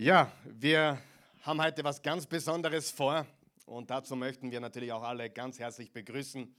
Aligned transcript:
Ja, 0.00 0.30
wir 0.44 1.02
haben 1.42 1.60
heute 1.60 1.82
was 1.82 2.00
ganz 2.00 2.24
Besonderes 2.24 2.88
vor 2.88 3.26
und 3.66 3.90
dazu 3.90 4.14
möchten 4.14 4.52
wir 4.52 4.60
natürlich 4.60 4.92
auch 4.92 5.02
alle 5.02 5.28
ganz 5.28 5.58
herzlich 5.58 5.92
begrüßen, 5.92 6.54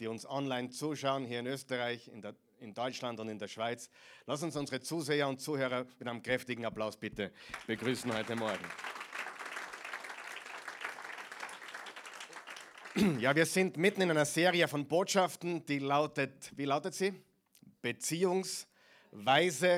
die 0.00 0.08
uns 0.08 0.28
online 0.28 0.70
zuschauen, 0.70 1.24
hier 1.24 1.38
in 1.38 1.46
Österreich, 1.46 2.08
in, 2.08 2.22
der, 2.22 2.34
in 2.58 2.74
Deutschland 2.74 3.20
und 3.20 3.28
in 3.28 3.38
der 3.38 3.46
Schweiz. 3.46 3.88
Lass 4.26 4.42
uns 4.42 4.56
unsere 4.56 4.80
Zuseher 4.80 5.28
und 5.28 5.40
Zuhörer 5.40 5.86
mit 6.00 6.08
einem 6.08 6.24
kräftigen 6.24 6.64
Applaus 6.64 6.96
bitte 6.96 7.30
begrüßen 7.68 8.12
heute 8.12 8.34
Morgen. 8.34 8.64
Ja, 13.20 13.36
wir 13.36 13.46
sind 13.46 13.76
mitten 13.76 14.00
in 14.02 14.10
einer 14.10 14.24
Serie 14.24 14.66
von 14.66 14.88
Botschaften, 14.88 15.64
die 15.66 15.78
lautet, 15.78 16.50
wie 16.56 16.64
lautet 16.64 16.94
sie? 16.94 17.14
Beziehungsweise. 17.80 18.66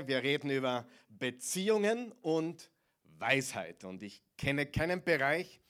Wir 0.07 0.23
reden 0.23 0.49
über 0.49 0.87
Beziehungen 1.11 2.11
und 2.23 2.71
Weisheit. 3.19 3.85
Und 3.85 4.03
ich 4.03 4.23
kenne 4.37 4.67
keinen 4.67 5.03
Bereich, 5.03 5.61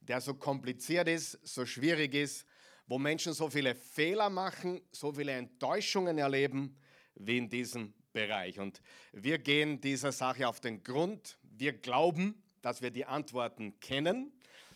der 0.00 0.20
so 0.20 0.34
kompliziert 0.34 1.08
ist, 1.08 1.38
so 1.42 1.66
schwierig 1.66 2.14
ist, 2.14 2.46
wo 2.86 2.98
Menschen 2.98 3.32
so 3.32 3.48
viele 3.48 3.74
Fehler 3.74 4.30
machen, 4.30 4.80
so 4.92 5.12
viele 5.12 5.32
Enttäuschungen 5.32 6.18
erleben, 6.18 6.76
wie 7.14 7.38
in 7.38 7.48
diesem 7.48 7.94
Bereich. 8.12 8.58
Und 8.60 8.82
wir 9.12 9.38
gehen 9.38 9.80
dieser 9.80 10.12
Sache 10.12 10.46
auf 10.46 10.60
den 10.60 10.82
Grund. 10.82 11.38
Wir 11.42 11.72
glauben, 11.72 12.42
dass 12.62 12.82
wir 12.82 12.90
die 12.90 13.04
Antworten 13.04 13.78
kennen. 13.80 14.32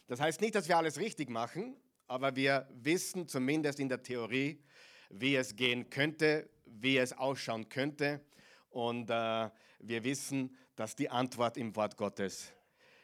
Das 0.07 0.21
heißt 0.21 0.41
nicht, 0.41 0.55
dass 0.55 0.69
wir 0.69 0.77
alles 0.77 0.99
richtig 0.99 1.29
machen, 1.29 1.77
aber 2.07 2.35
wir 2.35 2.69
wissen 2.73 3.29
zumindest 3.29 3.79
in 3.81 3.89
der 3.89 4.03
Theorie, 4.03 4.63
wie 5.11 5.37
es 5.37 5.55
gehen 5.57 5.91
könnte, 5.91 6.49
wie 6.65 6.97
es 6.99 7.13
ausschauen 7.13 7.69
könnte. 7.69 8.25
Und 8.71 9.11
äh, 9.11 9.51
wir 9.81 10.05
wissen, 10.05 10.57
dass 10.79 10.95
die 10.95 11.11
Antwort 11.11 11.57
im 11.57 11.75
Wort 11.75 11.97
Gottes 11.97 12.53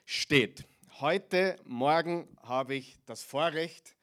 steht. 0.05 0.65
Heute 1.01 1.57
Morgen 1.65 2.29
habe 2.41 2.77
ich 2.77 2.97
das 3.05 3.25
Vorrecht, 3.25 3.97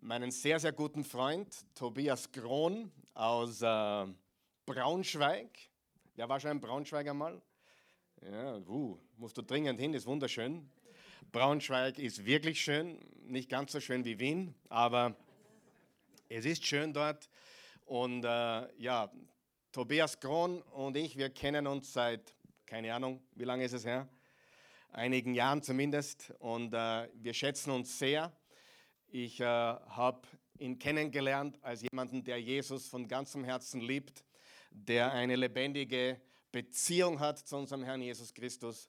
meinen 0.00 0.32
sehr, 0.32 0.58
sehr 0.58 0.72
guten 0.72 1.04
Freund 1.04 1.54
Tobias 1.76 2.32
Krohn 2.32 2.90
aus 3.14 3.62
äh, 3.62 4.06
Braunschweig. 4.66 5.56
Wer 6.16 6.28
war 6.28 6.40
schon 6.40 6.50
in 6.50 6.60
Braunschweig 6.60 7.06
einmal? 7.06 7.40
Ja, 8.28 8.56
uh, 8.56 8.98
musst 9.16 9.38
du 9.38 9.42
dringend 9.42 9.78
hin, 9.78 9.94
ist 9.94 10.06
wunderschön. 10.06 10.68
Braunschweig 11.30 12.00
ist 12.00 12.24
wirklich 12.24 12.60
schön, 12.60 12.98
nicht 13.22 13.48
ganz 13.48 13.70
so 13.70 13.78
schön 13.78 14.04
wie 14.04 14.18
Wien, 14.18 14.52
aber 14.68 15.14
es 16.28 16.44
ist 16.44 16.66
schön 16.66 16.92
dort. 16.92 17.30
Und 17.86 18.24
äh, 18.24 18.82
ja, 18.82 19.12
Tobias 19.70 20.18
Krohn 20.18 20.60
und 20.62 20.96
ich, 20.96 21.16
wir 21.16 21.30
kennen 21.30 21.68
uns 21.68 21.92
seit 21.92 22.34
keine 22.72 22.94
Ahnung, 22.94 23.20
wie 23.34 23.44
lange 23.44 23.64
ist 23.64 23.74
es 23.74 23.84
her? 23.84 24.08
Einigen 24.92 25.34
Jahren 25.34 25.62
zumindest. 25.62 26.32
Und 26.38 26.72
äh, 26.72 27.06
wir 27.12 27.34
schätzen 27.34 27.70
uns 27.70 27.98
sehr. 27.98 28.32
Ich 29.08 29.40
äh, 29.40 29.44
habe 29.44 30.22
ihn 30.58 30.78
kennengelernt 30.78 31.58
als 31.60 31.82
jemanden, 31.82 32.24
der 32.24 32.40
Jesus 32.40 32.88
von 32.88 33.06
ganzem 33.06 33.44
Herzen 33.44 33.82
liebt, 33.82 34.24
der 34.70 35.12
eine 35.12 35.36
lebendige 35.36 36.18
Beziehung 36.50 37.20
hat 37.20 37.40
zu 37.40 37.58
unserem 37.58 37.84
Herrn 37.84 38.00
Jesus 38.00 38.32
Christus, 38.32 38.88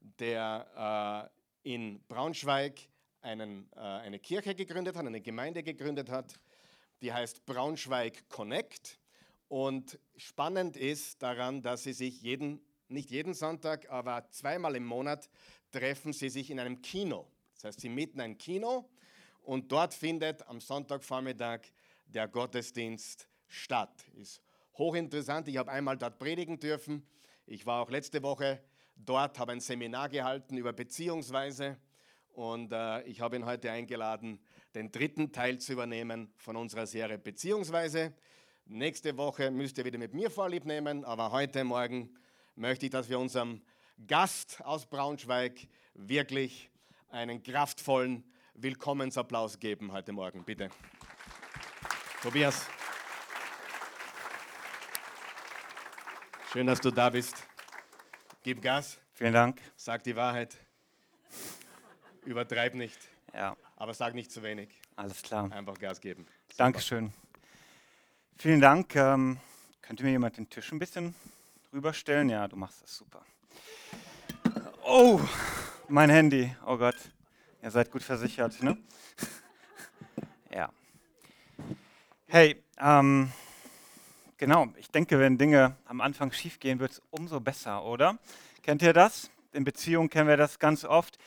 der 0.00 1.30
äh, 1.62 1.72
in 1.72 2.02
Braunschweig 2.08 2.80
einen, 3.20 3.70
äh, 3.76 3.78
eine 3.78 4.18
Kirche 4.18 4.56
gegründet 4.56 4.96
hat, 4.96 5.06
eine 5.06 5.20
Gemeinde 5.20 5.62
gegründet 5.62 6.10
hat, 6.10 6.34
die 7.00 7.12
heißt 7.12 7.46
Braunschweig 7.46 8.28
Connect. 8.28 8.98
Und 9.46 10.00
spannend 10.16 10.76
ist 10.76 11.22
daran, 11.22 11.62
dass 11.62 11.84
sie 11.84 11.92
sich 11.92 12.22
jeden 12.22 12.60
nicht 12.90 13.10
jeden 13.10 13.34
Sonntag, 13.34 13.90
aber 13.90 14.28
zweimal 14.30 14.76
im 14.76 14.84
Monat 14.84 15.28
treffen 15.70 16.12
sie 16.12 16.28
sich 16.28 16.50
in 16.50 16.60
einem 16.60 16.82
Kino. 16.82 17.26
Das 17.54 17.64
heißt, 17.64 17.80
sie 17.80 17.88
mieten 17.88 18.20
ein 18.20 18.38
Kino 18.38 18.88
und 19.42 19.70
dort 19.72 19.94
findet 19.94 20.46
am 20.46 20.60
Sonntagvormittag 20.60 21.60
der 22.06 22.28
Gottesdienst 22.28 23.28
statt. 23.48 24.04
Ist 24.14 24.42
hochinteressant. 24.78 25.48
Ich 25.48 25.56
habe 25.56 25.70
einmal 25.70 25.96
dort 25.96 26.18
predigen 26.18 26.58
dürfen. 26.58 27.06
Ich 27.46 27.66
war 27.66 27.82
auch 27.82 27.90
letzte 27.90 28.22
Woche 28.22 28.62
dort, 28.96 29.38
habe 29.38 29.52
ein 29.52 29.60
Seminar 29.60 30.08
gehalten 30.08 30.56
über 30.56 30.72
Beziehungsweise 30.72 31.78
und 32.32 32.72
äh, 32.72 33.02
ich 33.02 33.20
habe 33.20 33.36
ihn 33.36 33.44
heute 33.44 33.70
eingeladen, 33.70 34.40
den 34.74 34.90
dritten 34.92 35.32
Teil 35.32 35.58
zu 35.58 35.72
übernehmen 35.72 36.32
von 36.36 36.56
unserer 36.56 36.86
Serie 36.86 37.18
Beziehungsweise. 37.18 38.14
Nächste 38.66 39.16
Woche 39.16 39.50
müsst 39.50 39.78
ihr 39.78 39.84
wieder 39.84 39.98
mit 39.98 40.14
mir 40.14 40.30
Vorlieb 40.30 40.64
nehmen, 40.64 41.04
aber 41.04 41.32
heute 41.32 41.64
Morgen 41.64 42.16
möchte 42.60 42.86
ich, 42.86 42.92
dass 42.92 43.08
wir 43.08 43.18
unserem 43.18 43.62
Gast 44.06 44.62
aus 44.64 44.86
Braunschweig 44.86 45.66
wirklich 45.94 46.70
einen 47.10 47.42
kraftvollen 47.42 48.22
Willkommensapplaus 48.54 49.58
geben 49.58 49.92
heute 49.92 50.12
Morgen. 50.12 50.44
Bitte. 50.44 50.68
Tobias. 52.22 52.66
Schön, 56.52 56.66
dass 56.66 56.80
du 56.80 56.90
da 56.90 57.08
bist. 57.08 57.46
Gib 58.42 58.60
Gas. 58.60 58.98
Vielen 59.14 59.32
Dank. 59.32 59.60
Sag 59.76 60.04
die 60.04 60.14
Wahrheit. 60.14 60.56
Übertreib 62.26 62.74
nicht. 62.74 62.98
Ja. 63.32 63.56
Aber 63.76 63.94
sag 63.94 64.14
nicht 64.14 64.30
zu 64.30 64.42
wenig. 64.42 64.68
Alles 64.96 65.22
klar. 65.22 65.50
Einfach 65.50 65.78
Gas 65.78 66.00
geben. 66.00 66.26
Super. 66.48 66.64
Dankeschön. 66.64 67.12
Vielen 68.36 68.60
Dank. 68.60 68.94
Ähm, 68.96 69.38
könnte 69.80 70.04
mir 70.04 70.10
jemand 70.10 70.36
den 70.36 70.50
Tisch 70.50 70.72
ein 70.72 70.78
bisschen 70.78 71.14
rüberstellen? 71.72 72.28
Ja, 72.28 72.48
du 72.48 72.56
machst 72.56 72.82
das 72.82 72.96
super. 72.96 73.24
Oh, 74.84 75.20
mein 75.88 76.10
Handy. 76.10 76.54
Oh 76.66 76.76
Gott. 76.76 76.96
Ihr 77.62 77.70
seid 77.70 77.90
gut 77.90 78.02
versichert, 78.02 78.62
ne? 78.62 78.78
ja. 80.54 80.70
Hey, 82.26 82.62
ähm, 82.78 83.30
genau. 84.36 84.72
Ich 84.78 84.90
denke, 84.90 85.18
wenn 85.18 85.36
Dinge 85.36 85.76
am 85.84 86.00
Anfang 86.00 86.32
schief 86.32 86.58
gehen, 86.58 86.80
wird 86.80 86.92
es 86.92 87.02
umso 87.10 87.40
besser, 87.40 87.84
oder? 87.84 88.18
Kennt 88.62 88.82
ihr 88.82 88.92
das? 88.92 89.30
In 89.52 89.64
Beziehungen 89.64 90.08
kennen 90.08 90.28
wir 90.28 90.36
das 90.36 90.58
ganz 90.58 90.84
oft. 90.84 91.18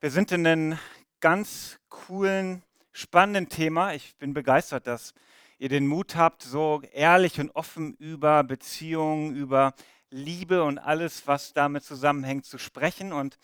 Wir 0.00 0.10
sind 0.10 0.32
in 0.32 0.46
einem 0.46 0.78
ganz 1.20 1.78
coolen, 1.88 2.62
spannenden 2.92 3.48
Thema. 3.48 3.94
Ich 3.94 4.16
bin 4.16 4.34
begeistert, 4.34 4.86
dass 4.86 5.14
ihr 5.58 5.68
den 5.68 5.86
Mut 5.86 6.16
habt, 6.16 6.42
so 6.42 6.82
ehrlich 6.92 7.40
und 7.40 7.50
offen 7.50 7.94
über 7.94 8.44
Beziehungen, 8.44 9.34
über 9.34 9.74
Liebe 10.10 10.62
und 10.62 10.78
alles, 10.78 11.26
was 11.26 11.52
damit 11.52 11.84
zusammenhängt, 11.84 12.44
zu 12.44 12.58
sprechen. 12.58 13.12
Und 13.12 13.38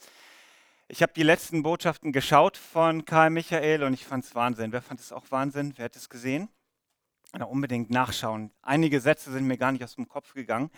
ich 0.89 1.03
habe 1.03 1.13
die 1.15 1.23
letzten 1.23 1.63
Botschaften 1.63 2.13
geschaut 2.13 2.57
von 2.57 3.05
Karl 3.05 3.31
Michael 3.31 3.83
und 3.83 3.95
ich 3.95 4.05
fand 4.05 4.25
es 4.25 4.35
Wahnsinn. 4.35 4.73
Wer 4.73 4.83
fand 4.83 5.01
es 5.01 5.13
auch 5.13 5.31
Wahnsinn? 5.31 5.73
Wer 5.77 5.87
hat 5.87 5.97
es 5.97 6.09
gesehen? 6.09 6.49
Na, 7.33 7.47
unbedingt 7.47 7.91
nachschauen. 7.91 8.53
Einige 8.61 9.01
Sätze 9.01 9.33
sind 9.33 9.47
mir 9.47 9.57
gar 9.57 9.73
nicht 9.73 9.83
aus 9.83 9.95
dem 9.95 10.07
Kopf 10.07 10.35
gegangen. 10.35 10.71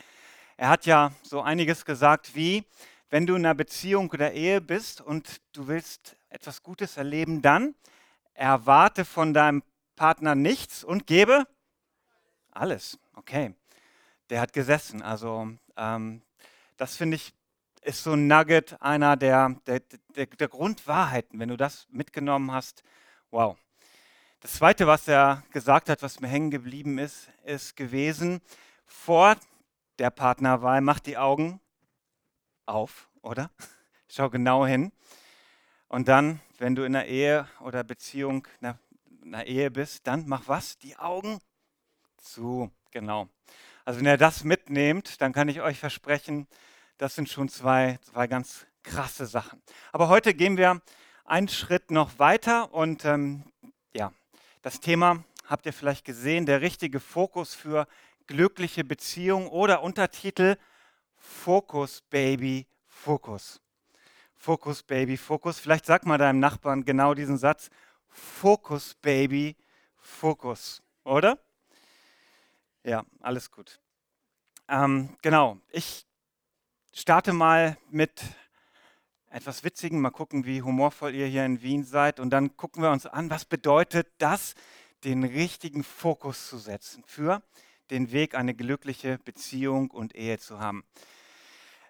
Er 0.57 0.69
hat 0.69 0.87
ja 0.87 1.11
so 1.23 1.43
einiges 1.43 1.85
gesagt 1.85 2.37
wie, 2.37 2.65
wenn 3.11 3.27
du 3.27 3.35
in 3.35 3.45
einer 3.45 3.55
Beziehung 3.55 4.09
oder 4.11 4.33
Ehe 4.33 4.61
bist 4.61 5.01
und 5.01 5.41
du 5.53 5.67
willst 5.67 6.17
etwas 6.29 6.63
Gutes 6.63 6.97
erleben, 6.97 7.43
dann 7.43 7.75
erwarte 8.35 9.05
von 9.05 9.35
deinem 9.35 9.65
Partner 9.97 10.35
nichts 10.35 10.85
und 10.85 11.07
gebe 11.07 11.47
alles. 12.51 12.99
Okay. 13.15 13.55
Der 14.31 14.41
hat 14.41 14.53
gesessen. 14.53 15.03
Also 15.03 15.49
ähm, 15.77 16.23
das 16.77 16.97
finde 16.97 17.17
ich 17.17 17.35
ist 17.85 18.03
so 18.03 18.15
ein 18.15 18.27
Nugget, 18.27 18.81
einer 18.81 19.17
der, 19.17 19.57
der, 19.67 19.81
der, 20.17 20.27
der 20.27 20.49
Grundwahrheiten. 20.49 21.39
Wenn 21.39 21.51
du 21.51 21.57
das 21.57 21.87
mitgenommen 21.91 22.51
hast, 22.51 22.83
wow. 23.31 23.59
Das 24.41 24.55
Zweite, 24.55 24.87
was 24.87 25.07
er 25.07 25.43
gesagt 25.51 25.89
hat, 25.89 26.03
was 26.03 26.21
mir 26.21 26.29
hängen 26.29 26.51
geblieben 26.51 26.99
ist, 26.99 27.29
ist 27.45 27.77
gewesen, 27.77 28.41
vor 28.87 29.37
der 29.99 30.11
Partnerwahl, 30.11 30.81
mach 30.81 30.99
die 30.99 31.19
Augen 31.19 31.61
auf, 32.67 33.09
oder? 33.23 33.51
Schau 34.09 34.31
genau 34.31 34.67
hin. 34.67 34.93
Und 35.89 36.09
dann, 36.09 36.41
wenn 36.59 36.75
du 36.75 36.85
in 36.85 36.97
einer 36.97 37.07
Ehe 37.07 37.49
oder 37.61 37.85
Beziehung, 37.85 38.49
einer 38.61 38.79
einer 39.25 39.47
Ehe 39.47 39.71
bist, 39.71 40.07
dann 40.07 40.25
mach 40.27 40.49
was? 40.49 40.79
Die 40.79 40.97
Augen 40.97 41.39
zu. 42.19 42.71
Genau. 42.91 43.29
Also 43.85 44.01
wenn 44.01 44.07
ihr 44.07 44.17
das 44.17 44.45
mitnehmt, 44.45 45.21
dann 45.21 45.33
kann 45.33 45.49
ich 45.49 45.61
euch 45.61 45.79
versprechen, 45.79 46.47
das 46.99 47.15
sind 47.15 47.29
schon 47.29 47.49
zwei, 47.49 47.99
zwei 48.03 48.27
ganz 48.27 48.67
krasse 48.83 49.27
Sachen. 49.27 49.61
Aber 49.93 50.09
heute 50.09 50.35
gehen 50.35 50.57
wir 50.57 50.81
einen 51.25 51.49
Schritt 51.49 51.91
noch 51.91 52.19
weiter 52.19 52.73
und 52.73 53.05
ähm, 53.05 53.45
ja, 53.93 54.13
das 54.63 54.81
Thema 54.81 55.25
habt 55.47 55.67
ihr 55.67 55.73
vielleicht 55.73 56.05
gesehen, 56.05 56.47
der 56.47 56.61
richtige 56.61 57.01
Fokus 57.01 57.55
für 57.55 57.87
glückliche 58.27 58.85
Beziehungen 58.85 59.49
oder 59.49 59.83
Untertitel 59.83 60.57
Fokus 61.17 62.03
Baby 62.03 62.67
Fokus. 62.87 63.61
Fokus 64.35 64.83
Baby 64.83 65.17
Fokus. 65.17 65.59
Vielleicht 65.59 65.87
sag 65.87 66.07
mal 66.07 66.19
deinem 66.19 66.39
Nachbarn 66.39 66.85
genau 66.85 67.15
diesen 67.15 67.39
Satz. 67.39 67.71
Fokus, 68.15 68.95
Baby, 68.95 69.57
Fokus, 69.97 70.83
oder? 71.03 71.39
Ja, 72.85 73.05
alles 73.21 73.51
gut. 73.51 73.81
Ähm, 74.69 75.17
genau, 75.21 75.59
ich 75.71 76.07
starte 76.93 77.33
mal 77.33 77.77
mit 77.91 78.23
etwas 79.31 79.65
Witzigen. 79.65 80.01
Mal 80.01 80.11
gucken, 80.11 80.47
wie 80.47 80.63
humorvoll 80.63 81.15
ihr 81.15 81.27
hier 81.27 81.45
in 81.45 81.61
Wien 81.61 81.83
seid. 81.83 82.21
Und 82.21 82.31
dann 82.31 82.57
gucken 82.57 82.83
wir 82.83 82.93
uns 82.93 83.05
an, 83.05 83.31
was 83.31 83.45
bedeutet 83.45 84.07
das, 84.19 84.55
den 85.03 85.25
richtigen 85.25 85.83
Fokus 85.83 86.49
zu 86.49 86.57
setzen 86.59 87.03
für 87.07 87.43
den 87.91 88.13
Weg, 88.13 88.35
eine 88.37 88.55
glückliche 88.55 89.19
Beziehung 89.19 89.91
und 89.91 90.15
Ehe 90.15 90.39
zu 90.39 90.61
haben. 90.61 90.85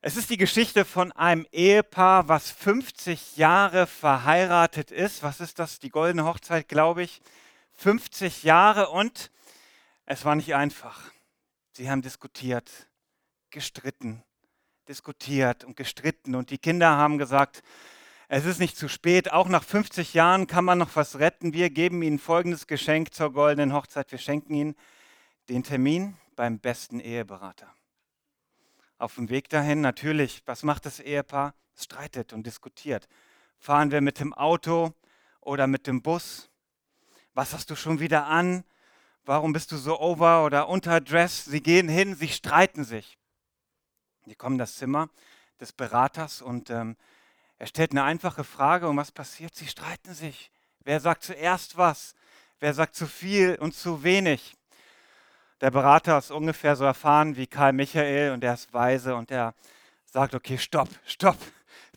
Es 0.07 0.19
ist 0.19 0.29
die 0.29 0.37
Geschichte 0.37 0.85
von 0.85 1.13
einem 1.13 1.47
Ehepaar, 1.51 2.29
was 2.29 2.51
50 2.51 3.39
Jahre 3.39 3.87
verheiratet 3.87 4.91
ist. 4.91 5.23
Was 5.23 5.41
ist 5.41 5.59
das? 5.59 5.79
Die 5.79 5.89
goldene 5.89 6.27
Hochzeit, 6.27 6.69
glaube 6.69 7.03
ich. 7.03 7.23
50 7.73 8.43
Jahre 8.43 8.91
und 8.91 9.31
es 10.05 10.27
war 10.27 10.35
nicht 10.35 10.55
einfach. 10.55 11.11
Sie 11.73 11.89
haben 11.89 12.03
diskutiert, 12.03 12.71
gestritten, 13.49 14.23
diskutiert 14.89 15.65
und 15.65 15.75
gestritten 15.75 16.35
und 16.35 16.51
die 16.51 16.59
Kinder 16.59 16.91
haben 16.91 17.17
gesagt, 17.17 17.63
es 18.29 18.45
ist 18.45 18.61
nicht 18.61 18.77
zu 18.77 18.89
spät, 18.89 19.33
auch 19.33 19.49
nach 19.49 19.65
50 19.65 20.13
Jahren 20.13 20.47
kann 20.47 20.67
man 20.67 20.77
noch 20.77 20.95
was 20.97 21.19
retten. 21.19 21.55
Wir 21.55 21.71
geben 21.71 22.03
Ihnen 22.03 22.19
folgendes 22.19 22.67
Geschenk 22.67 23.15
zur 23.15 23.33
goldenen 23.33 23.73
Hochzeit. 23.73 24.13
Wir 24.13 24.19
schenken 24.19 24.53
Ihnen 24.53 24.77
den 25.49 25.63
Termin 25.63 26.19
beim 26.37 26.59
besten 26.59 27.01
Eheberater. 27.01 27.75
Auf 29.05 29.17
dem 29.17 29.29
Weg 29.29 29.51
dahin 29.51 29.83
natürlich, 29.83 30.43
was 30.47 30.63
macht 30.63 30.87
das 30.87 30.99
Ehepaar? 30.99 31.53
Es 31.77 31.85
streitet 31.85 32.33
und 32.33 32.47
diskutiert. 32.47 33.07
Fahren 33.59 33.91
wir 33.91 34.01
mit 34.01 34.19
dem 34.19 34.33
Auto 34.33 34.95
oder 35.43 35.67
mit 35.67 35.87
dem 35.87 36.01
Bus? 36.01 36.49
Was 37.35 37.53
hast 37.53 37.69
du 37.69 37.77
schon 37.77 38.01
wieder 38.01 38.25
an? 38.29 38.65
Warum 39.27 39.53
bist 39.53 39.73
du 39.73 39.77
so 39.77 40.01
over 40.01 40.47
oder 40.47 40.71
unterdressed? 40.71 41.45
Sie 41.45 41.63
gehen 41.63 41.87
hin, 41.87 42.15
sie 42.15 42.29
streiten 42.29 42.83
sich. 42.83 43.19
Die 44.25 44.37
kommen 44.37 44.55
in 44.55 44.61
das 44.61 44.77
Zimmer 44.77 45.11
des 45.61 45.75
Beraters 45.75 46.41
und 46.41 46.71
ähm, 46.71 46.97
er 47.59 47.67
stellt 47.67 47.91
eine 47.91 48.05
einfache 48.05 48.43
Frage 48.43 48.89
und 48.89 48.97
was 48.97 49.13
passiert? 49.13 49.55
Sie 49.55 49.67
streiten 49.67 50.15
sich. 50.15 50.51
Wer 50.81 50.99
sagt 51.01 51.25
zuerst 51.25 51.77
was? 51.77 52.15
Wer 52.59 52.73
sagt 52.73 52.95
zu 52.95 53.07
viel 53.07 53.57
und 53.57 53.75
zu 53.75 54.03
wenig? 54.03 54.57
Der 55.61 55.71
Berater 55.71 56.19
ist 56.19 56.31
ungefähr 56.31 56.75
so 56.77 56.85
erfahren 56.85 57.37
wie 57.37 57.47
Karl 57.47 57.73
Michael 57.73 58.33
und 58.33 58.43
er 58.43 58.55
ist 58.55 58.73
weise 58.73 59.15
und 59.15 59.31
er 59.31 59.55
sagt, 60.05 60.35
okay, 60.35 60.59
stopp, 60.59 60.89
stopp. 61.07 61.39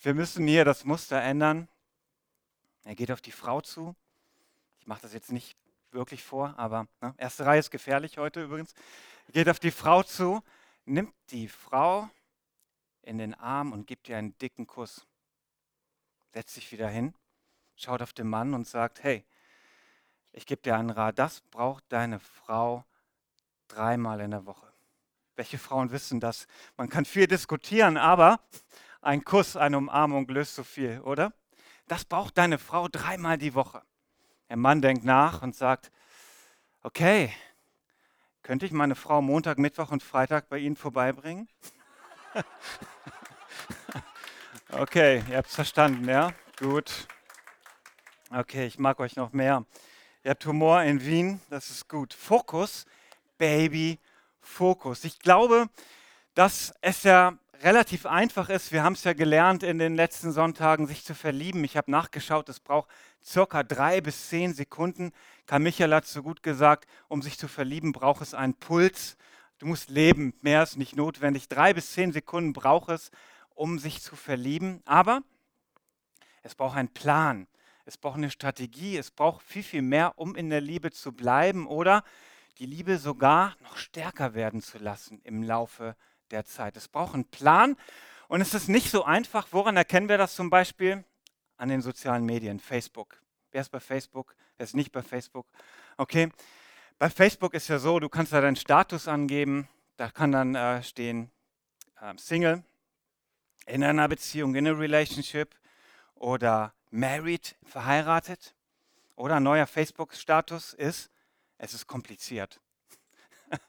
Wir 0.02 0.14
müssen 0.14 0.48
hier 0.48 0.64
das 0.64 0.86
Muster 0.86 1.22
ändern. 1.22 1.68
Er 2.84 2.96
geht 2.96 3.12
auf 3.12 3.22
die 3.22 3.32
Frau 3.32 3.62
zu. 3.62 3.96
Ich 4.80 4.88
mache 4.88 5.02
das 5.02 5.14
jetzt 5.14 5.32
nicht 5.32 5.58
wirklich 5.92 6.24
vor, 6.24 6.54
aber 6.58 6.88
ne, 7.02 7.14
erste 7.18 7.46
Reihe 7.46 7.60
ist 7.60 7.72
gefährlich 7.72 8.18
heute 8.18 8.44
übrigens. 8.44 8.74
Er 9.28 9.34
geht 9.34 9.50
auf 9.50 9.60
die 9.60 9.72
Frau 9.72 10.04
zu, 10.04 10.44
nimmt 10.86 11.14
die 11.32 11.48
Frau 11.48 12.10
in 13.02 13.18
den 13.18 13.34
Arm 13.34 13.72
und 13.72 13.88
gibt 13.88 14.08
ihr 14.08 14.18
einen 14.18 14.38
dicken 14.38 14.68
Kuss. 14.68 15.06
Setzt 16.32 16.54
sich 16.54 16.72
wieder 16.72 16.90
hin, 16.90 17.16
schaut 17.76 18.02
auf 18.02 18.14
den 18.14 18.28
Mann 18.28 18.54
und 18.54 18.68
sagt, 18.68 19.04
hey, 19.04 19.26
ich 20.32 20.46
gebe 20.46 20.62
dir 20.62 20.76
einen 20.76 20.92
Rat, 20.92 21.18
das 21.18 21.42
braucht 21.42 21.84
deine 21.90 22.20
Frau 22.20 22.86
dreimal 23.68 24.20
in 24.22 24.32
der 24.32 24.46
Woche. 24.46 24.72
Welche 25.36 25.58
Frauen 25.58 25.92
wissen 25.92 26.20
das? 26.20 26.48
Man 26.78 26.90
kann 26.90 27.06
viel 27.06 27.28
diskutieren, 27.28 27.98
aber 27.98 28.40
ein 29.02 29.24
Kuss, 29.24 29.56
eine 29.56 29.78
Umarmung 29.78 30.28
löst 30.28 30.56
so 30.56 30.64
viel, 30.64 31.00
oder? 31.02 31.32
Das 31.88 32.06
braucht 32.06 32.38
deine 32.38 32.58
Frau 32.58 32.88
dreimal 32.88 33.38
die 33.38 33.54
Woche. 33.54 33.82
Der 34.50 34.58
Mann 34.58 34.82
denkt 34.82 35.06
nach 35.06 35.42
und 35.42 35.56
sagt, 35.56 35.92
okay, 36.82 37.32
könnte 38.44 38.66
ich 38.66 38.72
meine 38.72 38.96
Frau 38.96 39.22
Montag, 39.22 39.58
Mittwoch 39.58 39.92
und 39.92 40.02
Freitag 40.02 40.50
bei 40.50 40.58
Ihnen 40.58 40.76
vorbeibringen? 40.76 41.50
okay, 44.72 45.24
ihr 45.30 45.38
habt 45.38 45.50
es 45.50 45.56
verstanden, 45.56 46.08
ja? 46.08 46.32
Gut. 46.60 47.08
Okay, 48.30 48.66
ich 48.66 48.80
mag 48.80 49.00
euch 49.00 49.16
noch 49.16 49.32
mehr. 49.32 49.66
Ihr 50.24 50.32
habt 50.32 50.46
Humor 50.46 50.82
in 50.84 51.06
Wien, 51.06 51.40
das 51.50 51.70
ist 51.70 51.88
gut. 51.88 52.14
Fokus, 52.14 52.86
Baby, 53.38 54.00
Fokus. 54.40 55.04
Ich 55.04 55.20
glaube, 55.20 55.70
dass 56.34 56.74
es 56.82 57.04
ja 57.04 57.38
relativ 57.62 58.06
einfach 58.06 58.50
ist. 58.50 58.72
Wir 58.72 58.84
haben 58.84 58.94
es 58.94 59.04
ja 59.04 59.14
gelernt 59.14 59.64
in 59.64 59.80
den 59.80 59.96
letzten 59.96 60.32
Sonntagen, 60.32 60.88
sich 60.88 61.04
zu 61.04 61.16
verlieben. 61.16 61.64
Ich 61.64 61.78
habe 61.78 61.92
nachgeschaut, 61.92 62.50
es 62.50 62.60
braucht 62.60 62.90
circa 63.24 63.64
drei 63.64 64.02
bis 64.02 64.30
zehn 64.30 64.54
Sekunden. 64.54 65.12
Karl 65.46 65.60
Michael 65.60 65.94
hat 65.94 66.06
so 66.06 66.22
gut 66.24 66.44
gesagt, 66.44 66.88
um 67.08 67.22
sich 67.22 67.38
zu 67.38 67.48
verlieben, 67.48 67.92
braucht 67.92 68.22
es 68.22 68.34
einen 68.34 68.54
Puls. 68.54 69.18
Du 69.60 69.66
musst 69.66 69.90
leben, 69.90 70.34
mehr 70.42 70.62
ist 70.64 70.78
nicht 70.78 70.96
notwendig. 70.96 71.50
Drei 71.50 71.74
bis 71.74 71.94
zehn 71.94 72.12
Sekunden 72.12 72.54
braucht 72.54 72.90
es, 72.90 73.12
um 73.56 73.80
sich 73.80 74.02
zu 74.02 74.16
verlieben. 74.16 74.82
Aber 74.86 75.22
es 76.44 76.54
braucht 76.54 76.78
einen 76.78 76.94
Plan, 76.94 77.48
es 77.86 77.98
braucht 77.98 78.18
eine 78.18 78.30
Strategie, 78.30 78.98
es 78.98 79.10
braucht 79.10 79.42
viel, 79.42 79.64
viel 79.64 79.82
mehr, 79.82 80.14
um 80.18 80.36
in 80.36 80.50
der 80.50 80.62
Liebe 80.62 80.92
zu 80.92 81.12
bleiben 81.12 81.66
oder 81.66 82.04
die 82.60 82.66
Liebe 82.66 82.98
sogar 82.98 83.56
noch 83.62 83.78
stärker 83.78 84.34
werden 84.34 84.62
zu 84.62 84.80
lassen 84.80 85.22
im 85.24 85.44
Laufe 85.44 85.96
der 86.32 86.46
Zeit. 86.46 86.76
Es 86.76 86.88
braucht 86.88 87.14
einen 87.14 87.26
Plan 87.26 87.78
und 88.28 88.42
es 88.42 88.54
ist 88.54 88.68
nicht 88.68 88.90
so 88.90 89.04
einfach. 89.04 89.48
Woran 89.52 89.78
erkennen 89.78 90.10
wir 90.10 90.18
das 90.18 90.36
zum 90.36 90.50
Beispiel? 90.50 91.04
An 91.58 91.70
den 91.70 91.82
sozialen 91.82 92.26
Medien, 92.26 92.60
Facebook. 92.60 93.22
Wer 93.52 93.62
ist 93.62 93.70
bei 93.70 93.80
Facebook? 93.80 94.36
Wer 94.58 94.64
ist 94.64 94.76
nicht 94.76 94.92
bei 94.92 95.02
Facebook? 95.02 95.48
Okay, 95.98 96.30
bei 96.98 97.10
Facebook 97.10 97.54
ist 97.54 97.68
ja 97.68 97.80
so, 97.80 98.00
du 98.00 98.10
kannst 98.10 98.34
da 98.34 98.42
deinen 98.42 98.56
Status 98.56 99.08
angeben. 99.08 99.68
Da 99.96 100.10
kann 100.10 100.32
dann 100.32 100.56
äh, 100.56 100.84
stehen 100.84 101.32
äh, 102.02 102.14
Single, 102.18 102.64
in 103.66 103.84
einer 103.84 104.08
Beziehung, 104.08 104.56
in 104.56 104.68
einer 104.68 104.80
Relationship 104.80 105.56
oder 106.16 106.74
married, 106.90 107.56
verheiratet. 107.64 108.56
Oder 109.16 109.40
neuer 109.40 109.66
Facebook-Status 109.66 110.74
ist, 110.74 111.10
es 111.58 111.74
ist 111.74 111.88
kompliziert. 111.88 112.60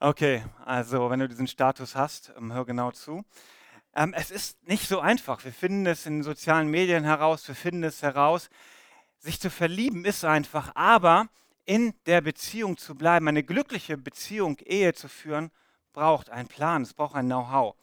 okay, 0.00 0.44
also 0.64 1.10
wenn 1.10 1.20
du 1.20 1.28
diesen 1.28 1.46
Status 1.46 1.94
hast, 1.94 2.32
ähm, 2.36 2.52
hör 2.52 2.64
genau 2.64 2.90
zu. 2.92 3.24
Ähm, 3.94 4.14
es 4.14 4.30
ist 4.30 4.62
nicht 4.66 4.86
so 4.86 5.00
einfach. 5.00 5.44
Wir 5.44 5.52
finden 5.52 5.86
es 5.86 6.06
in 6.06 6.22
sozialen 6.22 6.68
Medien 6.68 7.04
heraus, 7.04 7.46
wir 7.48 7.54
finden 7.54 7.84
es 7.84 8.02
heraus. 8.02 8.50
Sich 9.18 9.40
zu 9.40 9.50
verlieben 9.50 10.04
ist 10.04 10.24
einfach, 10.24 10.74
aber 10.74 11.28
in 11.64 11.94
der 12.06 12.20
Beziehung 12.20 12.76
zu 12.76 12.94
bleiben, 12.94 13.28
eine 13.28 13.42
glückliche 13.42 13.96
Beziehung, 13.96 14.58
Ehe 14.60 14.94
zu 14.94 15.08
führen, 15.08 15.50
braucht 15.92 16.30
einen 16.30 16.48
Plan, 16.48 16.82
es 16.82 16.94
braucht 16.94 17.14
ein 17.16 17.26
Know-how. 17.26 17.74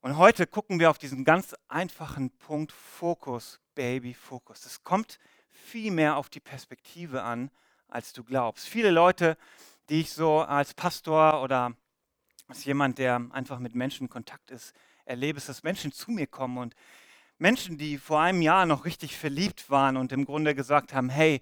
Und 0.00 0.16
heute 0.16 0.46
gucken 0.46 0.78
wir 0.78 0.90
auf 0.90 0.98
diesen 0.98 1.24
ganz 1.24 1.54
einfachen 1.68 2.30
Punkt 2.30 2.72
Fokus, 2.72 3.60
Baby, 3.74 4.14
Fokus. 4.14 4.64
Es 4.64 4.84
kommt 4.84 5.18
viel 5.50 5.90
mehr 5.90 6.16
auf 6.16 6.28
die 6.28 6.40
Perspektive 6.40 7.22
an, 7.22 7.50
als 7.88 8.12
du 8.12 8.22
glaubst. 8.22 8.68
Viele 8.68 8.90
Leute, 8.90 9.36
die 9.88 10.00
ich 10.00 10.12
so 10.12 10.40
als 10.40 10.74
Pastor 10.74 11.42
oder 11.42 11.74
als 12.46 12.64
jemand, 12.64 12.98
der 12.98 13.26
einfach 13.30 13.58
mit 13.58 13.74
Menschen 13.74 14.04
in 14.04 14.10
Kontakt 14.10 14.50
ist, 14.50 14.74
erlebe, 15.04 15.38
ist, 15.38 15.48
dass 15.48 15.62
Menschen 15.62 15.92
zu 15.92 16.10
mir 16.10 16.26
kommen 16.26 16.58
und 16.58 16.74
Menschen, 17.38 17.78
die 17.78 17.98
vor 17.98 18.20
einem 18.20 18.42
Jahr 18.42 18.66
noch 18.66 18.84
richtig 18.84 19.16
verliebt 19.16 19.70
waren 19.70 19.96
und 19.96 20.12
im 20.12 20.24
Grunde 20.24 20.54
gesagt 20.54 20.92
haben, 20.92 21.08
hey, 21.08 21.40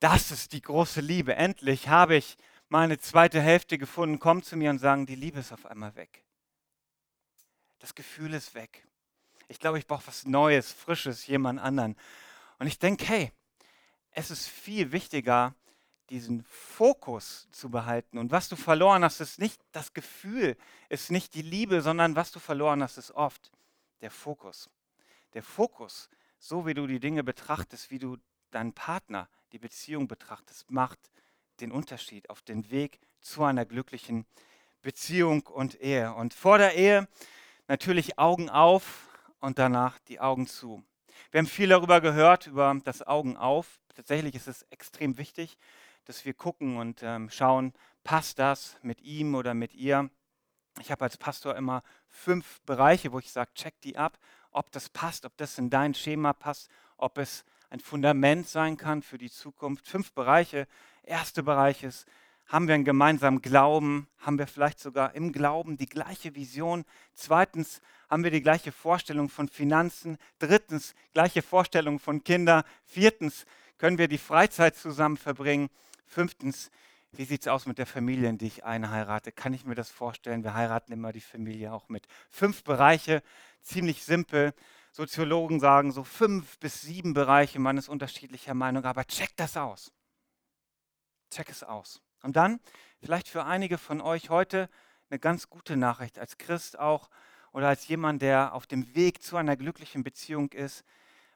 das 0.00 0.30
ist 0.30 0.52
die 0.52 0.62
große 0.62 1.00
Liebe. 1.00 1.34
Endlich 1.34 1.88
habe 1.88 2.16
ich 2.16 2.36
meine 2.68 2.98
zweite 2.98 3.40
Hälfte 3.40 3.78
gefunden. 3.78 4.18
Kommen 4.18 4.42
zu 4.42 4.56
mir 4.56 4.70
und 4.70 4.78
sagen, 4.78 5.06
die 5.06 5.16
Liebe 5.16 5.40
ist 5.40 5.52
auf 5.52 5.66
einmal 5.66 5.94
weg. 5.96 6.24
Das 7.78 7.94
Gefühl 7.94 8.34
ist 8.34 8.54
weg. 8.54 8.86
Ich 9.48 9.58
glaube, 9.58 9.78
ich 9.78 9.86
brauche 9.86 10.06
was 10.06 10.26
Neues, 10.26 10.72
Frisches, 10.72 11.26
jemand 11.26 11.60
anderen. 11.60 11.96
Und 12.58 12.66
ich 12.66 12.78
denke, 12.78 13.06
hey, 13.06 13.32
es 14.10 14.30
ist 14.30 14.48
viel 14.48 14.92
wichtiger, 14.92 15.54
diesen 16.10 16.44
Fokus 16.44 17.48
zu 17.52 17.70
behalten. 17.70 18.18
Und 18.18 18.30
was 18.30 18.48
du 18.48 18.56
verloren 18.56 19.04
hast, 19.04 19.20
ist 19.20 19.38
nicht 19.38 19.60
das 19.72 19.92
Gefühl, 19.92 20.56
ist 20.88 21.10
nicht 21.10 21.34
die 21.34 21.42
Liebe, 21.42 21.82
sondern 21.82 22.16
was 22.16 22.32
du 22.32 22.38
verloren 22.38 22.82
hast, 22.82 22.96
ist 22.96 23.10
oft 23.10 23.52
der 24.00 24.10
Fokus. 24.10 24.70
Der 25.34 25.42
Fokus, 25.42 26.08
so 26.38 26.66
wie 26.66 26.74
du 26.74 26.86
die 26.86 27.00
Dinge 27.00 27.22
betrachtest, 27.22 27.90
wie 27.90 27.98
du 27.98 28.16
deinen 28.50 28.72
Partner, 28.72 29.28
die 29.52 29.58
Beziehung 29.58 30.08
betrachtest, 30.08 30.70
macht 30.70 30.98
den 31.60 31.72
Unterschied 31.72 32.30
auf 32.30 32.42
den 32.42 32.70
Weg 32.70 33.00
zu 33.20 33.44
einer 33.44 33.64
glücklichen 33.64 34.26
Beziehung 34.82 35.46
und 35.46 35.80
Ehe. 35.80 36.14
Und 36.14 36.34
vor 36.34 36.58
der 36.58 36.74
Ehe 36.74 37.08
natürlich 37.66 38.18
Augen 38.18 38.48
auf 38.48 39.08
und 39.40 39.58
danach 39.58 39.98
die 40.00 40.20
Augen 40.20 40.46
zu. 40.46 40.82
Wir 41.30 41.38
haben 41.38 41.46
viel 41.46 41.68
darüber 41.68 42.00
gehört, 42.00 42.46
über 42.46 42.74
das 42.84 43.06
Augen 43.06 43.36
auf. 43.36 43.80
Tatsächlich 43.94 44.34
ist 44.34 44.48
es 44.48 44.62
extrem 44.70 45.18
wichtig, 45.18 45.58
dass 46.08 46.24
wir 46.24 46.32
gucken 46.32 46.78
und 46.78 47.02
ähm, 47.02 47.28
schauen, 47.28 47.74
passt 48.02 48.38
das 48.38 48.78
mit 48.80 49.02
ihm 49.02 49.34
oder 49.34 49.52
mit 49.52 49.74
ihr. 49.74 50.08
Ich 50.80 50.90
habe 50.90 51.04
als 51.04 51.18
Pastor 51.18 51.54
immer 51.54 51.82
fünf 52.08 52.62
Bereiche, 52.62 53.12
wo 53.12 53.18
ich 53.18 53.30
sage, 53.30 53.52
check 53.52 53.78
die 53.82 53.98
ab, 53.98 54.18
ob 54.50 54.72
das 54.72 54.88
passt, 54.88 55.26
ob 55.26 55.36
das 55.36 55.58
in 55.58 55.68
dein 55.68 55.92
Schema 55.92 56.32
passt, 56.32 56.70
ob 56.96 57.18
es 57.18 57.44
ein 57.68 57.80
Fundament 57.80 58.48
sein 58.48 58.78
kann 58.78 59.02
für 59.02 59.18
die 59.18 59.30
Zukunft. 59.30 59.86
Fünf 59.86 60.14
Bereiche. 60.14 60.66
Erster 61.02 61.42
Bereich 61.42 61.82
ist, 61.82 62.06
haben 62.46 62.68
wir 62.68 62.74
einen 62.74 62.86
gemeinsamen 62.86 63.42
Glauben? 63.42 64.08
Haben 64.20 64.38
wir 64.38 64.46
vielleicht 64.46 64.80
sogar 64.80 65.14
im 65.14 65.32
Glauben 65.32 65.76
die 65.76 65.90
gleiche 65.90 66.34
Vision? 66.34 66.86
Zweitens, 67.12 67.82
haben 68.08 68.24
wir 68.24 68.30
die 68.30 68.40
gleiche 68.40 68.72
Vorstellung 68.72 69.28
von 69.28 69.50
Finanzen. 69.50 70.16
Drittens, 70.38 70.94
gleiche 71.12 71.42
Vorstellung 71.42 71.98
von 71.98 72.24
Kindern. 72.24 72.62
Viertens, 72.86 73.44
können 73.78 73.98
wir 73.98 74.08
die 74.08 74.18
Freizeit 74.18 74.76
zusammen 74.76 75.16
verbringen. 75.16 75.70
Fünftens, 76.06 76.70
wie 77.12 77.24
sieht 77.24 77.42
es 77.42 77.48
aus 77.48 77.66
mit 77.66 77.78
der 77.78 77.86
Familie, 77.86 78.28
in 78.28 78.38
die 78.38 78.48
ich 78.48 78.64
einheirate? 78.64 79.32
Kann 79.32 79.54
ich 79.54 79.64
mir 79.64 79.74
das 79.74 79.90
vorstellen? 79.90 80.44
Wir 80.44 80.54
heiraten 80.54 80.92
immer 80.92 81.12
die 81.12 81.20
Familie 81.20 81.72
auch 81.72 81.88
mit. 81.88 82.06
Fünf 82.30 82.64
Bereiche, 82.64 83.22
ziemlich 83.62 84.04
simpel. 84.04 84.52
Soziologen 84.92 85.60
sagen 85.60 85.92
so 85.92 86.04
fünf 86.04 86.58
bis 86.58 86.82
sieben 86.82 87.14
Bereiche, 87.14 87.58
man 87.58 87.78
ist 87.78 87.88
unterschiedlicher 87.88 88.54
Meinung, 88.54 88.84
aber 88.84 89.06
check 89.06 89.36
das 89.36 89.56
aus. 89.56 89.92
Check 91.30 91.48
es 91.50 91.62
aus. 91.62 92.02
Und 92.22 92.36
dann, 92.36 92.60
vielleicht 93.00 93.28
für 93.28 93.44
einige 93.44 93.78
von 93.78 94.00
euch 94.00 94.28
heute, 94.28 94.68
eine 95.10 95.18
ganz 95.18 95.48
gute 95.48 95.76
Nachricht 95.76 96.18
als 96.18 96.36
Christ 96.36 96.78
auch 96.78 97.10
oder 97.52 97.68
als 97.68 97.86
jemand, 97.88 98.22
der 98.22 98.52
auf 98.54 98.66
dem 98.66 98.94
Weg 98.94 99.22
zu 99.22 99.36
einer 99.36 99.56
glücklichen 99.56 100.02
Beziehung 100.02 100.52
ist. 100.52 100.84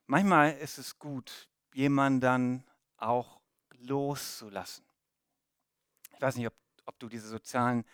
Manchmal 0.06 0.52
ist 0.58 0.78
es 0.78 0.98
gut, 0.98 1.48
jemanden 1.74 2.20
dann 2.20 2.64
auch 2.96 3.40
loszulassen. 3.78 4.84
Ich 6.14 6.20
weiß 6.20 6.36
nicht, 6.36 6.46
ob, 6.46 6.54
ob 6.86 6.98
du 6.98 7.08
diese 7.08 7.28
sozialen 7.28 7.84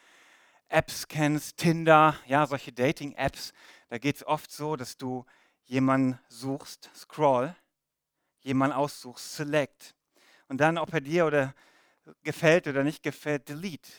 Apps 0.69 1.09
kennst, 1.09 1.57
Tinder, 1.57 2.15
ja, 2.27 2.47
solche 2.47 2.73
Dating-Apps. 2.73 3.53
Da 3.89 3.99
geht 3.99 4.17
es 4.17 4.27
oft 4.27 4.51
so, 4.51 4.77
dass 4.77 4.97
du 4.99 5.25
jemanden 5.65 6.19
suchst, 6.29 6.91
scroll, 6.95 7.55
jemanden 8.41 8.77
aussuchst, 8.77 9.35
select. 9.35 9.95
Und 10.49 10.59
dann, 10.59 10.79
ob 10.79 10.93
er 10.93 11.01
dir 11.01 11.27
oder 11.27 11.55
gefällt 12.23 12.67
oder 12.67 12.85
nicht 12.85 13.03
gefällt, 13.03 13.49
delete. 13.49 13.91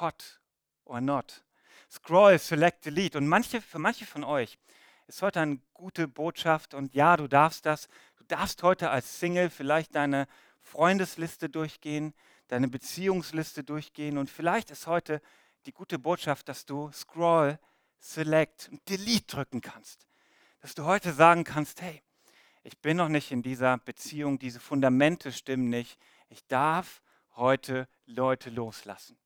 Hot 0.00 0.40
or 0.84 1.00
not. 1.00 1.44
Scroll, 1.90 2.38
select, 2.38 2.84
delete. 2.84 3.18
Und 3.18 3.28
manche, 3.28 3.60
für 3.60 3.78
manche 3.78 4.06
von 4.06 4.24
euch 4.24 4.58
ist 5.06 5.22
heute 5.22 5.40
eine 5.40 5.60
gute 5.72 6.08
Botschaft 6.08 6.74
und 6.74 6.94
ja, 6.94 7.16
du 7.16 7.28
darfst 7.28 7.64
das. 7.64 7.88
Darfst 8.28 8.62
heute 8.62 8.90
als 8.90 9.20
Single 9.20 9.50
vielleicht 9.50 9.94
deine 9.94 10.26
Freundesliste 10.60 11.48
durchgehen, 11.48 12.12
deine 12.48 12.68
Beziehungsliste 12.68 13.62
durchgehen 13.62 14.18
und 14.18 14.30
vielleicht 14.30 14.70
ist 14.70 14.86
heute 14.86 15.20
die 15.66 15.72
gute 15.72 15.98
Botschaft, 15.98 16.48
dass 16.48 16.66
du 16.66 16.90
Scroll, 16.92 17.58
Select 17.98 18.68
und 18.70 18.88
Delete 18.88 19.26
drücken 19.26 19.60
kannst. 19.60 20.06
Dass 20.60 20.74
du 20.74 20.84
heute 20.84 21.12
sagen 21.12 21.44
kannst, 21.44 21.82
hey, 21.82 22.02
ich 22.62 22.78
bin 22.78 22.96
noch 22.96 23.08
nicht 23.08 23.30
in 23.30 23.42
dieser 23.42 23.78
Beziehung, 23.78 24.38
diese 24.38 24.58
Fundamente 24.58 25.30
stimmen 25.30 25.68
nicht. 25.68 25.98
Ich 26.28 26.44
darf 26.46 27.02
heute 27.36 27.88
Leute 28.06 28.50
loslassen. 28.50 29.16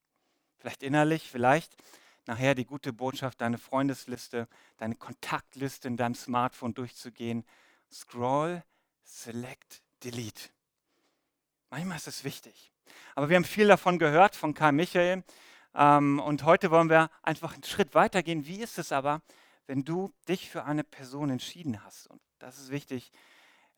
Vielleicht 0.57 0.83
innerlich, 0.83 1.27
vielleicht 1.29 1.75
nachher 2.27 2.53
die 2.53 2.65
gute 2.65 2.93
Botschaft, 2.93 3.41
deine 3.41 3.57
Freundesliste, 3.57 4.47
deine 4.77 4.95
Kontaktliste 4.95 5.87
in 5.87 5.97
deinem 5.97 6.13
Smartphone 6.13 6.75
durchzugehen. 6.75 7.43
Scroll, 7.91 8.63
Select, 9.13 9.83
Delete. 10.03 10.49
Manchmal 11.69 11.97
ist 11.97 12.07
es 12.07 12.23
wichtig. 12.23 12.71
Aber 13.13 13.27
wir 13.29 13.35
haben 13.35 13.43
viel 13.43 13.67
davon 13.67 13.99
gehört 13.99 14.37
von 14.37 14.53
Karl 14.53 14.71
Michael. 14.71 15.23
Ähm, 15.75 16.19
und 16.19 16.43
heute 16.43 16.71
wollen 16.71 16.89
wir 16.89 17.11
einfach 17.21 17.53
einen 17.53 17.63
Schritt 17.63 17.93
weiter 17.93 18.23
gehen. 18.23 18.47
Wie 18.47 18.61
ist 18.61 18.79
es 18.79 18.93
aber, 18.93 19.21
wenn 19.67 19.83
du 19.83 20.13
dich 20.29 20.49
für 20.49 20.63
eine 20.63 20.85
Person 20.85 21.29
entschieden 21.29 21.83
hast? 21.83 22.07
Und 22.07 22.21
das 22.39 22.57
ist 22.57 22.71
wichtig. 22.71 23.11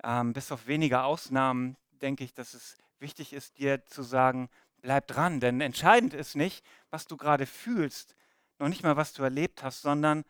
Ähm, 0.03 0.33
bis 0.33 0.51
auf 0.51 0.67
wenige 0.67 1.01
Ausnahmen 1.01 1.77
denke 1.89 2.23
ich, 2.23 2.35
dass 2.35 2.53
es 2.53 2.77
wichtig 2.99 3.33
ist, 3.33 3.57
dir 3.57 3.83
zu 3.85 4.03
sagen, 4.03 4.49
bleib 4.81 5.07
dran. 5.07 5.39
Denn 5.39 5.61
entscheidend 5.61 6.13
ist 6.13 6.35
nicht, 6.35 6.63
was 6.91 7.05
du 7.05 7.17
gerade 7.17 7.47
fühlst, 7.47 8.15
noch 8.59 8.69
nicht 8.69 8.83
mal, 8.83 8.97
was 8.97 9.13
du 9.13 9.23
erlebt 9.23 9.63
hast, 9.63 9.81
sondern 9.81 10.25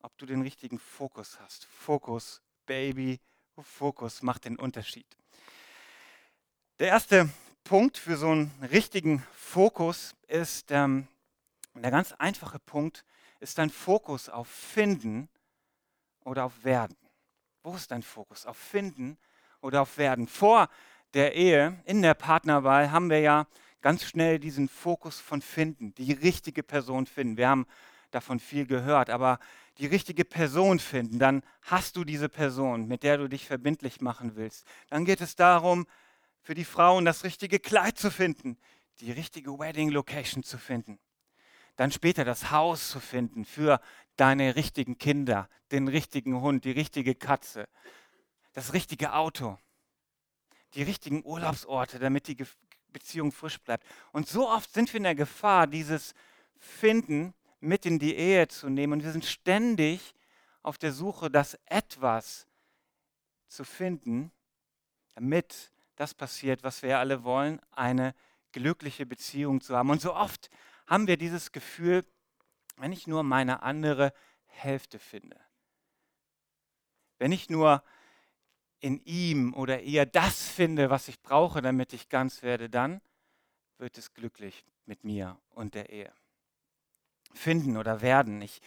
ob 0.00 0.16
du 0.16 0.24
den 0.24 0.40
richtigen 0.40 0.78
Fokus 0.78 1.38
hast. 1.38 1.66
Fokus, 1.66 2.42
Baby, 2.64 3.20
Fokus 3.62 4.22
macht 4.22 4.44
den 4.44 4.56
Unterschied. 4.56 5.06
Der 6.78 6.88
erste 6.88 7.28
Punkt 7.64 7.98
für 7.98 8.16
so 8.16 8.30
einen 8.30 8.52
richtigen 8.70 9.24
Fokus 9.34 10.14
ist, 10.26 10.70
ähm, 10.70 11.08
der 11.74 11.90
ganz 11.90 12.12
einfache 12.12 12.58
Punkt 12.58 13.04
ist 13.40 13.58
dein 13.58 13.70
Fokus 13.70 14.28
auf 14.28 14.48
Finden 14.48 15.28
oder 16.24 16.44
auf 16.44 16.64
Werden. 16.64 16.96
Wo 17.62 17.74
ist 17.74 17.90
dein 17.90 18.02
Fokus? 18.02 18.46
Auf 18.46 18.56
Finden 18.56 19.18
oder 19.60 19.82
auf 19.82 19.98
Werden? 19.98 20.28
Vor 20.28 20.68
der 21.14 21.34
Ehe, 21.34 21.80
in 21.84 22.02
der 22.02 22.14
Partnerwahl, 22.14 22.90
haben 22.90 23.10
wir 23.10 23.20
ja 23.20 23.46
ganz 23.80 24.04
schnell 24.04 24.38
diesen 24.38 24.68
Fokus 24.68 25.20
von 25.20 25.42
Finden, 25.42 25.94
die 25.94 26.12
richtige 26.12 26.62
Person 26.62 27.06
finden. 27.06 27.36
Wir 27.36 27.48
haben 27.48 27.66
davon 28.10 28.40
viel 28.40 28.66
gehört, 28.66 29.10
aber 29.10 29.38
die 29.78 29.86
richtige 29.86 30.24
Person 30.24 30.78
finden, 30.80 31.18
dann 31.18 31.42
hast 31.62 31.96
du 31.96 32.04
diese 32.04 32.28
Person, 32.28 32.86
mit 32.86 33.02
der 33.02 33.18
du 33.18 33.28
dich 33.28 33.46
verbindlich 33.46 34.00
machen 34.00 34.34
willst. 34.34 34.66
Dann 34.88 35.04
geht 35.04 35.20
es 35.20 35.36
darum, 35.36 35.86
für 36.40 36.54
die 36.54 36.64
Frauen 36.64 37.04
das 37.04 37.24
richtige 37.24 37.58
Kleid 37.58 37.98
zu 37.98 38.10
finden, 38.10 38.58
die 39.00 39.12
richtige 39.12 39.58
Wedding 39.58 39.90
Location 39.90 40.42
zu 40.42 40.58
finden. 40.58 40.98
Dann 41.76 41.92
später 41.92 42.24
das 42.24 42.50
Haus 42.50 42.90
zu 42.90 42.98
finden 42.98 43.44
für 43.44 43.80
deine 44.16 44.56
richtigen 44.56 44.98
Kinder, 44.98 45.48
den 45.70 45.86
richtigen 45.86 46.40
Hund, 46.40 46.64
die 46.64 46.72
richtige 46.72 47.14
Katze, 47.14 47.68
das 48.52 48.72
richtige 48.72 49.12
Auto, 49.12 49.58
die 50.74 50.82
richtigen 50.82 51.24
Urlaubsorte, 51.24 52.00
damit 52.00 52.26
die 52.26 52.36
Beziehung 52.88 53.30
frisch 53.30 53.58
bleibt. 53.58 53.86
Und 54.10 54.26
so 54.26 54.48
oft 54.48 54.72
sind 54.72 54.92
wir 54.92 54.98
in 54.98 55.04
der 55.04 55.14
Gefahr, 55.14 55.68
dieses 55.68 56.14
Finden 56.58 57.32
mit 57.60 57.86
in 57.86 57.98
die 57.98 58.14
Ehe 58.14 58.48
zu 58.48 58.68
nehmen. 58.68 58.94
Und 58.94 59.04
wir 59.04 59.12
sind 59.12 59.24
ständig 59.24 60.14
auf 60.62 60.78
der 60.78 60.92
Suche, 60.92 61.30
das 61.30 61.58
etwas 61.66 62.46
zu 63.48 63.64
finden, 63.64 64.30
damit 65.14 65.72
das 65.96 66.14
passiert, 66.14 66.62
was 66.62 66.82
wir 66.82 66.98
alle 66.98 67.24
wollen, 67.24 67.60
eine 67.72 68.14
glückliche 68.52 69.06
Beziehung 69.06 69.60
zu 69.60 69.76
haben. 69.76 69.90
Und 69.90 70.00
so 70.00 70.14
oft 70.14 70.50
haben 70.86 71.06
wir 71.06 71.16
dieses 71.16 71.52
Gefühl, 71.52 72.04
wenn 72.76 72.92
ich 72.92 73.06
nur 73.06 73.22
meine 73.22 73.62
andere 73.62 74.12
Hälfte 74.46 74.98
finde, 74.98 75.38
wenn 77.18 77.32
ich 77.32 77.50
nur 77.50 77.82
in 78.80 79.00
ihm 79.04 79.54
oder 79.54 79.82
eher 79.82 80.06
das 80.06 80.48
finde, 80.48 80.88
was 80.88 81.08
ich 81.08 81.20
brauche, 81.20 81.60
damit 81.60 81.92
ich 81.92 82.08
ganz 82.08 82.42
werde, 82.42 82.70
dann 82.70 83.00
wird 83.78 83.98
es 83.98 84.14
glücklich 84.14 84.64
mit 84.86 85.04
mir 85.04 85.36
und 85.50 85.74
der 85.74 85.90
Ehe. 85.90 86.12
Finden 87.34 87.76
oder 87.76 88.00
werden. 88.00 88.42
Ich 88.42 88.60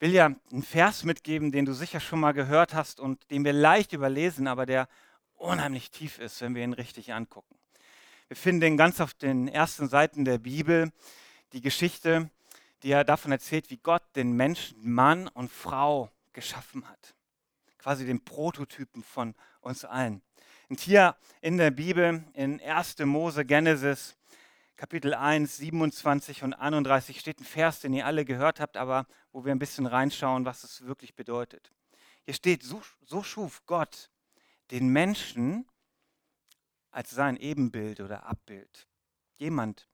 will 0.00 0.12
ja 0.12 0.26
einen 0.50 0.62
Vers 0.62 1.04
mitgeben, 1.04 1.52
den 1.52 1.64
du 1.64 1.72
sicher 1.72 2.00
schon 2.00 2.20
mal 2.20 2.32
gehört 2.32 2.74
hast 2.74 3.00
und 3.00 3.30
den 3.30 3.44
wir 3.44 3.52
leicht 3.52 3.92
überlesen, 3.92 4.48
aber 4.48 4.66
der 4.66 4.88
unheimlich 5.36 5.90
tief 5.90 6.18
ist, 6.18 6.40
wenn 6.40 6.54
wir 6.54 6.64
ihn 6.64 6.72
richtig 6.72 7.12
angucken. 7.12 7.54
Wir 8.28 8.36
finden 8.36 8.60
den 8.60 8.76
ganz 8.76 9.00
auf 9.00 9.14
den 9.14 9.46
ersten 9.46 9.88
Seiten 9.88 10.24
der 10.24 10.38
Bibel, 10.38 10.90
die 11.52 11.60
Geschichte, 11.60 12.30
die 12.82 12.88
ja 12.88 13.04
davon 13.04 13.30
erzählt, 13.30 13.70
wie 13.70 13.76
Gott 13.76 14.02
den 14.16 14.32
Menschen, 14.32 14.90
Mann 14.90 15.28
und 15.28 15.50
Frau 15.52 16.10
geschaffen 16.32 16.88
hat. 16.88 17.14
Quasi 17.78 18.06
den 18.06 18.24
Prototypen 18.24 19.02
von 19.02 19.34
uns 19.60 19.84
allen. 19.84 20.22
Und 20.68 20.80
hier 20.80 21.16
in 21.42 21.58
der 21.58 21.70
Bibel, 21.70 22.24
in 22.32 22.60
1. 22.60 22.98
Mose 23.00 23.44
Genesis, 23.44 24.16
Kapitel 24.76 25.14
1, 25.14 25.58
27 25.58 26.42
und 26.42 26.54
31 26.54 27.20
steht 27.20 27.40
ein 27.40 27.44
Vers, 27.44 27.80
den 27.80 27.92
ihr 27.92 28.06
alle 28.06 28.24
gehört 28.24 28.58
habt, 28.58 28.76
aber 28.76 29.06
wo 29.30 29.44
wir 29.44 29.52
ein 29.52 29.58
bisschen 29.58 29.86
reinschauen, 29.86 30.44
was 30.44 30.64
es 30.64 30.84
wirklich 30.84 31.14
bedeutet. 31.14 31.72
Hier 32.24 32.34
steht, 32.34 32.62
so, 32.62 32.82
so 33.04 33.22
schuf 33.22 33.64
Gott 33.66 34.10
den 34.70 34.88
Menschen 34.88 35.66
als 36.90 37.10
sein 37.10 37.36
Ebenbild 37.36 38.00
oder 38.00 38.24
Abbild. 38.24 38.88
Jemand, 39.36 39.88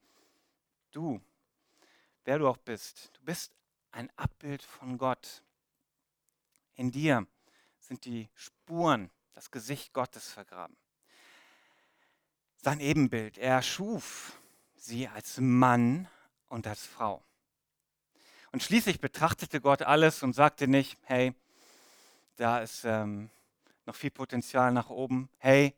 du, 0.90 1.20
wer 2.24 2.38
du 2.38 2.48
auch 2.48 2.58
bist, 2.58 3.10
du 3.14 3.24
bist 3.24 3.52
ein 3.90 4.10
Abbild 4.16 4.62
von 4.62 4.98
Gott. 4.98 5.42
In 6.74 6.90
dir 6.90 7.26
sind 7.78 8.04
die 8.04 8.28
Spuren, 8.34 9.10
das 9.32 9.50
Gesicht 9.50 9.92
Gottes 9.92 10.30
vergraben. 10.30 10.76
Sein 12.56 12.80
Ebenbild, 12.80 13.38
er 13.38 13.62
schuf 13.62 14.38
sie 14.88 15.06
als 15.06 15.38
Mann 15.38 16.08
und 16.48 16.66
als 16.66 16.84
Frau. 16.84 17.22
Und 18.52 18.62
schließlich 18.62 19.00
betrachtete 19.00 19.60
Gott 19.60 19.82
alles 19.82 20.22
und 20.22 20.32
sagte 20.32 20.66
nicht, 20.66 20.98
hey, 21.04 21.34
da 22.36 22.60
ist 22.60 22.84
ähm, 22.84 23.30
noch 23.84 23.94
viel 23.94 24.10
Potenzial 24.10 24.72
nach 24.72 24.88
oben. 24.88 25.28
Hey, 25.36 25.74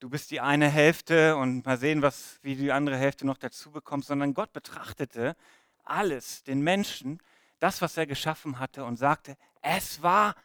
du 0.00 0.10
bist 0.10 0.30
die 0.30 0.40
eine 0.40 0.68
Hälfte 0.68 1.36
und 1.36 1.64
mal 1.64 1.78
sehen, 1.78 2.02
was, 2.02 2.38
wie 2.42 2.54
du 2.54 2.62
die 2.62 2.72
andere 2.72 2.98
Hälfte 2.98 3.26
noch 3.26 3.38
dazu 3.38 3.70
bekommst, 3.70 4.08
sondern 4.08 4.34
Gott 4.34 4.52
betrachtete 4.52 5.34
alles, 5.82 6.42
den 6.42 6.60
Menschen, 6.60 7.18
das, 7.58 7.80
was 7.80 7.96
er 7.96 8.06
geschaffen 8.06 8.58
hatte 8.58 8.84
und 8.84 8.96
sagte, 8.96 9.38
es 9.62 10.02
war 10.02 10.36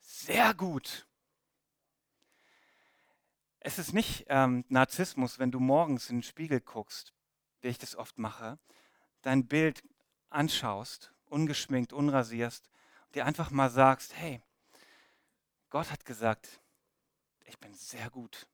sehr 0.00 0.52
gut. 0.52 1.06
Es 3.60 3.78
ist 3.78 3.92
nicht 3.92 4.26
ähm, 4.28 4.64
Narzissmus, 4.68 5.38
wenn 5.38 5.50
du 5.50 5.60
morgens 5.60 6.10
in 6.10 6.18
den 6.18 6.22
Spiegel 6.22 6.60
guckst, 6.60 7.12
wie 7.60 7.68
ich 7.68 7.78
das 7.78 7.96
oft 7.96 8.18
mache, 8.18 8.58
dein 9.22 9.46
Bild 9.46 9.82
anschaust, 10.30 11.12
ungeschminkt, 11.26 11.92
unrasierst 11.92 12.68
dir 13.14 13.26
einfach 13.26 13.50
mal 13.50 13.70
sagst, 13.70 14.14
hey, 14.16 14.40
Gott 15.70 15.90
hat 15.90 16.04
gesagt, 16.04 16.60
ich 17.44 17.58
bin 17.58 17.74
sehr 17.74 18.10
gut 18.10 18.46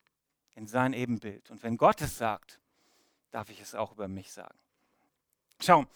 in 0.54 0.66
sein 0.66 0.92
Ebenbild. 0.92 1.50
Und 1.50 1.62
wenn 1.62 1.76
Gott 1.76 2.00
es 2.00 2.16
sagt, 2.16 2.60
darf 3.30 3.50
ich 3.50 3.60
es 3.60 3.74
auch 3.74 3.92
über 3.92 4.08
mich 4.08 4.32
sagen. 4.32 4.56
Schau, 5.60 5.86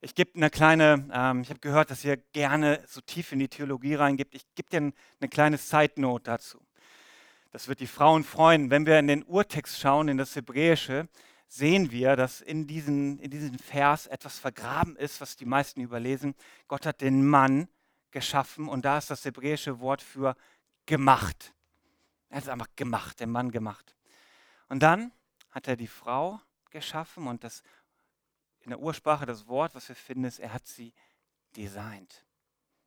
ich 0.00 0.14
gebe 0.14 0.34
eine 0.34 0.50
kleine, 0.50 1.08
ähm, 1.12 1.42
ich 1.42 1.48
habe 1.48 1.60
gehört, 1.60 1.90
dass 1.90 2.04
ihr 2.04 2.16
gerne 2.16 2.82
so 2.86 3.00
tief 3.00 3.32
in 3.32 3.38
die 3.38 3.48
Theologie 3.48 3.94
reingibt. 3.94 4.34
Ich 4.34 4.44
gebe 4.54 4.68
dir 4.68 4.92
eine 5.20 5.28
kleine 5.30 5.56
Side-Note 5.56 6.24
dazu. 6.24 6.60
Das 7.54 7.68
wird 7.68 7.78
die 7.78 7.86
Frauen 7.86 8.24
freuen. 8.24 8.68
Wenn 8.68 8.84
wir 8.84 8.98
in 8.98 9.06
den 9.06 9.22
Urtext 9.22 9.78
schauen, 9.78 10.08
in 10.08 10.18
das 10.18 10.34
Hebräische, 10.34 11.08
sehen 11.46 11.92
wir, 11.92 12.16
dass 12.16 12.40
in, 12.40 12.66
diesen, 12.66 13.20
in 13.20 13.30
diesem 13.30 13.60
Vers 13.60 14.08
etwas 14.08 14.40
vergraben 14.40 14.96
ist, 14.96 15.20
was 15.20 15.36
die 15.36 15.44
meisten 15.44 15.80
überlesen. 15.80 16.34
Gott 16.66 16.84
hat 16.84 17.00
den 17.00 17.24
Mann 17.24 17.68
geschaffen 18.10 18.66
und 18.66 18.84
da 18.84 18.98
ist 18.98 19.08
das 19.08 19.24
hebräische 19.24 19.78
Wort 19.78 20.02
für 20.02 20.34
gemacht. 20.86 21.54
Er 22.28 22.38
hat 22.38 22.42
es 22.42 22.48
einfach 22.48 22.74
gemacht, 22.74 23.20
den 23.20 23.30
Mann 23.30 23.52
gemacht. 23.52 23.94
Und 24.68 24.82
dann 24.82 25.12
hat 25.52 25.68
er 25.68 25.76
die 25.76 25.86
Frau 25.86 26.40
geschaffen 26.70 27.28
und 27.28 27.44
das 27.44 27.62
in 28.62 28.70
der 28.70 28.80
Ursprache 28.80 29.26
das 29.26 29.46
Wort, 29.46 29.76
was 29.76 29.88
wir 29.88 29.94
finden, 29.94 30.24
ist, 30.24 30.40
er 30.40 30.52
hat 30.52 30.66
sie 30.66 30.92
designt. 31.54 32.24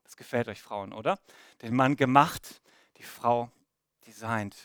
Das 0.04 0.18
gefällt 0.18 0.50
euch 0.50 0.62
Frauen, 0.62 0.92
oder? 0.92 1.18
Den 1.62 1.74
Mann 1.74 1.96
gemacht, 1.96 2.62
die 2.98 3.04
Frau 3.04 3.50
designt. 4.08 4.56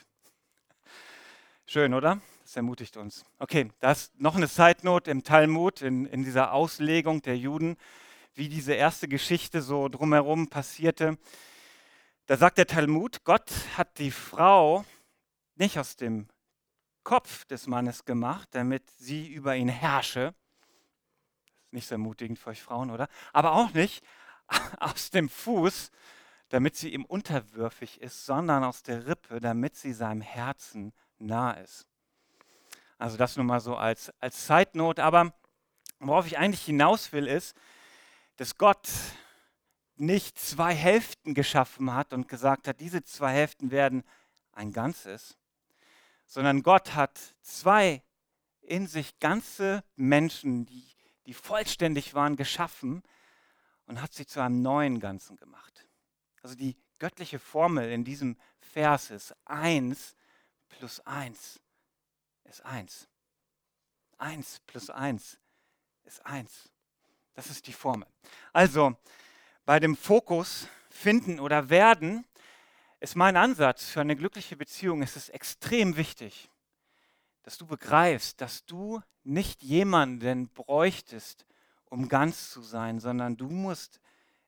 Schön, 1.67 1.95
oder? 1.95 2.21
Das 2.43 2.55
ermutigt 2.55 2.97
uns. 2.97 3.25
Okay, 3.41 3.71
da 3.81 3.91
ist 3.91 4.19
noch 4.21 4.37
eine 4.37 4.47
Side 4.47 4.79
Note 4.83 5.11
im 5.11 5.25
Talmud, 5.25 5.83
in, 5.83 6.07
in 6.07 6.23
dieser 6.23 6.53
Auslegung 6.53 7.23
der 7.23 7.37
Juden, 7.37 7.77
wie 8.35 8.49
diese 8.49 8.75
erste 8.75 9.09
Geschichte 9.09 9.61
so 9.61 9.89
drumherum 9.89 10.49
passierte. 10.49 11.19
Da 12.27 12.37
sagt 12.37 12.59
der 12.59 12.69
Talmud, 12.69 13.25
Gott 13.25 13.51
hat 13.77 13.99
die 13.99 14.13
Frau 14.13 14.85
nicht 15.57 15.77
aus 15.77 15.97
dem 15.97 16.29
Kopf 17.03 17.45
des 17.47 17.67
Mannes 17.67 18.05
gemacht, 18.05 18.49
damit 18.53 18.89
sie 18.91 19.27
über 19.27 19.57
ihn 19.57 19.69
herrsche, 19.69 20.35
nicht 21.73 21.89
so 21.89 21.97
ermutigend 21.97 22.39
für 22.39 22.51
euch 22.51 22.63
Frauen, 22.63 22.93
oder? 22.93 23.09
Aber 23.33 23.55
auch 23.55 23.73
nicht 23.73 24.05
aus 24.79 25.11
dem 25.11 25.29
Fuß, 25.29 25.91
damit 26.53 26.77
sie 26.77 26.93
ihm 26.93 27.05
unterwürfig 27.05 28.01
ist, 28.01 28.27
sondern 28.27 28.65
aus 28.65 28.83
der 28.83 29.07
Rippe, 29.07 29.41
damit 29.41 29.77
sie 29.77 29.93
seinem 29.93 30.21
Herzen 30.21 30.93
nah 31.19 31.53
ist. 31.53 31.87
Also 32.99 33.17
das 33.17 33.37
nur 33.37 33.45
mal 33.45 33.61
so 33.61 33.77
als, 33.77 34.13
als 34.21 34.49
Note. 34.75 35.03
Aber 35.03 35.35
worauf 35.99 36.27
ich 36.27 36.39
eigentlich 36.39 36.65
hinaus 36.65 37.13
will, 37.13 37.27
ist, 37.27 37.57
dass 38.37 38.59
Gott 38.59 38.89
nicht 39.97 40.39
zwei 40.39 40.75
Hälften 40.75 41.35
geschaffen 41.35 41.95
hat 41.95 42.13
und 42.13 42.29
gesagt 42.29 42.69
hat, 42.69 42.81
diese 42.81 43.03
zwei 43.03 43.33
Hälften 43.33 43.71
werden 43.71 44.05
ein 44.53 44.73
Ganzes, 44.73 45.39
sondern 46.27 46.63
Gott 46.63 46.95
hat 46.95 47.19
zwei 47.41 48.03
in 48.61 48.87
sich 48.87 49.19
ganze 49.21 49.85
Menschen, 49.97 50.67
die 50.67 50.93
die 51.27 51.35
vollständig 51.35 52.15
waren, 52.15 52.37
geschaffen 52.37 53.03
und 53.87 54.03
hat 54.03 54.13
sie 54.13 54.27
zu 54.27 54.41
einem 54.41 54.63
neuen 54.63 55.01
Ganzen 55.01 55.37
gemacht. 55.37 55.87
Also 56.43 56.57
die 56.57 56.77
göttliche 56.99 57.39
Formel 57.39 57.91
in 57.91 58.05
diesem 58.05 58.37
Vers 58.61 59.11
ist 59.11 59.35
1 59.47 60.17
plus 60.69 61.01
1 61.01 61.61
ist 62.45 62.65
1. 62.65 63.09
1 64.19 64.61
plus 64.67 64.91
1 64.91 65.39
ist 66.05 66.27
1. 66.27 66.71
Das 67.35 67.49
ist 67.49 67.67
die 67.67 67.73
Formel. 67.73 68.07
Also 68.53 68.97
bei 69.65 69.81
dem 69.81 69.97
Fokus 69.97 70.69
finden 70.91 71.41
oder 71.41 71.71
werden 71.71 72.27
ist 73.01 73.17
mein 73.17 73.37
Ansatz 73.37 73.89
für 73.89 74.01
eine 74.01 74.17
glückliche 74.17 74.57
Beziehung. 74.57 75.03
Es 75.03 75.17
ist 75.17 75.31
extrem 75.31 75.97
wichtig, 75.97 76.51
dass 77.43 77.59
du 77.59 77.67
begreifst, 77.67 78.41
dass 78.41 78.65
du 78.67 79.01
nicht 79.25 79.63
jemanden 79.63 80.49
bräuchtest, 80.49 81.47
um 81.87 82.09
ganz 82.09 82.51
zu 82.51 82.63
sein, 82.63 83.01
sondern 83.01 83.37
du 83.37 83.49
musst 83.49 84.01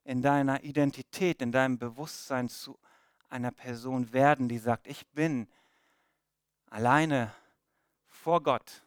in 0.04 0.22
deiner 0.22 0.62
Identität, 0.62 1.42
in 1.42 1.52
deinem 1.52 1.78
Bewusstsein 1.78 2.48
zu 2.48 2.78
einer 3.28 3.50
Person 3.50 4.12
werden, 4.12 4.48
die 4.48 4.58
sagt, 4.58 4.86
ich 4.86 5.06
bin 5.08 5.48
alleine 6.70 7.34
vor 8.06 8.42
Gott 8.42 8.84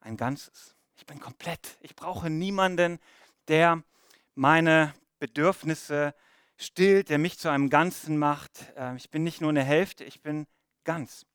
ein 0.00 0.16
Ganzes. 0.16 0.76
Ich 0.96 1.04
bin 1.06 1.20
komplett. 1.20 1.76
Ich 1.80 1.94
brauche 1.96 2.30
niemanden, 2.30 2.98
der 3.48 3.82
meine 4.34 4.94
Bedürfnisse 5.18 6.14
stillt, 6.56 7.10
der 7.10 7.18
mich 7.18 7.38
zu 7.38 7.50
einem 7.50 7.68
Ganzen 7.68 8.16
macht. 8.16 8.72
Ähm, 8.76 8.96
ich 8.96 9.10
bin 9.10 9.24
nicht 9.24 9.40
nur 9.40 9.50
eine 9.50 9.64
Hälfte, 9.64 10.04
ich 10.04 10.22
bin 10.22 10.46
ganz. 10.84 11.26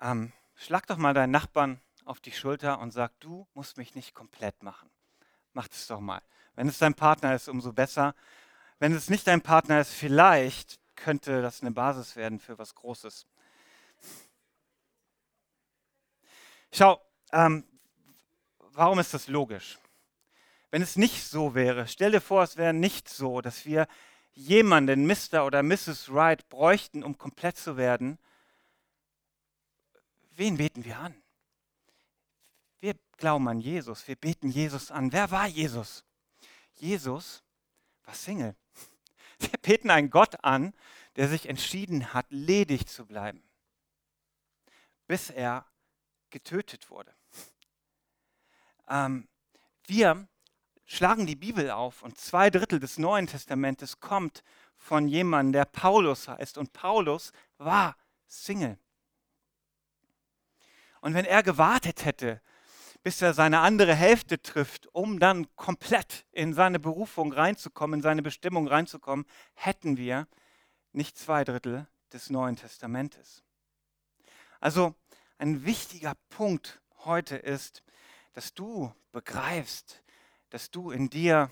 Ähm, 0.00 0.32
schlag 0.54 0.86
doch 0.86 0.96
mal 0.96 1.14
deinen 1.14 1.32
Nachbarn 1.32 1.80
auf 2.04 2.20
die 2.20 2.32
Schulter 2.32 2.78
und 2.78 2.92
sag, 2.92 3.18
du 3.20 3.46
musst 3.54 3.76
mich 3.76 3.94
nicht 3.94 4.14
komplett 4.14 4.62
machen. 4.62 4.88
Mach 5.52 5.68
es 5.70 5.86
doch 5.86 6.00
mal. 6.00 6.22
Wenn 6.58 6.66
es 6.66 6.78
dein 6.78 6.94
Partner 6.94 7.36
ist, 7.36 7.48
umso 7.48 7.72
besser. 7.72 8.16
Wenn 8.80 8.92
es 8.92 9.08
nicht 9.08 9.28
dein 9.28 9.42
Partner 9.42 9.80
ist, 9.80 9.92
vielleicht 9.92 10.80
könnte 10.96 11.40
das 11.40 11.60
eine 11.60 11.70
Basis 11.70 12.16
werden 12.16 12.40
für 12.40 12.58
was 12.58 12.74
Großes. 12.74 13.28
Schau, 16.72 17.00
ähm, 17.30 17.62
warum 18.72 18.98
ist 18.98 19.14
das 19.14 19.28
logisch? 19.28 19.78
Wenn 20.72 20.82
es 20.82 20.96
nicht 20.96 21.28
so 21.28 21.54
wäre, 21.54 21.86
stell 21.86 22.10
dir 22.10 22.20
vor, 22.20 22.42
es 22.42 22.56
wäre 22.56 22.74
nicht 22.74 23.08
so, 23.08 23.40
dass 23.40 23.64
wir 23.64 23.86
jemanden, 24.32 25.06
Mr. 25.06 25.46
oder 25.46 25.62
Mrs. 25.62 26.12
Wright, 26.12 26.48
bräuchten, 26.48 27.04
um 27.04 27.16
komplett 27.18 27.56
zu 27.56 27.76
werden, 27.76 28.18
wen 30.32 30.56
beten 30.56 30.84
wir 30.84 30.98
an? 30.98 31.14
Wir 32.80 32.96
glauben 33.16 33.46
an 33.46 33.60
Jesus, 33.60 34.08
wir 34.08 34.16
beten 34.16 34.48
Jesus 34.48 34.90
an. 34.90 35.12
Wer 35.12 35.30
war 35.30 35.46
Jesus? 35.46 36.04
Jesus 36.80 37.42
war 38.04 38.14
Single. 38.14 38.56
Wir 39.38 39.58
beten 39.62 39.90
einen 39.90 40.10
Gott 40.10 40.44
an, 40.44 40.74
der 41.16 41.28
sich 41.28 41.48
entschieden 41.48 42.12
hat, 42.14 42.26
ledig 42.30 42.86
zu 42.86 43.06
bleiben, 43.06 43.42
bis 45.06 45.30
er 45.30 45.66
getötet 46.30 46.90
wurde. 46.90 47.14
Ähm, 48.88 49.28
wir 49.86 50.28
schlagen 50.84 51.26
die 51.26 51.36
Bibel 51.36 51.70
auf 51.70 52.02
und 52.02 52.18
zwei 52.18 52.50
Drittel 52.50 52.80
des 52.80 52.98
Neuen 52.98 53.26
Testamentes 53.26 54.00
kommt 54.00 54.42
von 54.76 55.08
jemandem, 55.08 55.52
der 55.52 55.64
Paulus 55.64 56.28
heißt. 56.28 56.56
Und 56.56 56.72
Paulus 56.72 57.32
war 57.58 57.96
Single. 58.26 58.78
Und 61.00 61.14
wenn 61.14 61.24
er 61.24 61.42
gewartet 61.42 62.04
hätte, 62.04 62.40
bis 63.02 63.22
er 63.22 63.34
seine 63.34 63.60
andere 63.60 63.94
Hälfte 63.94 64.40
trifft, 64.40 64.88
um 64.92 65.18
dann 65.18 65.46
komplett 65.56 66.26
in 66.32 66.52
seine 66.52 66.78
Berufung 66.78 67.32
reinzukommen, 67.32 68.00
in 68.00 68.02
seine 68.02 68.22
Bestimmung 68.22 68.68
reinzukommen, 68.68 69.26
hätten 69.54 69.96
wir 69.96 70.26
nicht 70.92 71.16
zwei 71.16 71.44
Drittel 71.44 71.86
des 72.12 72.30
Neuen 72.30 72.56
Testamentes. 72.56 73.42
Also 74.60 74.94
ein 75.38 75.64
wichtiger 75.64 76.14
Punkt 76.30 76.80
heute 77.04 77.36
ist, 77.36 77.82
dass 78.32 78.54
du 78.54 78.92
begreifst, 79.12 80.02
dass 80.50 80.70
du 80.70 80.90
in 80.90 81.10
dir 81.10 81.50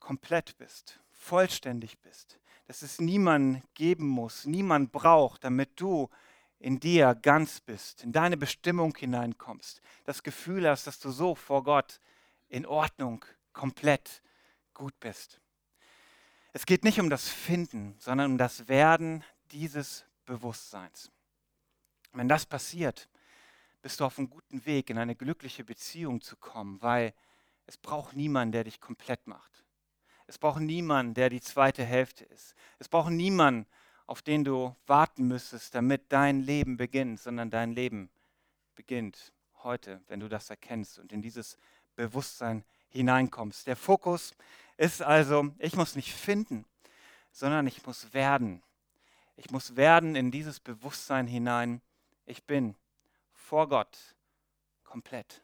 komplett 0.00 0.56
bist, 0.58 1.00
vollständig 1.10 1.98
bist, 2.00 2.38
dass 2.66 2.82
es 2.82 3.00
niemanden 3.00 3.62
geben 3.74 4.08
muss, 4.08 4.46
niemand 4.46 4.92
braucht, 4.92 5.44
damit 5.44 5.80
du 5.80 6.08
in 6.62 6.78
dir 6.78 7.16
ganz 7.16 7.60
bist, 7.60 8.04
in 8.04 8.12
deine 8.12 8.36
Bestimmung 8.36 8.94
hineinkommst, 8.96 9.82
das 10.04 10.22
Gefühl 10.22 10.68
hast, 10.68 10.86
dass 10.86 11.00
du 11.00 11.10
so 11.10 11.34
vor 11.34 11.64
Gott 11.64 12.00
in 12.48 12.66
Ordnung, 12.66 13.24
komplett 13.52 14.22
gut 14.72 14.98
bist. 15.00 15.40
Es 16.52 16.64
geht 16.64 16.84
nicht 16.84 17.00
um 17.00 17.10
das 17.10 17.28
Finden, 17.28 17.96
sondern 17.98 18.32
um 18.32 18.38
das 18.38 18.68
Werden 18.68 19.24
dieses 19.50 20.04
Bewusstseins. 20.24 21.10
Wenn 22.12 22.28
das 22.28 22.46
passiert, 22.46 23.08
bist 23.82 23.98
du 23.98 24.04
auf 24.04 24.18
einem 24.18 24.30
guten 24.30 24.64
Weg, 24.64 24.88
in 24.88 24.98
eine 24.98 25.16
glückliche 25.16 25.64
Beziehung 25.64 26.20
zu 26.20 26.36
kommen, 26.36 26.80
weil 26.80 27.12
es 27.66 27.76
braucht 27.76 28.14
niemanden, 28.14 28.52
der 28.52 28.64
dich 28.64 28.80
komplett 28.80 29.26
macht. 29.26 29.64
Es 30.26 30.38
braucht 30.38 30.60
niemanden, 30.60 31.14
der 31.14 31.28
die 31.28 31.40
zweite 31.40 31.84
Hälfte 31.84 32.24
ist. 32.24 32.54
Es 32.78 32.88
braucht 32.88 33.10
niemanden, 33.10 33.66
auf 34.06 34.22
den 34.22 34.44
du 34.44 34.74
warten 34.86 35.26
müsstest, 35.26 35.74
damit 35.74 36.12
dein 36.12 36.40
Leben 36.40 36.76
beginnt, 36.76 37.20
sondern 37.20 37.50
dein 37.50 37.72
Leben 37.72 38.10
beginnt 38.74 39.32
heute, 39.62 40.00
wenn 40.08 40.20
du 40.20 40.28
das 40.28 40.50
erkennst 40.50 40.98
und 40.98 41.12
in 41.12 41.22
dieses 41.22 41.58
Bewusstsein 41.96 42.64
hineinkommst. 42.88 43.66
Der 43.66 43.76
Fokus 43.76 44.34
ist 44.76 45.02
also, 45.02 45.54
ich 45.58 45.76
muss 45.76 45.96
nicht 45.96 46.12
finden, 46.12 46.64
sondern 47.30 47.66
ich 47.66 47.86
muss 47.86 48.12
werden. 48.12 48.62
Ich 49.36 49.50
muss 49.50 49.76
werden 49.76 50.14
in 50.14 50.30
dieses 50.30 50.60
Bewusstsein 50.60 51.26
hinein. 51.26 51.80
Ich 52.26 52.44
bin 52.44 52.74
vor 53.32 53.68
Gott 53.68 53.98
komplett. 54.84 55.42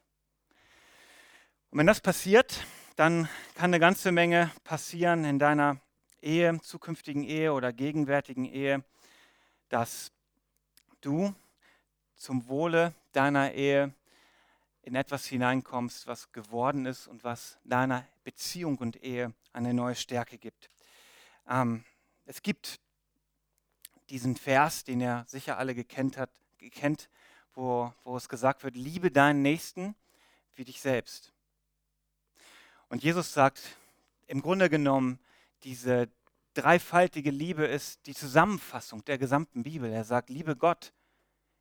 Und 1.71 1.79
wenn 1.79 1.87
das 1.87 2.01
passiert, 2.01 2.65
dann 2.95 3.29
kann 3.55 3.71
eine 3.71 3.79
ganze 3.79 4.11
Menge 4.11 4.51
passieren 4.63 5.25
in 5.25 5.39
deiner 5.39 5.79
Ehe, 6.21 6.59
zukünftigen 6.61 7.23
Ehe 7.23 7.53
oder 7.53 7.73
gegenwärtigen 7.73 8.45
Ehe, 8.45 8.83
dass 9.69 10.11
du 11.01 11.33
zum 12.15 12.47
Wohle 12.47 12.93
deiner 13.11 13.53
Ehe 13.53 13.93
in 14.81 14.95
etwas 14.95 15.25
hineinkommst, 15.25 16.07
was 16.07 16.31
geworden 16.31 16.85
ist 16.85 17.07
und 17.07 17.23
was 17.23 17.57
deiner 17.63 18.05
Beziehung 18.23 18.77
und 18.77 19.03
Ehe 19.03 19.33
eine 19.53 19.73
neue 19.73 19.95
Stärke 19.95 20.37
gibt. 20.37 20.69
Ähm, 21.47 21.83
es 22.25 22.41
gibt 22.41 22.79
diesen 24.09 24.35
Vers, 24.35 24.83
den 24.83 25.01
ihr 25.01 25.25
sicher 25.27 25.57
alle 25.57 25.75
gekannt 25.75 26.17
hat, 26.17 26.31
gekannt, 26.57 27.09
wo, 27.53 27.93
wo 28.03 28.17
es 28.17 28.29
gesagt 28.29 28.63
wird, 28.63 28.75
liebe 28.75 29.11
deinen 29.11 29.41
Nächsten 29.41 29.95
wie 30.55 30.65
dich 30.65 30.81
selbst. 30.81 31.31
Und 32.89 33.03
Jesus 33.03 33.33
sagt, 33.33 33.61
im 34.27 34.41
Grunde 34.41 34.69
genommen, 34.69 35.19
diese 35.63 36.09
dreifaltige 36.53 37.31
Liebe 37.31 37.65
ist 37.65 38.05
die 38.05 38.15
Zusammenfassung 38.15 39.03
der 39.05 39.17
gesamten 39.17 39.63
Bibel. 39.63 39.91
Er 39.91 40.03
sagt, 40.03 40.29
liebe 40.29 40.55
Gott, 40.55 40.93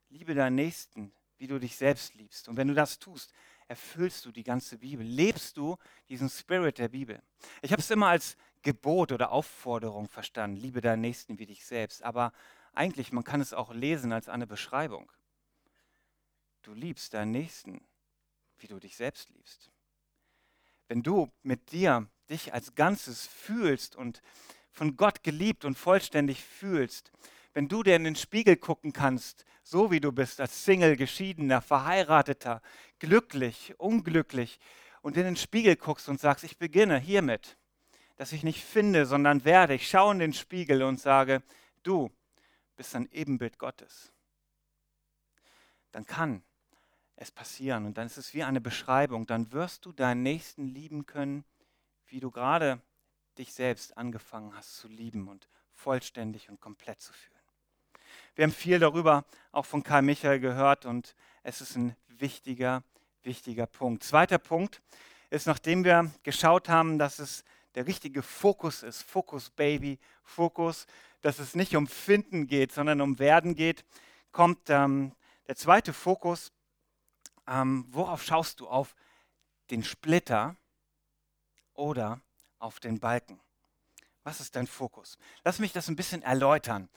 liebe 0.09 0.35
deinen 0.35 0.57
Nächsten, 0.57 1.13
wie 1.39 1.47
du 1.47 1.59
dich 1.59 1.77
selbst 1.77 2.15
liebst. 2.15 2.49
Und 2.49 2.57
wenn 2.57 2.69
du 2.69 2.75
das 2.75 2.99
tust, 2.99 3.33
erfüllst 3.69 4.25
du 4.25 4.33
die 4.33 4.43
ganze 4.43 4.79
Bibel, 4.79 5.07
lebst 5.07 5.57
du 5.57 5.77
diesen 6.09 6.29
Spirit 6.29 6.79
der 6.79 6.89
Bibel. 6.89 7.23
Ich 7.63 7.73
habe 7.73 7.81
es 7.81 7.91
immer 7.91 8.09
als 8.09 8.37
Gebot 8.63 9.13
oder 9.13 9.31
Aufforderung 9.31 10.09
verstanden, 10.09 10.57
liebe 10.57 10.81
deinen 10.81 11.03
Nächsten 11.03 11.39
wie 11.39 11.47
dich 11.47 11.65
selbst. 11.65 12.03
Aber 12.03 12.33
eigentlich, 12.73 13.13
man 13.13 13.25
kann 13.25 13.41
es 13.41 13.53
auch 13.53 13.73
lesen 13.73 14.13
als 14.13 14.29
eine 14.29 14.47
Beschreibung. 14.47 15.11
Du 16.63 16.73
liebst 16.75 17.15
deinen 17.15 17.31
Nächsten, 17.31 17.87
wie 18.59 18.67
du 18.67 18.79
dich 18.79 18.97
selbst 18.97 19.31
liebst. 19.31 19.71
Wenn 20.89 21.03
du 21.03 21.31
mit 21.43 21.71
dir 21.71 22.09
dich 22.31 22.55
als 22.55 22.75
Ganzes 22.75 23.27
fühlst 23.27 23.97
und 23.97 24.23
von 24.71 24.97
Gott 24.97 25.23
geliebt 25.23 25.65
und 25.65 25.77
vollständig 25.77 26.45
fühlst, 26.45 27.11
wenn 27.53 27.69
du 27.69 27.83
dir 27.83 27.97
in 27.97 28.05
den 28.05 28.17
Spiegel 28.17 28.57
gucken 28.57 28.93
kannst, 28.93 29.45
so 29.63 29.91
wie 29.91 30.01
du 30.01 30.13
bist, 30.13 30.41
als 30.41 30.65
Single, 30.65 30.97
Geschiedener, 30.97 31.61
Verheirateter, 31.61 32.63
glücklich, 32.99 33.75
unglücklich, 33.79 34.61
und 35.03 35.17
in 35.17 35.25
den 35.25 35.37
Spiegel 35.37 35.77
guckst 35.77 36.09
und 36.09 36.21
sagst, 36.21 36.45
ich 36.45 36.59
beginne 36.59 36.99
hiermit, 36.99 37.57
dass 38.17 38.33
ich 38.33 38.43
nicht 38.43 38.65
finde, 38.65 39.07
sondern 39.07 39.45
werde. 39.45 39.75
Ich 39.75 39.89
schaue 39.89 40.13
in 40.13 40.19
den 40.19 40.33
Spiegel 40.33 40.83
und 40.83 41.01
sage, 41.01 41.43
du 41.83 42.11
bist 42.77 42.95
ein 42.95 43.09
Ebenbild 43.13 43.59
Gottes. 43.59 44.13
Dann 45.93 46.05
kann 46.05 46.43
es 47.17 47.31
passieren 47.31 47.87
und 47.87 47.97
dann 47.97 48.07
ist 48.07 48.19
es 48.19 48.35
wie 48.35 48.43
eine 48.43 48.61
Beschreibung. 48.61 49.27
Dann 49.27 49.53
wirst 49.53 49.87
du 49.87 49.93
deinen 49.93 50.23
Nächsten 50.23 50.67
lieben 50.67 51.07
können, 51.07 51.45
wie 52.09 52.21
du 52.21 52.31
gerade 52.31 52.81
dich 53.37 53.53
selbst 53.53 53.97
angefangen 53.97 54.55
hast 54.55 54.77
zu 54.77 54.89
lieben 54.89 55.29
und 55.29 55.49
vollständig 55.73 56.49
und 56.49 56.61
komplett 56.61 57.01
zu 57.01 57.13
fühlen. 57.13 57.39
Wir 58.35 58.45
haben 58.45 58.53
viel 58.53 58.79
darüber 58.79 59.25
auch 59.53 59.67
von 59.67 59.83
Karl 59.83 60.03
Michael 60.03 60.41
gehört 60.41 60.87
und 60.87 61.15
es 61.43 61.61
ist 61.61 61.77
ein 61.77 61.97
wichtiger, 62.09 62.83
wichtiger 63.23 63.67
Punkt. 63.67 64.03
Zweiter 64.03 64.39
Punkt 64.39 64.83
ist, 65.31 65.47
nachdem 65.47 65.85
wir 65.85 66.11
geschaut 66.23 66.69
haben, 66.69 66.99
dass 66.99 67.19
es 67.19 67.45
der 67.75 67.87
richtige 67.87 68.23
Fokus 68.23 68.83
ist, 68.83 69.03
Fokus 69.03 69.51
Baby, 69.51 69.99
Fokus, 70.25 70.87
dass 71.21 71.39
es 71.39 71.55
nicht 71.55 71.77
um 71.77 71.87
Finden 71.87 72.47
geht, 72.47 72.73
sondern 72.73 73.01
um 73.01 73.19
Werden 73.19 73.55
geht, 73.55 73.85
kommt 74.33 74.71
ähm, 74.71 75.13
der 75.47 75.57
zweite 75.57 75.93
Fokus. 75.93 76.53
Ähm, 77.47 77.87
worauf 77.91 78.23
schaust 78.23 78.61
du? 78.61 78.69
Auf 78.69 78.95
den 79.71 79.85
Splitter 79.85 80.57
oder 81.79 82.21
auf 82.59 82.81
den 82.81 82.99
Balken? 82.99 83.41
Was 84.25 84.41
ist 84.41 84.57
dein 84.57 84.67
Fokus? 84.67 85.17
Lass 85.45 85.59
mich 85.59 85.73
das 85.73 85.89
ein 85.89 85.97
bisschen 85.97 86.23
erläutern, 86.23 86.89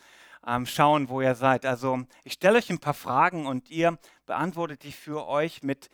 ähm, 0.45 0.65
schauen, 0.65 1.07
wo 1.07 1.21
ihr 1.21 1.35
seid. 1.35 1.65
Also 1.65 2.03
ich 2.23 2.33
stelle 2.33 2.57
euch 2.57 2.69
ein 2.69 2.79
paar 2.79 2.95
Fragen 2.95 3.45
und 3.45 3.69
ihr 3.69 3.97
beantwortet 4.25 4.83
die 4.83 4.91
für 4.91 5.27
euch 5.27 5.63
mit 5.63 5.89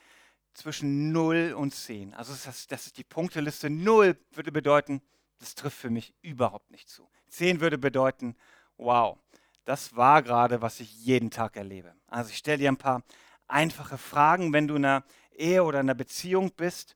zwischen 0.54 1.12
0 1.12 1.54
und 1.56 1.76
10. 1.76 2.14
Also 2.16 2.34
das 2.34 2.68
das 2.68 2.88
ist 2.88 2.98
die 2.98 3.04
Punkteliste. 3.04 3.70
0 3.70 4.18
würde 4.32 4.52
bedeuten, 4.52 5.02
das 5.38 5.54
trifft 5.54 5.78
für 5.78 5.92
mich 5.92 6.16
überhaupt 6.22 6.72
nicht 6.72 6.90
zu. 6.90 7.08
10 7.28 7.60
würde 7.60 7.78
bedeuten, 7.78 8.36
wow, 8.78 9.20
das 9.66 9.96
war 9.96 10.24
gerade, 10.24 10.62
was 10.62 10.80
ich 10.80 10.92
jeden 11.04 11.30
Tag 11.30 11.58
erlebe. 11.58 11.94
Also 12.08 12.32
ich 12.32 12.38
stelle 12.38 12.58
dir 12.58 12.72
ein 12.72 12.78
paar 12.78 13.04
einfache 13.48 13.98
Fragen, 13.98 14.54
wenn 14.54 14.68
du 14.68 14.76
in 14.76 14.86
einer 14.86 15.04
Ehe 15.36 15.64
oder 15.64 15.82
in 15.82 15.86
einer 15.86 15.94
Beziehung 15.94 16.52
bist 16.54 16.96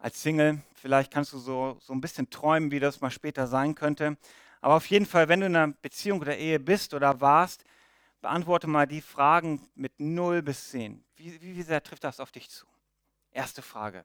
als 0.00 0.20
Single. 0.22 0.60
Vielleicht 0.74 1.12
kannst 1.12 1.32
du 1.32 1.38
so, 1.38 1.78
so 1.80 1.92
ein 1.92 2.00
bisschen 2.00 2.28
träumen, 2.30 2.70
wie 2.70 2.80
das 2.80 3.00
mal 3.00 3.10
später 3.10 3.46
sein 3.46 3.74
könnte. 3.74 4.16
Aber 4.60 4.74
auf 4.74 4.86
jeden 4.86 5.06
Fall, 5.06 5.28
wenn 5.28 5.40
du 5.40 5.46
in 5.46 5.54
einer 5.54 5.72
Beziehung 5.74 6.20
oder 6.20 6.36
Ehe 6.36 6.58
bist 6.58 6.92
oder 6.94 7.20
warst, 7.20 7.64
beantworte 8.20 8.66
mal 8.66 8.86
die 8.86 9.00
Fragen 9.00 9.68
mit 9.74 10.00
0 10.00 10.42
bis 10.42 10.70
10. 10.70 11.04
Wie, 11.16 11.40
wie 11.40 11.62
sehr 11.62 11.82
trifft 11.82 12.04
das 12.04 12.20
auf 12.20 12.32
dich 12.32 12.50
zu? 12.50 12.66
Erste 13.30 13.62
Frage. 13.62 14.04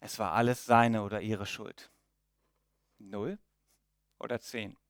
Es 0.00 0.18
war 0.18 0.32
alles 0.32 0.64
seine 0.64 1.02
oder 1.04 1.20
ihre 1.20 1.46
Schuld. 1.46 1.90
0 2.98 3.38
oder 4.18 4.40
10? 4.40 4.76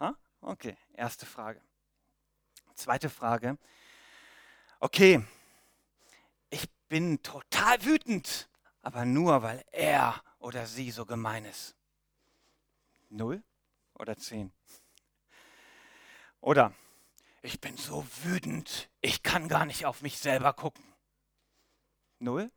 Ha? 0.00 0.16
Okay, 0.40 0.76
erste 0.94 1.24
Frage. 1.24 1.60
Zweite 2.74 3.08
Frage. 3.08 3.56
Okay, 4.80 5.24
bin 6.94 7.20
total 7.24 7.84
wütend, 7.84 8.48
aber 8.80 9.04
nur 9.04 9.42
weil 9.42 9.64
er 9.72 10.22
oder 10.38 10.64
sie 10.64 10.92
so 10.92 11.04
gemein 11.04 11.44
ist. 11.44 11.74
Null 13.10 13.42
oder 13.94 14.16
zehn? 14.16 14.52
Oder 16.40 16.72
ich 17.42 17.60
bin 17.60 17.76
so 17.76 18.06
wütend, 18.22 18.88
ich 19.00 19.24
kann 19.24 19.48
gar 19.48 19.66
nicht 19.66 19.86
auf 19.86 20.02
mich 20.02 20.18
selber 20.18 20.52
gucken. 20.52 20.84
Null? 22.20 22.48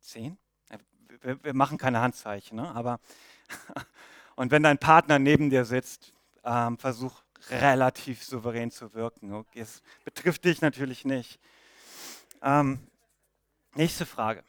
Zehn? 0.00 0.36
Wir, 1.22 1.42
wir 1.42 1.54
machen 1.54 1.78
keine 1.78 2.02
Handzeichen, 2.02 2.58
ne? 2.58 2.74
aber 2.74 3.00
und 4.36 4.50
wenn 4.50 4.64
dein 4.64 4.76
Partner 4.76 5.18
neben 5.18 5.48
dir 5.48 5.64
sitzt, 5.64 6.12
ähm, 6.44 6.76
versuch 6.76 7.22
relativ 7.48 8.22
souverän 8.22 8.70
zu 8.70 8.92
wirken. 8.92 9.32
Okay? 9.32 9.64
Betrifft 10.04 10.44
dich 10.44 10.60
natürlich 10.60 11.06
nicht. 11.06 11.40
Ähm, 12.42 12.88
nächste 13.74 14.04
Frage. 14.04 14.42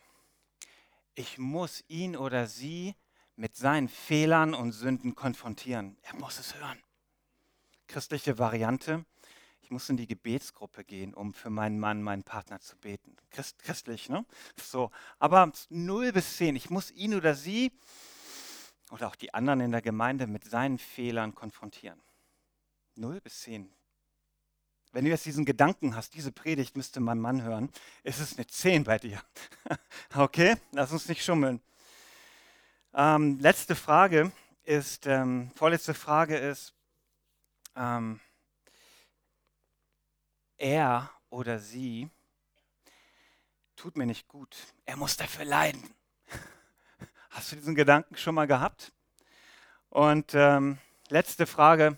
Ich 1.13 1.37
muss 1.37 1.83
ihn 1.87 2.17
oder 2.17 2.47
sie 2.47 2.95
mit 3.35 3.55
seinen 3.55 3.87
Fehlern 3.87 4.55
und 4.55 4.71
Sünden 4.71 5.13
konfrontieren. 5.13 5.95
Er 6.01 6.15
muss 6.15 6.39
es 6.39 6.55
hören. 6.55 6.81
Christliche 7.87 8.39
Variante. 8.39 9.05
Ich 9.61 9.69
muss 9.69 9.87
in 9.89 9.97
die 9.97 10.07
Gebetsgruppe 10.07 10.83
gehen, 10.83 11.13
um 11.13 11.35
für 11.35 11.51
meinen 11.51 11.79
Mann, 11.79 12.01
meinen 12.01 12.23
Partner 12.23 12.59
zu 12.59 12.75
beten. 12.77 13.15
Christ, 13.29 13.59
christlich, 13.59 14.09
ne? 14.09 14.25
So. 14.59 14.89
Aber 15.19 15.51
0 15.69 16.11
bis 16.13 16.37
10. 16.37 16.55
Ich 16.55 16.71
muss 16.71 16.89
ihn 16.89 17.13
oder 17.13 17.35
sie 17.35 17.71
oder 18.89 19.07
auch 19.07 19.15
die 19.15 19.35
anderen 19.35 19.61
in 19.61 19.71
der 19.71 19.83
Gemeinde 19.83 20.25
mit 20.25 20.45
seinen 20.45 20.79
Fehlern 20.79 21.35
konfrontieren. 21.35 22.01
0 22.95 23.21
bis 23.21 23.41
10. 23.41 23.71
Wenn 24.93 25.05
du 25.05 25.09
jetzt 25.09 25.25
diesen 25.25 25.43
Gedanken 25.43 25.95
hast, 25.95 26.13
diese 26.13 26.31
Predigt 26.31 26.77
müsste 26.77 26.99
mein 26.99 27.19
Mann 27.19 27.41
hören, 27.41 27.71
ist 28.03 28.19
es 28.19 28.37
eine 28.37 28.45
10 28.45 28.83
bei 28.83 28.99
dir. 28.99 29.19
okay, 30.15 30.55
lass 30.71 30.91
uns 30.91 31.09
nicht 31.09 31.25
schummeln. 31.25 31.59
Ähm, 32.93 33.39
letzte 33.39 33.75
Frage 33.75 34.31
ist, 34.61 35.07
ähm, 35.07 35.49
vorletzte 35.55 35.95
Frage 35.95 36.37
ist, 36.37 36.75
ähm, 37.75 38.19
er 40.57 41.09
oder 41.31 41.57
sie 41.57 42.11
tut 43.75 43.97
mir 43.97 44.05
nicht 44.05 44.27
gut. 44.27 44.55
Er 44.85 44.95
muss 44.95 45.17
dafür 45.17 45.45
leiden. 45.45 45.83
Hast 47.31 47.51
du 47.51 47.55
diesen 47.55 47.73
Gedanken 47.73 48.15
schon 48.15 48.35
mal 48.35 48.45
gehabt? 48.45 48.93
Und 49.89 50.35
ähm, 50.35 50.77
letzte 51.09 51.47
Frage, 51.47 51.97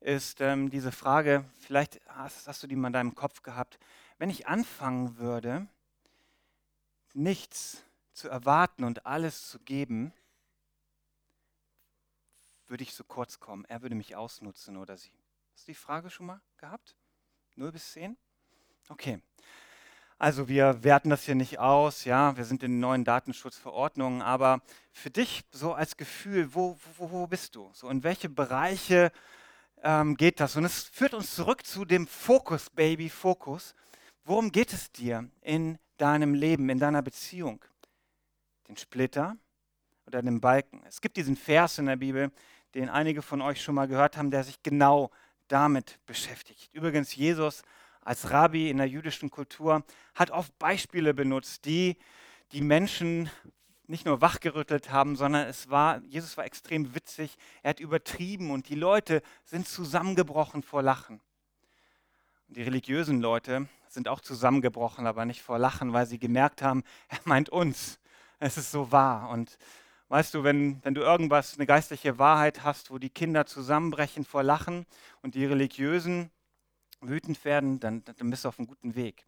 ist 0.00 0.40
ähm, 0.40 0.70
diese 0.70 0.92
Frage, 0.92 1.44
vielleicht 1.60 2.00
hast, 2.08 2.48
hast 2.48 2.62
du 2.62 2.66
die 2.66 2.76
mal 2.76 2.88
in 2.88 2.92
deinem 2.92 3.14
Kopf 3.14 3.42
gehabt, 3.42 3.78
wenn 4.18 4.30
ich 4.30 4.46
anfangen 4.46 5.18
würde, 5.18 5.66
nichts 7.12 7.82
zu 8.12 8.28
erwarten 8.28 8.84
und 8.84 9.06
alles 9.06 9.48
zu 9.48 9.58
geben, 9.60 10.12
würde 12.66 12.82
ich 12.82 12.94
so 12.94 13.04
kurz 13.04 13.40
kommen. 13.40 13.64
Er 13.66 13.82
würde 13.82 13.94
mich 13.94 14.16
ausnutzen 14.16 14.76
oder 14.76 14.96
sie. 14.96 15.12
Hast 15.54 15.66
du 15.66 15.72
die 15.72 15.76
Frage 15.76 16.08
schon 16.08 16.26
mal 16.26 16.40
gehabt? 16.56 16.94
0 17.56 17.72
bis 17.72 17.92
10? 17.92 18.16
Okay. 18.88 19.20
Also 20.18 20.48
wir 20.48 20.84
werten 20.84 21.08
das 21.08 21.24
hier 21.24 21.34
nicht 21.34 21.58
aus, 21.58 22.04
ja, 22.04 22.36
wir 22.36 22.44
sind 22.44 22.62
in 22.62 22.72
den 22.72 22.80
neuen 22.80 23.04
Datenschutzverordnungen, 23.04 24.20
aber 24.20 24.60
für 24.92 25.10
dich 25.10 25.44
so 25.50 25.72
als 25.72 25.96
Gefühl, 25.96 26.54
wo, 26.54 26.78
wo, 26.98 27.10
wo 27.10 27.26
bist 27.26 27.56
du? 27.56 27.70
So 27.72 27.88
in 27.88 28.02
welche 28.02 28.28
Bereiche 28.28 29.12
ähm, 29.82 30.16
geht 30.16 30.40
das. 30.40 30.56
Und 30.56 30.64
es 30.64 30.84
führt 30.84 31.14
uns 31.14 31.34
zurück 31.34 31.64
zu 31.66 31.84
dem 31.84 32.06
Fokus, 32.06 32.70
Baby, 32.70 33.08
Fokus. 33.08 33.74
Worum 34.24 34.52
geht 34.52 34.72
es 34.72 34.92
dir 34.92 35.28
in 35.40 35.78
deinem 35.96 36.34
Leben, 36.34 36.68
in 36.68 36.78
deiner 36.78 37.02
Beziehung? 37.02 37.64
Den 38.68 38.76
Splitter 38.76 39.36
oder 40.06 40.22
den 40.22 40.40
Balken? 40.40 40.82
Es 40.86 41.00
gibt 41.00 41.16
diesen 41.16 41.36
Vers 41.36 41.78
in 41.78 41.86
der 41.86 41.96
Bibel, 41.96 42.30
den 42.74 42.88
einige 42.88 43.22
von 43.22 43.42
euch 43.42 43.62
schon 43.62 43.74
mal 43.74 43.88
gehört 43.88 44.16
haben, 44.16 44.30
der 44.30 44.44
sich 44.44 44.62
genau 44.62 45.10
damit 45.48 45.98
beschäftigt. 46.06 46.70
Übrigens, 46.72 47.14
Jesus 47.14 47.62
als 48.02 48.30
Rabbi 48.30 48.70
in 48.70 48.78
der 48.78 48.86
jüdischen 48.86 49.30
Kultur 49.30 49.84
hat 50.14 50.30
oft 50.30 50.56
Beispiele 50.58 51.12
benutzt, 51.12 51.64
die 51.64 51.96
die 52.52 52.62
Menschen 52.62 53.30
nicht 53.90 54.06
nur 54.06 54.20
wachgerüttelt 54.20 54.92
haben, 54.92 55.16
sondern 55.16 55.48
es 55.48 55.68
war, 55.68 56.00
Jesus 56.04 56.36
war 56.36 56.44
extrem 56.44 56.94
witzig, 56.94 57.36
er 57.62 57.70
hat 57.70 57.80
übertrieben 57.80 58.52
und 58.52 58.68
die 58.68 58.76
Leute 58.76 59.20
sind 59.44 59.66
zusammengebrochen 59.66 60.62
vor 60.62 60.82
Lachen. 60.82 61.20
Und 62.48 62.56
die 62.56 62.62
religiösen 62.62 63.20
Leute 63.20 63.68
sind 63.88 64.06
auch 64.06 64.20
zusammengebrochen, 64.20 65.08
aber 65.08 65.24
nicht 65.24 65.42
vor 65.42 65.58
Lachen, 65.58 65.92
weil 65.92 66.06
sie 66.06 66.20
gemerkt 66.20 66.62
haben, 66.62 66.84
er 67.08 67.18
meint 67.24 67.48
uns. 67.48 67.98
Es 68.38 68.56
ist 68.56 68.70
so 68.70 68.92
wahr. 68.92 69.28
Und 69.30 69.58
weißt 70.08 70.34
du, 70.34 70.44
wenn, 70.44 70.82
wenn 70.84 70.94
du 70.94 71.00
irgendwas, 71.00 71.56
eine 71.56 71.66
geistliche 71.66 72.18
Wahrheit 72.18 72.62
hast, 72.62 72.90
wo 72.92 72.98
die 72.98 73.10
Kinder 73.10 73.44
zusammenbrechen 73.44 74.24
vor 74.24 74.44
Lachen 74.44 74.86
und 75.20 75.34
die 75.34 75.44
Religiösen 75.44 76.30
wütend 77.00 77.44
werden, 77.44 77.80
dann, 77.80 78.04
dann 78.04 78.30
bist 78.30 78.44
du 78.44 78.48
auf 78.48 78.58
einem 78.58 78.68
guten 78.68 78.94
Weg. 78.94 79.26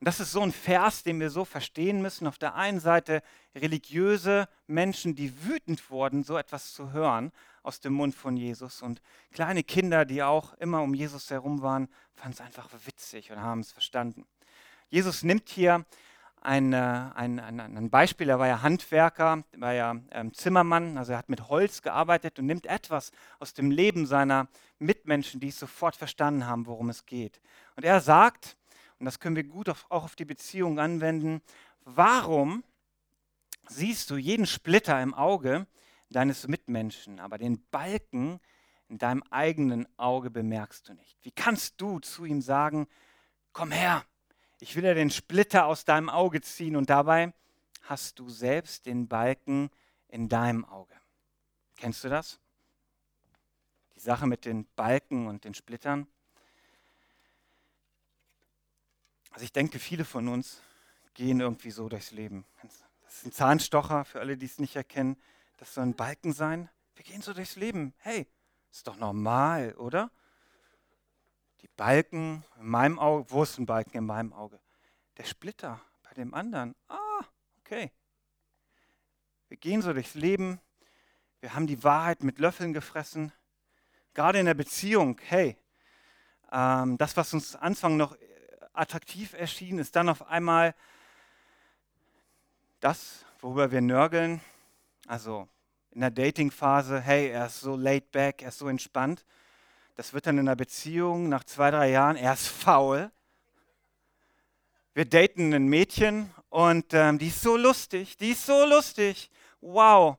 Und 0.00 0.06
das 0.06 0.18
ist 0.18 0.32
so 0.32 0.40
ein 0.40 0.52
Vers, 0.52 1.02
den 1.02 1.20
wir 1.20 1.28
so 1.28 1.44
verstehen 1.44 2.00
müssen. 2.00 2.26
Auf 2.26 2.38
der 2.38 2.54
einen 2.54 2.80
Seite 2.80 3.22
religiöse 3.54 4.48
Menschen, 4.66 5.14
die 5.14 5.44
wütend 5.44 5.90
wurden, 5.90 6.24
so 6.24 6.38
etwas 6.38 6.72
zu 6.72 6.92
hören 6.92 7.32
aus 7.62 7.80
dem 7.80 7.92
Mund 7.92 8.14
von 8.14 8.34
Jesus. 8.38 8.80
Und 8.80 9.02
kleine 9.30 9.62
Kinder, 9.62 10.06
die 10.06 10.22
auch 10.22 10.54
immer 10.54 10.82
um 10.82 10.94
Jesus 10.94 11.30
herum 11.30 11.60
waren, 11.60 11.88
fanden 12.14 12.32
es 12.32 12.40
einfach 12.40 12.70
witzig 12.86 13.30
und 13.30 13.40
haben 13.40 13.60
es 13.60 13.72
verstanden. 13.72 14.24
Jesus 14.88 15.22
nimmt 15.22 15.50
hier 15.50 15.84
ein, 16.40 16.72
ein, 16.72 17.38
ein, 17.38 17.60
ein, 17.60 17.90
Beispiel, 17.90 18.30
er 18.30 18.38
war 18.38 18.48
ja 18.48 18.62
Handwerker, 18.62 19.44
war 19.58 19.74
ja 19.74 19.96
ähm, 20.10 20.32
Zimmermann, 20.32 20.96
also 20.96 21.12
er 21.12 21.18
hat 21.18 21.28
mit 21.28 21.50
Holz 21.50 21.82
gearbeitet 21.82 22.38
und 22.38 22.46
nimmt 22.46 22.64
etwas 22.64 23.12
aus 23.38 23.52
dem 23.52 23.70
Leben 23.70 24.06
seiner 24.06 24.48
Mitmenschen, 24.78 25.40
die 25.40 25.48
es 25.48 25.58
sofort 25.58 25.96
verstanden 25.96 26.46
haben, 26.46 26.66
worum 26.66 26.88
es 26.88 27.04
geht. 27.04 27.42
Und 27.76 27.84
er 27.84 28.00
sagt, 28.00 28.56
und 29.00 29.06
das 29.06 29.18
können 29.18 29.34
wir 29.34 29.44
gut 29.44 29.68
auf, 29.68 29.86
auch 29.90 30.04
auf 30.04 30.14
die 30.14 30.26
Beziehung 30.26 30.78
anwenden, 30.78 31.40
warum 31.84 32.62
siehst 33.66 34.10
du 34.10 34.16
jeden 34.16 34.46
Splitter 34.46 35.02
im 35.02 35.14
Auge 35.14 35.66
deines 36.10 36.46
Mitmenschen, 36.46 37.18
aber 37.18 37.38
den 37.38 37.64
Balken 37.70 38.40
in 38.88 38.98
deinem 38.98 39.22
eigenen 39.30 39.88
Auge 39.96 40.30
bemerkst 40.30 40.88
du 40.88 40.94
nicht? 40.94 41.16
Wie 41.22 41.30
kannst 41.30 41.80
du 41.80 41.98
zu 42.00 42.26
ihm 42.26 42.42
sagen, 42.42 42.86
komm 43.52 43.72
her, 43.72 44.04
ich 44.60 44.76
will 44.76 44.82
dir 44.82 44.94
den 44.94 45.10
Splitter 45.10 45.66
aus 45.66 45.86
deinem 45.86 46.10
Auge 46.10 46.42
ziehen 46.42 46.76
und 46.76 46.90
dabei 46.90 47.32
hast 47.82 48.18
du 48.18 48.28
selbst 48.28 48.84
den 48.84 49.08
Balken 49.08 49.70
in 50.08 50.28
deinem 50.28 50.66
Auge. 50.66 50.94
Kennst 51.76 52.04
du 52.04 52.10
das? 52.10 52.38
Die 53.96 54.00
Sache 54.00 54.26
mit 54.26 54.44
den 54.44 54.66
Balken 54.76 55.26
und 55.26 55.44
den 55.44 55.54
Splittern? 55.54 56.06
Also 59.30 59.44
ich 59.44 59.52
denke, 59.52 59.78
viele 59.78 60.04
von 60.04 60.28
uns 60.28 60.60
gehen 61.14 61.40
irgendwie 61.40 61.70
so 61.70 61.88
durchs 61.88 62.10
Leben. 62.10 62.44
Das 63.04 63.16
ist 63.16 63.26
ein 63.26 63.32
Zahnstocher, 63.32 64.04
für 64.04 64.20
alle, 64.20 64.36
die 64.36 64.46
es 64.46 64.58
nicht 64.58 64.76
erkennen. 64.76 65.16
Das 65.58 65.74
soll 65.74 65.84
ein 65.84 65.94
Balken 65.94 66.32
sein. 66.32 66.68
Wir 66.94 67.04
gehen 67.04 67.22
so 67.22 67.32
durchs 67.32 67.56
Leben. 67.56 67.94
Hey, 67.98 68.26
ist 68.70 68.86
doch 68.86 68.96
normal, 68.96 69.74
oder? 69.74 70.10
Die 71.62 71.68
Balken 71.76 72.44
in 72.58 72.66
meinem 72.66 72.98
Auge, 72.98 73.30
wo 73.30 73.42
ist 73.42 73.58
ein 73.58 73.66
Balken 73.66 73.98
in 73.98 74.06
meinem 74.06 74.32
Auge? 74.32 74.60
Der 75.16 75.24
Splitter 75.24 75.80
bei 76.02 76.14
dem 76.14 76.34
anderen. 76.34 76.74
Ah, 76.88 77.24
okay. 77.60 77.92
Wir 79.48 79.56
gehen 79.56 79.82
so 79.82 79.92
durchs 79.92 80.14
Leben. 80.14 80.60
Wir 81.40 81.54
haben 81.54 81.66
die 81.66 81.82
Wahrheit 81.82 82.22
mit 82.22 82.38
Löffeln 82.38 82.72
gefressen. 82.72 83.32
Gerade 84.14 84.38
in 84.38 84.46
der 84.46 84.54
Beziehung, 84.54 85.20
hey, 85.24 85.56
ähm, 86.52 86.98
das, 86.98 87.16
was 87.16 87.32
uns 87.32 87.56
Anfang 87.56 87.96
noch 87.96 88.16
attraktiv 88.80 89.34
erschien, 89.34 89.78
ist 89.78 89.94
dann 89.94 90.08
auf 90.08 90.28
einmal 90.28 90.74
das, 92.80 93.24
worüber 93.40 93.70
wir 93.70 93.80
nörgeln. 93.80 94.40
Also 95.06 95.48
in 95.92 96.00
der 96.00 96.10
Dating-Phase, 96.10 97.00
hey, 97.00 97.28
er 97.28 97.46
ist 97.46 97.60
so 97.60 97.76
laid 97.76 98.10
back, 98.10 98.42
er 98.42 98.48
ist 98.48 98.58
so 98.58 98.68
entspannt. 98.68 99.24
Das 99.96 100.14
wird 100.14 100.26
dann 100.26 100.38
in 100.38 100.46
der 100.46 100.56
Beziehung 100.56 101.28
nach 101.28 101.44
zwei, 101.44 101.70
drei 101.70 101.90
Jahren, 101.90 102.16
er 102.16 102.32
ist 102.32 102.48
faul. 102.48 103.10
Wir 104.94 105.04
daten 105.04 105.52
ein 105.52 105.68
Mädchen 105.68 106.32
und 106.48 106.94
ähm, 106.94 107.18
die 107.18 107.28
ist 107.28 107.42
so 107.42 107.56
lustig, 107.56 108.16
die 108.16 108.30
ist 108.30 108.46
so 108.46 108.64
lustig. 108.64 109.30
Wow. 109.60 110.16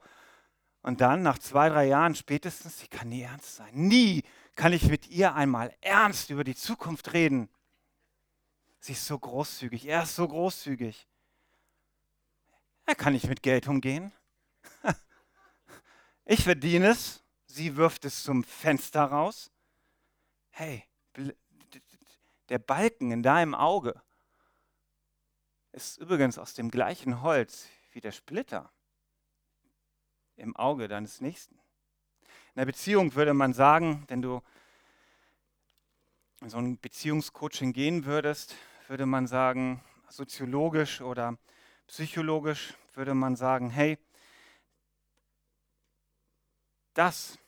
Und 0.84 1.02
dann 1.02 1.24
nach 1.24 1.40
zwei, 1.40 1.70
drei 1.70 1.86
Jahren 1.86 2.16
spätestens, 2.16 2.80
sie 2.80 2.88
kann 2.88 3.10
nie 3.10 3.22
ernst 3.22 3.56
sein. 3.58 3.70
Nie 3.74 4.24
kann 4.56 4.74
ich 4.74 4.88
mit 4.90 5.08
ihr 5.10 5.36
einmal 5.36 5.74
ernst 5.82 6.30
über 6.30 6.44
die 6.44 6.56
Zukunft 6.56 7.14
reden. 7.14 7.50
Sie 8.82 8.94
ist 8.94 9.06
so 9.06 9.18
großzügig, 9.18 9.88
er 9.88 10.04
ist 10.04 10.16
so 10.16 10.28
großzügig. 10.28 11.08
Er 12.86 12.96
kann 12.96 13.14
nicht 13.14 13.28
mit 13.28 13.42
Geld 13.42 13.68
umgehen. 13.68 14.12
Ich 16.24 16.44
verdiene 16.44 16.90
es, 16.90 17.24
sie 17.48 17.76
wirft 17.76 18.06
es 18.06 18.24
zum 18.24 18.44
Fenster 18.44 19.04
raus. 19.04 19.52
Hey, 20.52 20.86
der 22.48 22.60
Balken 22.60 23.12
in 23.12 23.22
deinem 23.22 23.54
Auge 23.54 24.02
ist 25.74 25.98
übrigens 25.98 26.38
aus 26.38 26.54
dem 26.54 26.72
gleichen 26.72 27.22
Holz 27.22 27.68
wie 27.92 28.02
der 28.02 28.12
Splitter 28.12 28.72
im 30.38 30.56
Auge 30.56 30.88
deines 30.88 31.20
Nächsten. 31.20 31.56
In 32.54 32.60
der 32.60 32.66
Beziehung 32.66 33.16
würde 33.16 33.34
man 33.34 33.54
sagen, 33.54 34.06
wenn 34.08 34.22
du 34.22 34.42
in 36.42 36.50
so 36.50 36.60
ein 36.60 36.80
Beziehungscoaching 36.80 37.74
gehen 37.74 38.06
würdest, 38.06 38.56
würde 38.92 39.06
man 39.06 39.26
sagen, 39.26 39.82
soziologisch 40.10 41.00
oder 41.00 41.38
psychologisch 41.88 42.74
würde 42.94 43.14
man 43.14 43.38
sagen, 43.38 43.70
hey, 43.70 43.98
das, 46.94 47.40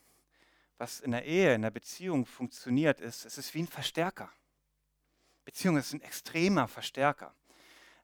was 0.78 1.02
in 1.02 1.12
der 1.12 1.26
Ehe, 1.26 1.54
in 1.54 1.64
der 1.64 1.72
Beziehung 1.72 2.26
funktioniert, 2.26 3.02
ist, 3.02 3.26
es 3.26 3.38
ist 3.38 3.54
wie 3.54 3.64
ein 3.64 3.68
Verstärker. 3.68 4.32
Beziehung 5.44 5.76
ist 5.76 5.92
ein 5.92 6.00
extremer 6.00 6.70
Verstärker. 6.70 7.36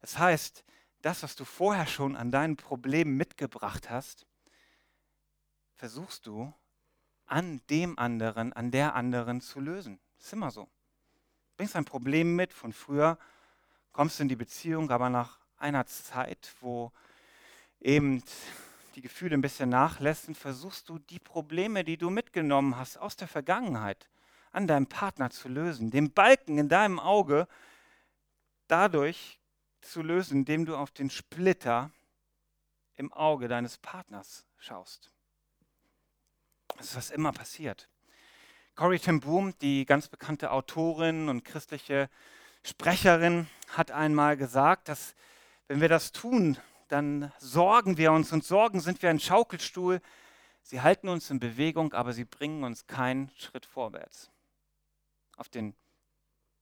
Das 0.01 0.17
heißt, 0.17 0.65
das, 1.01 1.23
was 1.23 1.37
du 1.37 1.45
vorher 1.45 1.87
schon 1.87 2.17
an 2.17 2.31
deinen 2.31 2.57
Problemen 2.57 3.15
mitgebracht 3.15 3.89
hast, 3.89 4.27
versuchst 5.75 6.27
du 6.27 6.53
an 7.25 7.61
dem 7.69 7.97
anderen, 7.97 8.51
an 8.51 8.71
der 8.71 8.95
anderen 8.95 9.39
zu 9.39 9.61
lösen. 9.61 9.97
Das 10.17 10.25
ist 10.25 10.33
immer 10.33 10.51
so 10.51 10.69
bringst 11.59 11.75
ein 11.75 11.83
Problem 11.83 12.37
mit 12.37 12.53
von 12.53 12.71
früher, 12.71 13.17
kommst 13.91 14.21
in 14.21 14.29
die 14.29 14.37
Beziehung, 14.37 14.91
aber 14.91 15.09
nach 15.09 15.39
einer 15.57 15.85
Zeit, 15.85 16.55
wo 16.61 16.93
eben 17.81 18.23
die 18.95 19.01
Gefühle 19.01 19.35
ein 19.35 19.41
bisschen 19.41 19.67
nachlässt, 19.67 20.33
versuchst 20.37 20.87
du 20.87 20.99
die 20.99 21.19
Probleme, 21.19 21.83
die 21.83 21.97
du 21.97 22.09
mitgenommen 22.09 22.77
hast 22.77 22.95
aus 22.95 23.17
der 23.17 23.27
Vergangenheit, 23.27 24.07
an 24.53 24.67
deinem 24.67 24.87
Partner 24.87 25.31
zu 25.31 25.49
lösen, 25.49 25.91
den 25.91 26.13
Balken 26.13 26.57
in 26.57 26.69
deinem 26.69 26.97
Auge 26.97 27.45
dadurch 28.69 29.37
zu 29.81 30.01
lösen, 30.01 30.37
indem 30.37 30.65
du 30.65 30.77
auf 30.77 30.91
den 30.91 31.09
Splitter 31.09 31.91
im 32.95 33.11
Auge 33.11 33.49
deines 33.49 33.77
Partners 33.79 34.45
schaust. 34.59 35.11
Das 36.77 36.91
ist, 36.91 36.95
was 36.95 37.11
immer 37.11 37.33
passiert. 37.33 37.89
Corrie 38.79 38.97
ten 38.97 39.19
Boom, 39.19 39.53
die 39.59 39.83
ganz 39.85 40.07
bekannte 40.07 40.51
Autorin 40.51 41.27
und 41.27 41.43
christliche 41.43 42.09
Sprecherin, 42.63 43.49
hat 43.67 43.91
einmal 43.91 44.37
gesagt, 44.37 44.87
dass 44.87 45.15
wenn 45.67 45.81
wir 45.81 45.89
das 45.89 46.13
tun, 46.13 46.57
dann 46.87 47.33
sorgen 47.39 47.97
wir 47.97 48.13
uns 48.13 48.31
und 48.31 48.45
Sorgen 48.45 48.79
sind 48.79 49.01
wie 49.01 49.07
ein 49.07 49.19
Schaukelstuhl. 49.19 49.99
Sie 50.61 50.79
halten 50.79 51.09
uns 51.09 51.29
in 51.29 51.41
Bewegung, 51.41 51.91
aber 51.91 52.13
sie 52.13 52.23
bringen 52.23 52.63
uns 52.63 52.87
keinen 52.87 53.29
Schritt 53.31 53.65
vorwärts. 53.65 54.31
Auf 55.35 55.49
den 55.49 55.75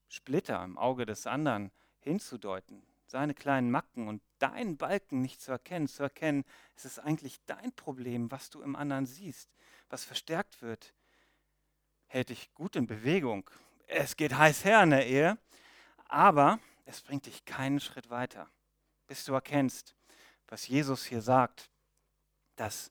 Splitter 0.08 0.64
im 0.64 0.76
Auge 0.76 1.06
des 1.06 1.24
anderen 1.28 1.70
hinzudeuten, 2.00 2.82
seine 3.06 3.32
kleinen 3.32 3.70
Macken 3.70 4.08
und 4.08 4.22
deinen 4.40 4.76
Balken 4.76 5.20
nicht 5.20 5.40
zu 5.40 5.52
erkennen, 5.52 5.86
zu 5.86 6.02
erkennen, 6.02 6.44
es 6.74 6.84
ist 6.84 6.98
eigentlich 6.98 7.38
dein 7.46 7.70
Problem, 7.76 8.28
was 8.32 8.50
du 8.50 8.60
im 8.60 8.74
anderen 8.74 9.06
siehst, 9.06 9.48
was 9.88 10.02
verstärkt 10.02 10.62
wird, 10.62 10.94
hält 12.08 12.30
dich 12.30 12.52
gut 12.54 12.76
in 12.76 12.86
Bewegung. 12.86 13.48
Es 13.86 14.16
geht 14.16 14.36
heiß 14.36 14.64
her 14.64 14.82
in 14.82 14.90
der 14.90 15.06
Ehe, 15.06 15.38
aber 16.06 16.58
es 16.84 17.00
bringt 17.02 17.26
dich 17.26 17.44
keinen 17.44 17.80
Schritt 17.80 18.10
weiter, 18.10 18.48
bis 19.06 19.24
du 19.24 19.34
erkennst, 19.34 19.94
was 20.48 20.66
Jesus 20.66 21.04
hier 21.04 21.22
sagt, 21.22 21.70
dass 22.56 22.90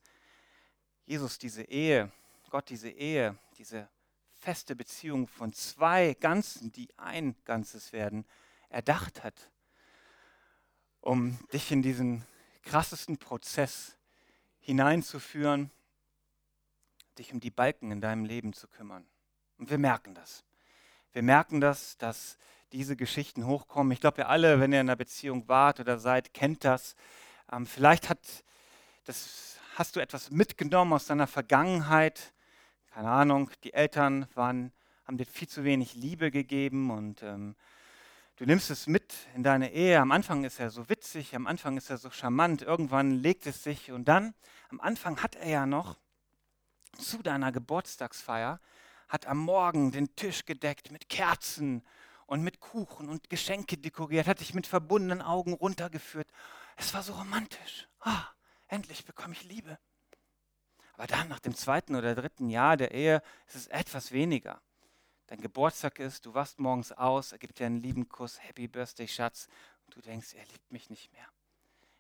Jesus 1.05 1.37
diese 1.37 1.63
Ehe, 1.63 2.11
Gott 2.49 2.69
diese 2.69 2.89
Ehe, 2.89 3.37
diese 3.57 3.89
feste 4.33 4.75
Beziehung 4.75 5.27
von 5.27 5.51
zwei 5.51 6.13
Ganzen, 6.19 6.71
die 6.71 6.89
ein 6.97 7.35
Ganzes 7.43 7.91
werden, 7.91 8.25
erdacht 8.69 9.23
hat, 9.23 9.51
um 11.01 11.39
dich 11.51 11.71
in 11.71 11.81
diesen 11.81 12.25
krassesten 12.63 13.17
Prozess 13.17 13.97
hineinzuführen, 14.59 15.71
dich 17.19 17.33
um 17.33 17.39
die 17.39 17.51
Balken 17.51 17.91
in 17.91 18.01
deinem 18.01 18.25
Leben 18.25 18.53
zu 18.53 18.67
kümmern. 18.67 19.05
Und 19.57 19.69
wir 19.69 19.77
merken 19.77 20.13
das. 20.13 20.43
Wir 21.13 21.23
merken 21.23 21.61
das, 21.61 21.97
dass 21.97 22.37
diese 22.71 22.95
Geschichten 22.95 23.45
hochkommen. 23.45 23.91
Ich 23.91 24.01
glaube, 24.01 24.21
ihr 24.21 24.29
alle, 24.29 24.59
wenn 24.59 24.73
ihr 24.73 24.81
in 24.81 24.87
einer 24.87 24.95
Beziehung 24.95 25.47
wart 25.47 25.79
oder 25.79 25.99
seid, 25.99 26.33
kennt 26.33 26.63
das. 26.63 26.95
Ähm, 27.51 27.65
vielleicht 27.65 28.09
hat 28.09 28.19
das, 29.05 29.57
hast 29.75 29.95
du 29.95 29.99
etwas 29.99 30.31
mitgenommen 30.31 30.93
aus 30.93 31.05
deiner 31.05 31.27
Vergangenheit. 31.27 32.33
Keine 32.91 33.09
Ahnung, 33.09 33.49
die 33.63 33.73
Eltern 33.73 34.27
waren, 34.33 34.71
haben 35.05 35.17
dir 35.17 35.25
viel 35.25 35.47
zu 35.47 35.63
wenig 35.63 35.95
Liebe 35.95 36.29
gegeben 36.29 36.91
und 36.91 37.23
ähm, 37.23 37.55
du 38.35 38.45
nimmst 38.45 38.69
es 38.69 38.87
mit 38.87 39.13
in 39.33 39.43
deine 39.43 39.71
Ehe. 39.71 39.99
Am 39.99 40.11
Anfang 40.11 40.43
ist 40.43 40.59
er 40.59 40.69
so 40.69 40.89
witzig, 40.89 41.35
am 41.35 41.47
Anfang 41.47 41.77
ist 41.77 41.89
er 41.89 41.97
so 41.97 42.09
charmant, 42.09 42.61
irgendwann 42.61 43.11
legt 43.11 43.47
es 43.47 43.63
sich 43.63 43.91
und 43.91 44.07
dann, 44.07 44.33
am 44.69 44.81
Anfang 44.81 45.23
hat 45.23 45.35
er 45.35 45.49
ja 45.49 45.65
noch 45.65 45.97
zu 46.93 47.21
deiner 47.21 47.51
Geburtstagsfeier, 47.51 48.59
hat 49.07 49.25
am 49.25 49.37
Morgen 49.37 49.91
den 49.91 50.15
Tisch 50.15 50.45
gedeckt 50.45 50.91
mit 50.91 51.09
Kerzen 51.09 51.83
und 52.25 52.41
mit 52.43 52.59
Kuchen 52.59 53.09
und 53.09 53.29
Geschenke 53.29 53.77
dekoriert, 53.77 54.27
hat 54.27 54.39
dich 54.41 54.53
mit 54.53 54.67
verbundenen 54.67 55.21
Augen 55.21 55.53
runtergeführt. 55.53 56.29
Es 56.75 56.93
war 56.93 57.03
so 57.03 57.13
romantisch. 57.13 57.87
Ah, 58.01 58.25
endlich 58.67 59.05
bekomme 59.05 59.33
ich 59.33 59.43
Liebe. 59.43 59.79
Aber 60.93 61.07
dann, 61.07 61.27
nach 61.27 61.39
dem 61.39 61.55
zweiten 61.55 61.95
oder 61.95 62.15
dritten 62.15 62.49
Jahr 62.49 62.75
der 62.75 62.91
Ehe, 62.91 63.21
ist 63.45 63.55
es 63.55 63.67
etwas 63.67 64.11
weniger. 64.11 64.61
Dein 65.27 65.41
Geburtstag 65.41 65.99
ist, 65.99 66.25
du 66.25 66.33
wachst 66.33 66.59
morgens 66.59 66.91
aus, 66.91 67.33
er 67.33 67.37
gibt 67.37 67.59
dir 67.59 67.65
einen 67.65 67.81
lieben 67.81 68.09
Kuss, 68.09 68.41
Happy 68.41 68.67
Birthday, 68.67 69.07
Schatz, 69.07 69.47
und 69.85 69.95
du 69.95 70.01
denkst, 70.01 70.33
er 70.33 70.45
liebt 70.45 70.71
mich 70.71 70.89
nicht 70.89 71.11
mehr. 71.11 71.27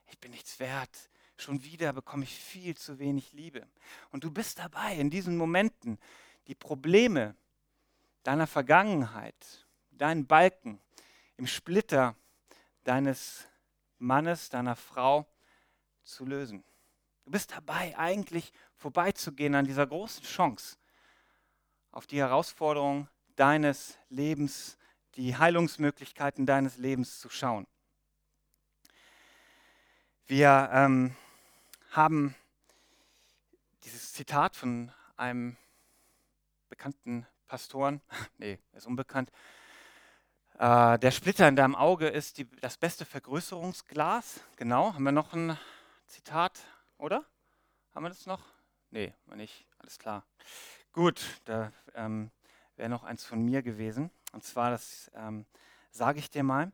Ich 0.07 0.17
bin 0.19 0.31
nichts 0.31 0.59
wert. 0.59 1.09
Schon 1.37 1.63
wieder 1.63 1.93
bekomme 1.93 2.23
ich 2.23 2.33
viel 2.33 2.75
zu 2.75 2.99
wenig 2.99 3.31
Liebe. 3.33 3.67
Und 4.11 4.23
du 4.23 4.31
bist 4.31 4.59
dabei, 4.59 4.95
in 4.95 5.09
diesen 5.09 5.37
Momenten 5.37 5.99
die 6.47 6.55
Probleme 6.55 7.35
deiner 8.23 8.47
Vergangenheit 8.47 9.67
deinen 9.91 10.25
Balken 10.25 10.79
im 11.37 11.47
Splitter 11.47 12.15
deines 12.83 13.47
Mannes, 13.99 14.49
deiner 14.49 14.75
Frau 14.75 15.27
zu 16.03 16.25
lösen. 16.25 16.63
Du 17.25 17.31
bist 17.31 17.51
dabei, 17.51 17.97
eigentlich 17.97 18.53
vorbeizugehen 18.75 19.55
an 19.55 19.65
dieser 19.65 19.85
großen 19.85 20.23
Chance, 20.23 20.77
auf 21.91 22.07
die 22.07 22.19
Herausforderung 22.19 23.09
deines 23.35 23.97
Lebens, 24.09 24.77
die 25.15 25.35
Heilungsmöglichkeiten 25.35 26.45
deines 26.45 26.77
Lebens 26.77 27.19
zu 27.19 27.29
schauen. 27.29 27.67
Wir 30.25 30.69
ähm, 30.73 31.15
haben 31.97 32.35
dieses 33.83 34.13
Zitat 34.13 34.55
von 34.55 34.91
einem 35.17 35.57
bekannten 36.69 37.25
Pastoren, 37.47 38.01
nee, 38.37 38.59
ist 38.73 38.85
unbekannt, 38.85 39.31
äh, 40.59 40.99
der 40.99 41.11
Splitter 41.11 41.47
in 41.47 41.55
deinem 41.55 41.75
Auge 41.75 42.07
ist 42.07 42.37
die, 42.37 42.47
das 42.61 42.77
beste 42.77 43.03
Vergrößerungsglas. 43.03 44.41
Genau. 44.57 44.93
Haben 44.93 45.03
wir 45.03 45.11
noch 45.11 45.33
ein 45.33 45.57
Zitat, 46.05 46.59
oder? 46.97 47.25
Haben 47.93 48.03
wir 48.03 48.09
das 48.09 48.25
noch? 48.27 48.43
Nee, 48.91 49.13
nicht. 49.35 49.67
Alles 49.79 49.97
klar. 49.97 50.23
Gut, 50.93 51.21
da 51.45 51.71
ähm, 51.95 52.31
wäre 52.75 52.89
noch 52.89 53.03
eins 53.03 53.25
von 53.25 53.43
mir 53.43 53.61
gewesen. 53.63 54.11
Und 54.33 54.43
zwar, 54.43 54.69
das 54.71 55.11
ähm, 55.15 55.45
sage 55.91 56.19
ich 56.19 56.29
dir 56.29 56.43
mal. 56.43 56.71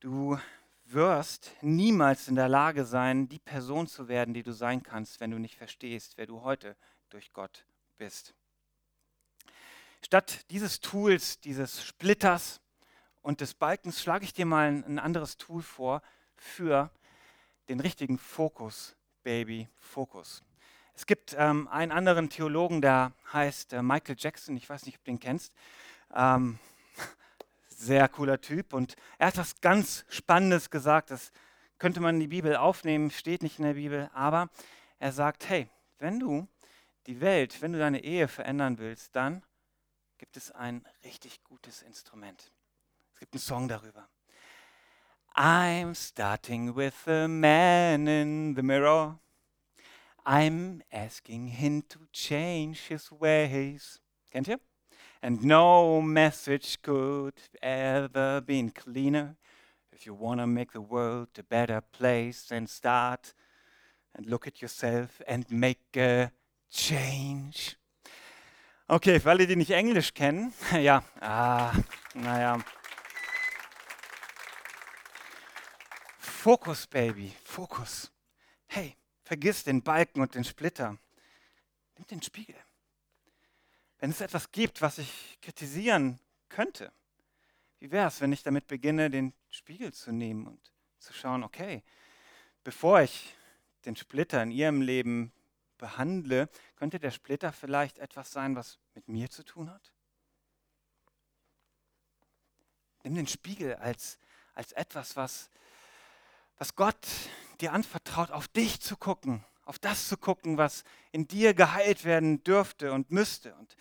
Du 0.00 0.38
wirst 0.84 1.52
niemals 1.60 2.28
in 2.28 2.34
der 2.34 2.48
Lage 2.48 2.84
sein, 2.84 3.28
die 3.28 3.38
Person 3.38 3.86
zu 3.86 4.08
werden, 4.08 4.34
die 4.34 4.42
du 4.42 4.52
sein 4.52 4.82
kannst, 4.82 5.20
wenn 5.20 5.30
du 5.30 5.38
nicht 5.38 5.56
verstehst, 5.56 6.16
wer 6.16 6.26
du 6.26 6.42
heute 6.42 6.76
durch 7.10 7.32
Gott 7.32 7.64
bist. 7.98 8.34
Statt 10.02 10.50
dieses 10.50 10.80
Tools, 10.80 11.40
dieses 11.40 11.84
Splitters, 11.84 12.60
und 13.24 13.40
des 13.40 13.54
Balkens 13.54 14.02
schlage 14.02 14.26
ich 14.26 14.34
dir 14.34 14.44
mal 14.44 14.68
ein, 14.68 14.98
anderes 14.98 15.38
Tool 15.38 15.62
vor 15.62 16.02
für 16.36 16.90
den 17.70 17.80
richtigen 17.80 18.18
Fokus, 18.18 18.94
Baby, 19.22 19.66
Fokus. 19.78 20.42
Es 20.92 21.06
gibt 21.06 21.34
ähm, 21.38 21.66
einen 21.68 21.90
anderen 21.90 22.28
Theologen, 22.28 22.82
der 22.82 23.12
heißt 23.32 23.72
äh, 23.72 23.82
Michael 23.82 24.16
Jackson, 24.18 24.58
ich 24.58 24.68
weiß 24.68 24.84
nicht, 24.84 24.98
ob 24.98 25.04
du 25.04 25.10
den 25.10 25.20
kennst. 25.20 25.54
Ähm, 26.14 26.58
sehr 27.78 28.08
cooler 28.08 28.40
Typ 28.40 28.72
und 28.72 28.96
er 29.18 29.28
hat 29.28 29.38
was 29.38 29.60
ganz 29.60 30.04
Spannendes 30.08 30.70
gesagt, 30.70 31.10
das 31.10 31.32
könnte 31.78 32.00
man 32.00 32.16
in 32.16 32.20
die 32.20 32.28
Bibel 32.28 32.56
aufnehmen, 32.56 33.10
steht 33.10 33.42
nicht 33.42 33.58
in 33.58 33.64
der 33.64 33.74
Bibel, 33.74 34.10
aber 34.14 34.48
er 34.98 35.12
sagt, 35.12 35.48
hey, 35.48 35.68
wenn 35.98 36.20
du 36.20 36.48
die 37.06 37.20
Welt, 37.20 37.60
wenn 37.60 37.72
du 37.72 37.78
deine 37.78 38.02
Ehe 38.02 38.28
verändern 38.28 38.78
willst, 38.78 39.14
dann 39.14 39.42
gibt 40.18 40.36
es 40.36 40.50
ein 40.50 40.84
richtig 41.04 41.42
gutes 41.44 41.82
Instrument. 41.82 42.52
Es 43.12 43.20
gibt 43.20 43.34
einen 43.34 43.40
Song 43.40 43.68
darüber. 43.68 44.08
I'm 45.36 45.94
starting 45.94 46.76
with 46.76 46.94
the 47.04 47.26
man 47.28 48.06
in 48.06 48.54
the 48.54 48.62
mirror. 48.62 49.18
I'm 50.24 50.82
asking 50.90 51.48
him 51.48 51.82
to 51.88 51.98
change 52.12 52.88
his 52.88 53.10
ways. 53.10 54.00
Kennt 54.30 54.48
ihr? 54.48 54.58
And 55.24 55.42
no 55.42 56.02
message 56.02 56.82
could 56.82 57.32
ever 57.62 58.42
been 58.42 58.68
cleaner. 58.68 59.36
If 59.90 60.04
you 60.04 60.12
want 60.12 60.40
to 60.40 60.46
make 60.46 60.72
the 60.72 60.82
world 60.82 61.28
a 61.38 61.42
better 61.42 61.80
place, 61.80 62.48
then 62.48 62.66
start 62.66 63.32
and 64.14 64.26
look 64.26 64.46
at 64.46 64.60
yourself 64.60 65.22
and 65.26 65.50
make 65.50 65.96
a 65.96 66.30
change. 66.70 67.78
Okay, 68.86 69.18
für 69.18 69.30
alle, 69.30 69.46
die 69.46 69.56
nicht 69.56 69.70
Englisch 69.70 70.12
kennen, 70.12 70.52
ja, 70.78 71.02
ah, 71.22 71.72
naja. 72.12 72.62
Fokus, 76.18 76.86
Baby, 76.86 77.32
Fokus. 77.44 78.12
Hey, 78.66 78.94
vergiss 79.22 79.64
den 79.64 79.82
Balken 79.82 80.20
und 80.20 80.34
den 80.34 80.44
Splitter. 80.44 80.98
Nimm 81.96 82.06
den 82.08 82.20
Spiegel. 82.20 82.56
Wenn 84.04 84.10
es 84.10 84.20
etwas 84.20 84.52
gibt, 84.52 84.82
was 84.82 84.98
ich 84.98 85.38
kritisieren 85.40 86.20
könnte, 86.50 86.92
wie 87.78 87.90
wäre 87.90 88.06
es, 88.06 88.20
wenn 88.20 88.34
ich 88.34 88.42
damit 88.42 88.66
beginne, 88.66 89.08
den 89.08 89.32
Spiegel 89.48 89.94
zu 89.94 90.12
nehmen 90.12 90.46
und 90.46 90.60
zu 90.98 91.14
schauen, 91.14 91.42
okay, 91.42 91.82
bevor 92.64 93.00
ich 93.00 93.34
den 93.86 93.96
Splitter 93.96 94.42
in 94.42 94.50
Ihrem 94.50 94.82
Leben 94.82 95.32
behandle, 95.78 96.50
könnte 96.76 96.98
der 96.98 97.12
Splitter 97.12 97.50
vielleicht 97.50 97.96
etwas 97.96 98.30
sein, 98.30 98.56
was 98.56 98.78
mit 98.94 99.08
mir 99.08 99.30
zu 99.30 99.42
tun 99.42 99.70
hat? 99.70 99.94
Nimm 103.04 103.14
den 103.14 103.26
Spiegel 103.26 103.76
als, 103.76 104.18
als 104.52 104.72
etwas, 104.72 105.16
was 105.16 105.48
was 106.58 106.76
Gott 106.76 107.08
dir 107.62 107.72
anvertraut, 107.72 108.30
auf 108.32 108.48
dich 108.48 108.82
zu 108.82 108.98
gucken, 108.98 109.42
auf 109.64 109.78
das 109.78 110.08
zu 110.08 110.16
gucken, 110.16 110.58
was 110.58 110.84
in 111.12 111.26
dir 111.26 111.54
geheilt 111.54 112.04
werden 112.04 112.42
dürfte 112.44 112.92
und 112.92 113.10
müsste. 113.10 113.54
Und 113.54 113.76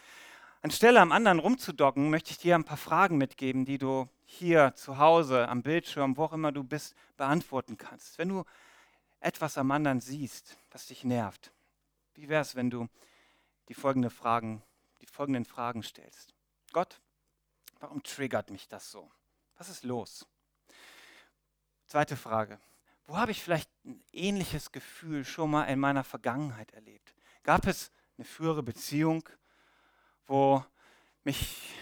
anstelle 0.62 1.02
am 1.02 1.12
anderen 1.12 1.39
rumzudocken, 1.39 2.10
möchte 2.10 2.32
ich 2.32 2.38
dir 2.38 2.56
ein 2.56 2.63
paar 2.63 2.78
Fragen 2.78 3.17
mitgeben, 3.17 3.65
die 3.65 3.78
du 3.78 4.08
hier 4.26 4.74
zu 4.76 4.98
Hause, 4.98 5.48
am 5.48 5.62
Bildschirm, 5.62 6.17
wo 6.17 6.24
auch 6.26 6.34
immer 6.34 6.52
du 6.52 6.63
bist, 6.63 6.96
beantworten 7.17 7.78
kannst. 7.78 8.17
Wenn 8.17 8.30
du 8.30 8.46
etwas 9.19 9.58
am 9.58 9.72
anderen 9.72 10.02
siehst, 10.02 10.58
das 10.69 10.88
dich 10.88 11.04
nervt, 11.04 11.52
wie 12.15 12.30
wäre 12.30 12.41
es, 12.41 12.56
wenn 12.56 12.69
du 12.69 12.88
die, 13.69 13.74
folgende 13.74 14.10
Fragen, 14.10 14.62
die 15.02 15.06
folgenden 15.06 15.46
Fragen 15.46 15.84
stellst? 15.84 16.34
Gott, 16.72 17.00
warum 17.80 18.02
triggert 18.04 18.50
mich 18.50 18.67
das 18.67 18.91
so? 18.91 19.12
Was 19.58 19.69
ist 19.69 19.84
los? 19.84 20.26
Zweite 21.88 22.16
Frage. 22.16 22.60
Wo 23.06 23.18
habe 23.18 23.32
ich 23.32 23.43
vielleicht 23.43 23.70
ein 23.86 24.01
ähnliches 24.14 24.72
Gefühl 24.72 25.26
schon 25.26 25.51
mal 25.51 25.66
in 25.66 25.80
meiner 25.80 26.04
Vergangenheit 26.04 26.72
erlebt? 26.72 27.14
Gab 27.43 27.68
es 27.68 27.91
eine 28.18 28.26
frühere 28.26 28.64
Beziehung, 28.64 29.28
wo 30.26 30.64
mich 31.24 31.74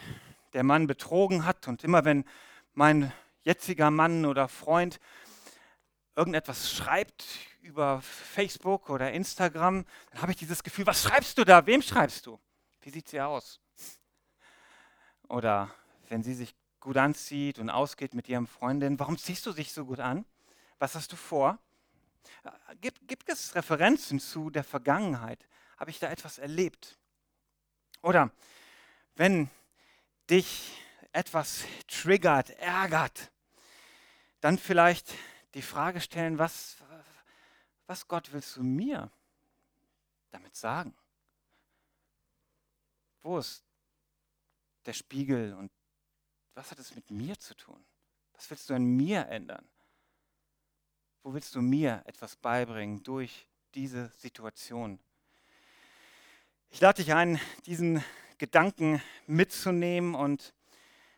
der 0.53 0.63
Mann 0.63 0.87
betrogen 0.87 1.45
hat 1.45 1.67
und 1.67 1.83
immer 1.83 2.05
wenn 2.05 2.25
mein 2.73 3.11
jetziger 3.43 3.91
Mann 3.91 4.25
oder 4.25 4.47
Freund 4.47 4.99
irgendetwas 6.15 6.71
schreibt 6.71 7.23
über 7.61 8.01
Facebook 8.01 8.89
oder 8.89 9.11
Instagram, 9.11 9.85
dann 10.11 10.21
habe 10.21 10.31
ich 10.31 10.37
dieses 10.37 10.63
Gefühl, 10.63 10.87
was 10.87 11.03
schreibst 11.03 11.37
du 11.37 11.45
da? 11.45 11.65
Wem 11.67 11.81
schreibst 11.81 12.25
du? 12.25 12.39
Wie 12.81 12.89
sieht 12.89 13.07
sie 13.07 13.21
aus? 13.21 13.59
Oder 15.27 15.73
wenn 16.09 16.23
sie 16.23 16.33
sich 16.33 16.55
gut 16.79 16.97
anzieht 16.97 17.59
und 17.59 17.69
ausgeht 17.69 18.15
mit 18.15 18.27
ihrem 18.27 18.47
Freundin. 18.47 18.99
Warum 18.99 19.17
ziehst 19.17 19.45
du 19.45 19.53
dich 19.53 19.71
so 19.71 19.85
gut 19.85 19.99
an? 19.99 20.25
Was 20.81 20.95
hast 20.95 21.11
du 21.11 21.15
vor? 21.15 21.59
Gibt, 22.81 23.07
gibt 23.07 23.29
es 23.29 23.53
Referenzen 23.53 24.19
zu 24.19 24.49
der 24.49 24.63
Vergangenheit? 24.63 25.47
Habe 25.77 25.91
ich 25.91 25.99
da 25.99 26.09
etwas 26.09 26.39
erlebt? 26.39 26.97
Oder 28.01 28.31
wenn 29.15 29.51
dich 30.27 30.81
etwas 31.11 31.65
triggert, 31.87 32.49
ärgert, 32.57 33.31
dann 34.39 34.57
vielleicht 34.57 35.13
die 35.53 35.61
Frage 35.61 36.01
stellen, 36.01 36.39
was, 36.39 36.77
was 37.85 38.07
Gott 38.07 38.33
willst 38.33 38.55
du 38.55 38.63
mir 38.63 39.11
damit 40.31 40.55
sagen? 40.55 40.95
Wo 43.21 43.37
ist 43.37 43.63
der 44.87 44.93
Spiegel 44.93 45.53
und 45.53 45.71
was 46.55 46.71
hat 46.71 46.79
es 46.79 46.95
mit 46.95 47.11
mir 47.11 47.37
zu 47.37 47.55
tun? 47.55 47.85
Was 48.33 48.49
willst 48.49 48.67
du 48.67 48.73
an 48.73 48.83
mir 48.83 49.27
ändern? 49.27 49.69
Wo 51.23 51.35
willst 51.35 51.53
du 51.53 51.61
mir 51.61 52.01
etwas 52.05 52.35
beibringen 52.35 53.03
durch 53.03 53.45
diese 53.75 54.07
Situation? 54.17 54.99
Ich 56.71 56.81
lade 56.81 57.03
dich 57.03 57.13
ein, 57.13 57.39
diesen 57.67 58.03
Gedanken 58.39 59.03
mitzunehmen 59.27 60.15
und 60.15 60.55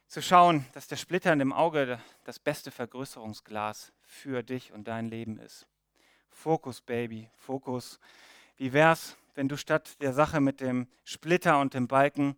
zu 0.08 0.22
schauen, 0.22 0.66
dass 0.74 0.90
der 0.90 0.98
Splitter 0.98 1.32
in 1.32 1.40
dem 1.40 1.54
Auge 1.54 2.02
das 2.26 2.38
beste 2.38 2.70
Vergrößerungsglas 2.70 3.94
für 4.02 4.44
dich 4.44 4.74
und 4.74 4.90
dein 4.90 5.08
Leben 5.08 5.40
ist. 5.40 5.68
Fokus, 6.32 6.82
Baby, 6.82 7.30
Fokus. 7.38 7.98
Wie 8.58 8.74
wär's, 8.74 9.16
wenn 9.36 9.48
du 9.48 9.56
statt 9.56 10.02
der 10.02 10.12
Sache 10.12 10.42
mit 10.42 10.60
dem 10.60 10.90
Splitter 11.06 11.62
und 11.62 11.76
dem 11.76 11.88
Balken 11.88 12.36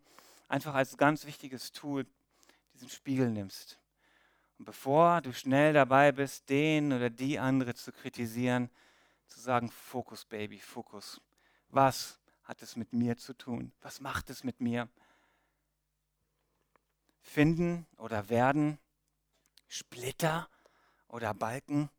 einfach 0.50 0.76
als 0.76 0.98
ganz 0.98 1.26
wichtiges 1.26 1.72
Tool 1.72 2.06
diesen 2.76 2.90
Spiegel 2.90 3.32
nimmst? 3.32 3.80
Und 4.58 4.66
bevor 4.66 5.22
du 5.22 5.34
schnell 5.34 5.74
dabei 5.74 6.12
bist, 6.12 6.50
den 6.50 6.94
oder 6.94 7.10
die 7.10 7.40
andere 7.40 7.76
zu 7.76 7.92
kritisieren, 7.92 8.70
zu 9.28 9.40
sagen, 9.40 9.70
Fokus, 9.70 10.26
Baby, 10.26 10.60
Fokus. 10.60 11.22
Was 11.70 12.20
hat 12.44 12.62
es 12.62 12.76
mit 12.76 12.94
mir 12.94 13.18
zu 13.18 13.34
tun? 13.34 13.72
Was 13.82 14.00
macht 14.00 14.30
es 14.30 14.44
mit 14.44 14.62
mir? 14.62 14.88
Finden 17.22 17.88
oder 17.98 18.30
werden 18.30 18.78
Splitter 19.68 20.48
oder 21.08 21.34
Balken? 21.34 21.90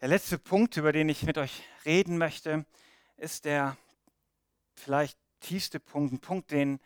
Der 0.00 0.08
letzte 0.08 0.38
Punkt, 0.38 0.76
über 0.76 0.92
den 0.92 1.08
ich 1.08 1.22
mit 1.22 1.38
euch 1.38 1.62
reden 1.84 2.18
möchte, 2.18 2.66
ist 3.16 3.44
der 3.44 3.76
vielleicht 4.74 5.18
tiefste 5.40 5.80
Punkt, 5.80 6.12
ein 6.12 6.20
Punkt, 6.20 6.50
den 6.50 6.80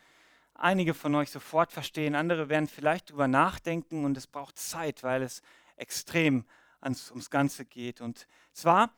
einige 0.55 0.95
von 0.95 1.15
euch 1.15 1.31
sofort 1.31 1.73
verstehen, 1.73 2.15
andere 2.15 2.49
werden 2.49 2.69
vielleicht 2.69 3.11
darüber 3.11 3.29
nachdenken 3.29 4.05
und 4.05 4.17
es 4.17 4.27
braucht 4.27 4.59
Zeit, 4.59 5.03
weil 5.03 5.23
es 5.23 5.43
extrem 5.77 6.45
ans, 6.81 7.11
ums 7.11 7.31
Ganze 7.31 7.65
geht. 7.65 8.01
Und 8.01 8.27
zwar 8.53 8.95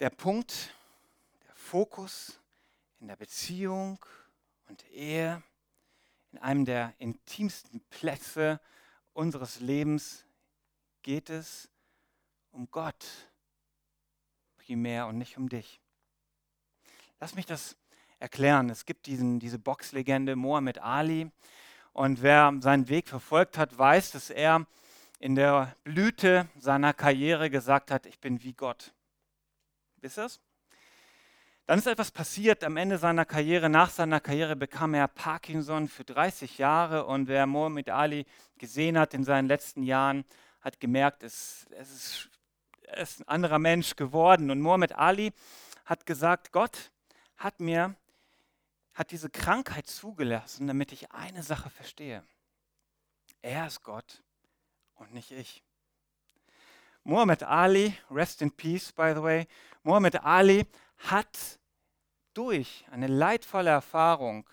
der 0.00 0.10
Punkt, 0.10 0.74
der 1.46 1.54
Fokus 1.54 2.40
in 3.00 3.08
der 3.08 3.16
Beziehung 3.16 3.98
und 4.68 4.88
Ehe, 4.90 5.42
in 6.32 6.38
einem 6.38 6.64
der 6.64 6.94
intimsten 6.98 7.80
Plätze 7.90 8.60
unseres 9.12 9.60
Lebens 9.60 10.24
geht 11.02 11.30
es 11.30 11.68
um 12.52 12.70
Gott 12.70 13.04
primär 14.58 15.06
und 15.06 15.18
nicht 15.18 15.36
um 15.36 15.48
dich. 15.48 15.80
Lass 17.18 17.34
mich 17.34 17.46
das 17.46 17.76
erklären. 18.20 18.70
Es 18.70 18.86
gibt 18.86 19.06
diesen, 19.06 19.40
diese 19.40 19.58
Boxlegende 19.58 20.36
Mohammed 20.36 20.78
Ali. 20.78 21.30
Und 21.92 22.22
wer 22.22 22.54
seinen 22.60 22.88
Weg 22.88 23.08
verfolgt 23.08 23.58
hat, 23.58 23.76
weiß, 23.76 24.12
dass 24.12 24.30
er 24.30 24.66
in 25.18 25.34
der 25.34 25.74
Blüte 25.84 26.48
seiner 26.56 26.94
Karriere 26.94 27.50
gesagt 27.50 27.90
hat, 27.90 28.06
ich 28.06 28.20
bin 28.20 28.42
wie 28.42 28.52
Gott. 28.52 28.92
Wisst 29.96 30.18
ihr 30.18 30.22
das? 30.22 30.40
Dann 31.66 31.78
ist 31.78 31.86
etwas 31.86 32.10
passiert 32.10 32.64
am 32.64 32.76
Ende 32.76 32.98
seiner 32.98 33.24
Karriere. 33.24 33.68
Nach 33.68 33.90
seiner 33.90 34.18
Karriere 34.20 34.56
bekam 34.56 34.94
er 34.94 35.08
Parkinson 35.08 35.88
für 35.88 36.04
30 36.04 36.58
Jahre. 36.58 37.06
Und 37.06 37.28
wer 37.28 37.46
Mohammed 37.46 37.90
Ali 37.90 38.26
gesehen 38.58 38.98
hat 38.98 39.14
in 39.14 39.24
seinen 39.24 39.46
letzten 39.46 39.82
Jahren, 39.82 40.24
hat 40.60 40.80
gemerkt, 40.80 41.22
es, 41.22 41.66
es 41.70 41.90
ist, 41.92 42.30
er 42.82 42.98
ist 42.98 43.20
ein 43.20 43.28
anderer 43.28 43.58
Mensch 43.58 43.94
geworden. 43.94 44.50
Und 44.50 44.60
Mohammed 44.60 44.96
Ali 44.96 45.32
hat 45.84 46.06
gesagt, 46.06 46.50
Gott 46.50 46.90
hat 47.36 47.60
mir 47.60 47.94
hat 48.94 49.10
diese 49.10 49.30
Krankheit 49.30 49.86
zugelassen, 49.86 50.66
damit 50.66 50.92
ich 50.92 51.12
eine 51.12 51.42
Sache 51.42 51.70
verstehe. 51.70 52.24
Er 53.42 53.66
ist 53.66 53.82
Gott 53.82 54.22
und 54.94 55.12
nicht 55.12 55.30
ich. 55.30 55.62
Muhammad 57.04 57.42
Ali, 57.42 57.96
rest 58.10 58.42
in 58.42 58.50
peace, 58.50 58.92
by 58.92 59.12
the 59.14 59.22
way, 59.22 59.46
Muhammad 59.82 60.22
Ali 60.22 60.66
hat 60.98 61.58
durch 62.34 62.84
eine 62.90 63.06
leidvolle 63.06 63.70
Erfahrung, 63.70 64.48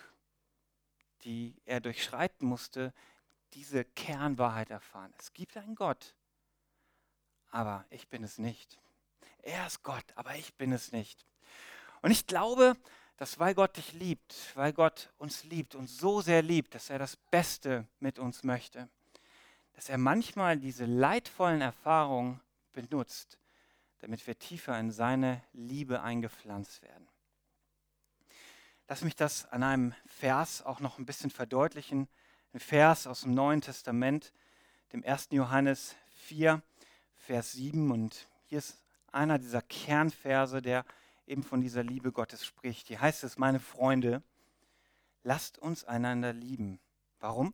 die 1.23 1.55
er 1.65 1.81
durchschreiten 1.81 2.47
musste, 2.47 2.93
diese 3.53 3.83
Kernwahrheit 3.83 4.69
erfahren. 4.69 5.13
Es 5.19 5.33
gibt 5.33 5.57
einen 5.57 5.75
Gott, 5.75 6.15
aber 7.51 7.85
ich 7.89 8.07
bin 8.07 8.23
es 8.23 8.37
nicht. 8.37 8.79
Er 9.39 9.67
ist 9.67 9.83
Gott, 9.83 10.05
aber 10.15 10.35
ich 10.35 10.55
bin 10.55 10.71
es 10.71 10.91
nicht. 10.91 11.25
Und 12.01 12.11
ich 12.11 12.27
glaube, 12.27 12.77
dass 13.17 13.39
weil 13.39 13.55
Gott 13.55 13.77
dich 13.77 13.93
liebt, 13.93 14.55
weil 14.55 14.73
Gott 14.73 15.11
uns 15.17 15.43
liebt 15.43 15.75
und 15.75 15.87
so 15.87 16.21
sehr 16.21 16.41
liebt, 16.41 16.75
dass 16.75 16.89
er 16.89 16.99
das 16.99 17.15
Beste 17.15 17.87
mit 17.99 18.19
uns 18.19 18.43
möchte, 18.43 18.87
dass 19.73 19.89
er 19.89 19.97
manchmal 19.97 20.59
diese 20.59 20.85
leidvollen 20.85 21.61
Erfahrungen 21.61 22.39
benutzt, 22.73 23.39
damit 23.99 24.25
wir 24.27 24.37
tiefer 24.37 24.79
in 24.79 24.91
seine 24.91 25.43
Liebe 25.53 26.01
eingepflanzt 26.01 26.83
werden. 26.83 27.07
Lass 28.87 29.01
mich 29.01 29.15
das 29.15 29.45
an 29.45 29.63
einem 29.63 29.93
Vers 30.05 30.61
auch 30.61 30.79
noch 30.79 30.97
ein 30.97 31.05
bisschen 31.05 31.29
verdeutlichen. 31.29 32.07
Ein 32.53 32.59
Vers 32.59 33.05
aus 33.05 33.21
dem 33.21 33.33
Neuen 33.33 33.61
Testament, 33.61 34.31
dem 34.93 35.03
1. 35.03 35.29
Johannes 35.31 35.95
4, 36.15 36.61
Vers 37.15 37.51
7. 37.51 37.91
Und 37.91 38.27
hier 38.45 38.59
ist 38.59 38.81
einer 39.11 39.39
dieser 39.39 39.61
Kernverse, 39.61 40.61
der 40.61 40.85
eben 41.27 41.43
von 41.43 41.61
dieser 41.61 41.83
Liebe 41.83 42.11
Gottes 42.11 42.45
spricht. 42.45 42.87
Hier 42.87 43.01
heißt 43.01 43.23
es, 43.23 43.37
meine 43.37 43.59
Freunde, 43.59 44.23
lasst 45.23 45.57
uns 45.59 45.83
einander 45.83 46.33
lieben. 46.33 46.79
Warum? 47.19 47.53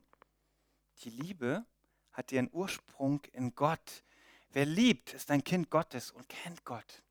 Die 1.04 1.10
Liebe 1.10 1.66
hat 2.12 2.32
ihren 2.32 2.50
Ursprung 2.52 3.22
in 3.34 3.56
Gott. 3.56 4.04
Wer 4.52 4.66
liebt, 4.66 5.14
ist 5.14 5.32
ein 5.32 5.44
Kind 5.44 5.70
Gottes 5.70 6.12
und 6.12 6.30
kennt 6.30 6.64
Gott. 6.64 7.02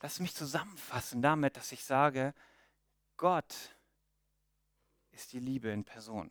Lass 0.00 0.20
mich 0.20 0.34
zusammenfassen 0.34 1.22
damit, 1.22 1.56
dass 1.56 1.72
ich 1.72 1.84
sage, 1.84 2.32
Gott 3.16 3.76
ist 5.10 5.32
die 5.32 5.40
Liebe 5.40 5.70
in 5.70 5.84
Person. 5.84 6.30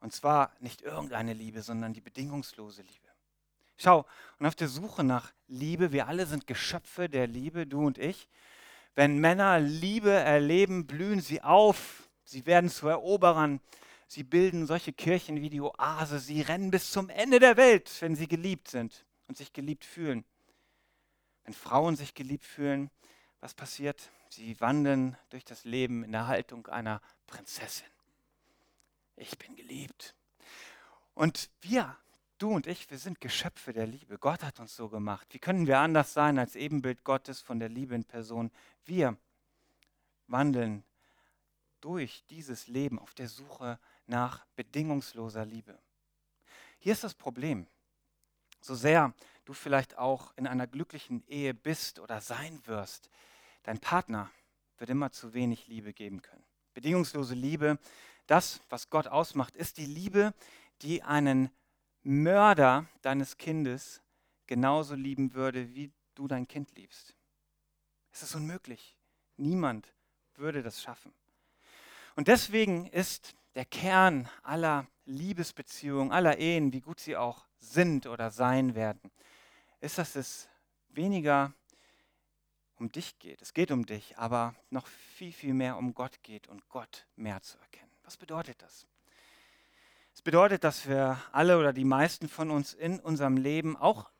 Und 0.00 0.14
zwar 0.14 0.54
nicht 0.60 0.80
irgendeine 0.80 1.34
Liebe, 1.34 1.60
sondern 1.60 1.92
die 1.92 2.00
bedingungslose 2.00 2.80
Liebe. 2.80 3.09
Schau, 3.82 4.04
und 4.38 4.44
auf 4.44 4.54
der 4.54 4.68
Suche 4.68 5.04
nach 5.04 5.32
Liebe, 5.48 5.90
wir 5.90 6.06
alle 6.06 6.26
sind 6.26 6.46
Geschöpfe 6.46 7.08
der 7.08 7.26
Liebe, 7.26 7.66
du 7.66 7.86
und 7.86 7.96
ich. 7.96 8.28
Wenn 8.94 9.16
Männer 9.16 9.58
Liebe 9.58 10.10
erleben, 10.10 10.86
blühen 10.86 11.22
sie 11.22 11.40
auf, 11.40 12.10
sie 12.24 12.44
werden 12.44 12.68
zu 12.68 12.88
Eroberern, 12.88 13.58
sie 14.06 14.22
bilden 14.22 14.66
solche 14.66 14.92
Kirchen 14.92 15.40
wie 15.40 15.48
die 15.48 15.62
Oase, 15.62 16.18
sie 16.18 16.42
rennen 16.42 16.70
bis 16.70 16.90
zum 16.90 17.08
Ende 17.08 17.38
der 17.38 17.56
Welt, 17.56 17.90
wenn 18.00 18.16
sie 18.16 18.28
geliebt 18.28 18.68
sind 18.68 19.06
und 19.28 19.38
sich 19.38 19.54
geliebt 19.54 19.86
fühlen. 19.86 20.26
Wenn 21.44 21.54
Frauen 21.54 21.96
sich 21.96 22.12
geliebt 22.12 22.44
fühlen, 22.44 22.90
was 23.40 23.54
passiert? 23.54 24.10
Sie 24.28 24.60
wandeln 24.60 25.16
durch 25.30 25.46
das 25.46 25.64
Leben 25.64 26.04
in 26.04 26.12
der 26.12 26.26
Haltung 26.26 26.66
einer 26.66 27.00
Prinzessin. 27.26 27.88
Ich 29.16 29.38
bin 29.38 29.56
geliebt. 29.56 30.14
Und 31.14 31.48
wir 31.62 31.96
du 32.40 32.50
und 32.50 32.66
ich, 32.66 32.90
wir 32.90 32.98
sind 32.98 33.20
Geschöpfe 33.20 33.72
der 33.72 33.86
Liebe. 33.86 34.18
Gott 34.18 34.42
hat 34.42 34.60
uns 34.60 34.74
so 34.74 34.88
gemacht. 34.88 35.26
Wie 35.30 35.38
können 35.38 35.66
wir 35.66 35.78
anders 35.78 36.12
sein 36.12 36.38
als 36.38 36.56
Ebenbild 36.56 37.04
Gottes 37.04 37.40
von 37.40 37.60
der 37.60 37.68
Liebe 37.68 37.94
in 37.94 38.04
Person? 38.04 38.50
Wir 38.84 39.16
wandeln 40.26 40.82
durch 41.80 42.24
dieses 42.30 42.66
Leben 42.66 42.98
auf 42.98 43.14
der 43.14 43.28
Suche 43.28 43.78
nach 44.06 44.46
bedingungsloser 44.56 45.44
Liebe. 45.44 45.78
Hier 46.78 46.92
ist 46.92 47.04
das 47.04 47.14
Problem. 47.14 47.66
So 48.60 48.74
sehr 48.74 49.14
du 49.44 49.52
vielleicht 49.52 49.98
auch 49.98 50.32
in 50.36 50.46
einer 50.46 50.66
glücklichen 50.66 51.26
Ehe 51.26 51.54
bist 51.54 51.98
oder 51.98 52.20
sein 52.20 52.60
wirst, 52.66 53.10
dein 53.62 53.78
Partner 53.78 54.30
wird 54.78 54.90
immer 54.90 55.12
zu 55.12 55.34
wenig 55.34 55.68
Liebe 55.68 55.92
geben 55.92 56.22
können. 56.22 56.44
Bedingungslose 56.72 57.34
Liebe, 57.34 57.78
das, 58.26 58.60
was 58.70 58.88
Gott 58.88 59.08
ausmacht, 59.08 59.56
ist 59.56 59.76
die 59.76 59.86
Liebe, 59.86 60.32
die 60.82 61.02
einen 61.02 61.50
Mörder 62.02 62.86
deines 63.02 63.36
Kindes 63.36 64.02
genauso 64.46 64.94
lieben 64.94 65.34
würde, 65.34 65.74
wie 65.74 65.92
du 66.14 66.26
dein 66.26 66.48
Kind 66.48 66.74
liebst. 66.76 67.14
Es 68.12 68.22
ist 68.22 68.34
unmöglich. 68.34 68.96
Niemand 69.36 69.94
würde 70.34 70.62
das 70.62 70.82
schaffen. 70.82 71.12
Und 72.16 72.28
deswegen 72.28 72.86
ist 72.86 73.34
der 73.54 73.64
Kern 73.64 74.28
aller 74.42 74.86
Liebesbeziehungen, 75.04 76.12
aller 76.12 76.38
Ehen, 76.38 76.72
wie 76.72 76.80
gut 76.80 77.00
sie 77.00 77.16
auch 77.16 77.46
sind 77.58 78.06
oder 78.06 78.30
sein 78.30 78.74
werden, 78.74 79.10
ist, 79.80 79.98
dass 79.98 80.16
es 80.16 80.48
weniger 80.88 81.52
um 82.76 82.90
dich 82.90 83.18
geht. 83.18 83.42
Es 83.42 83.52
geht 83.52 83.70
um 83.70 83.86
dich, 83.86 84.16
aber 84.18 84.54
noch 84.70 84.86
viel, 84.86 85.32
viel 85.32 85.54
mehr 85.54 85.76
um 85.76 85.94
Gott 85.94 86.22
geht 86.22 86.48
und 86.48 86.68
Gott 86.68 87.06
mehr 87.16 87.42
zu 87.42 87.58
erkennen. 87.58 87.92
Was 88.02 88.16
bedeutet 88.16 88.60
das? 88.62 88.86
Es 90.20 90.24
bedeutet, 90.24 90.64
dass 90.64 90.86
wir 90.86 91.18
alle 91.32 91.58
oder 91.58 91.72
die 91.72 91.86
meisten 91.86 92.28
von 92.28 92.50
uns 92.50 92.74
in 92.74 93.00
unserem 93.00 93.38
Leben, 93.38 93.74
auch 93.78 94.10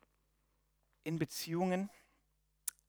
in 1.05 1.19
Beziehungen, 1.19 1.91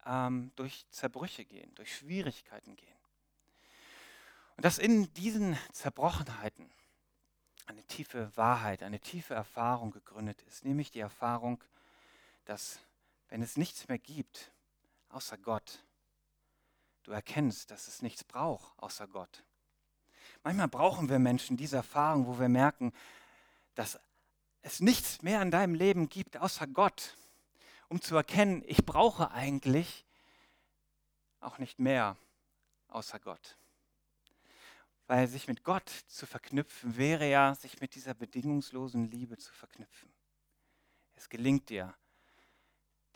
ähm, 0.05 0.53
durch 0.55 0.85
Zerbrüche 0.91 1.43
gehen, 1.43 1.75
durch 1.75 1.93
Schwierigkeiten 1.93 2.77
gehen. 2.77 2.97
Und 4.55 4.63
dass 4.63 4.77
in 4.77 5.13
diesen 5.15 5.57
Zerbrochenheiten 5.73 6.71
eine 7.65 7.83
tiefe 7.83 8.31
Wahrheit, 8.37 8.81
eine 8.81 9.01
tiefe 9.01 9.33
Erfahrung 9.33 9.91
gegründet 9.91 10.41
ist, 10.43 10.63
nämlich 10.63 10.89
die 10.89 11.01
Erfahrung, 11.01 11.61
dass 12.45 12.79
wenn 13.27 13.41
es 13.41 13.57
nichts 13.57 13.89
mehr 13.89 13.99
gibt 13.99 14.53
außer 15.09 15.37
Gott, 15.37 15.83
du 17.03 17.11
erkennst, 17.11 17.71
dass 17.71 17.89
es 17.89 18.01
nichts 18.01 18.23
braucht 18.23 18.71
außer 18.77 19.09
Gott. 19.09 19.43
Manchmal 20.43 20.67
brauchen 20.67 21.09
wir 21.09 21.19
Menschen 21.19 21.57
diese 21.57 21.77
Erfahrung, 21.77 22.25
wo 22.25 22.39
wir 22.39 22.49
merken, 22.49 22.93
dass 23.75 23.99
es 24.63 24.79
nichts 24.79 25.21
mehr 25.21 25.41
in 25.41 25.51
deinem 25.51 25.75
Leben 25.75 26.09
gibt 26.09 26.37
außer 26.37 26.67
Gott, 26.67 27.17
um 27.89 28.01
zu 28.01 28.15
erkennen, 28.15 28.63
ich 28.65 28.85
brauche 28.85 29.31
eigentlich 29.31 30.05
auch 31.39 31.57
nicht 31.57 31.79
mehr 31.79 32.17
außer 32.87 33.19
Gott. 33.19 33.57
Weil 35.07 35.27
sich 35.27 35.47
mit 35.47 35.63
Gott 35.63 35.89
zu 36.07 36.25
verknüpfen, 36.25 36.95
wäre 36.97 37.29
ja, 37.29 37.53
sich 37.55 37.81
mit 37.81 37.95
dieser 37.95 38.13
bedingungslosen 38.13 39.09
Liebe 39.11 39.37
zu 39.37 39.53
verknüpfen. 39.53 40.11
Es 41.15 41.27
gelingt 41.29 41.69
dir, 41.69 41.93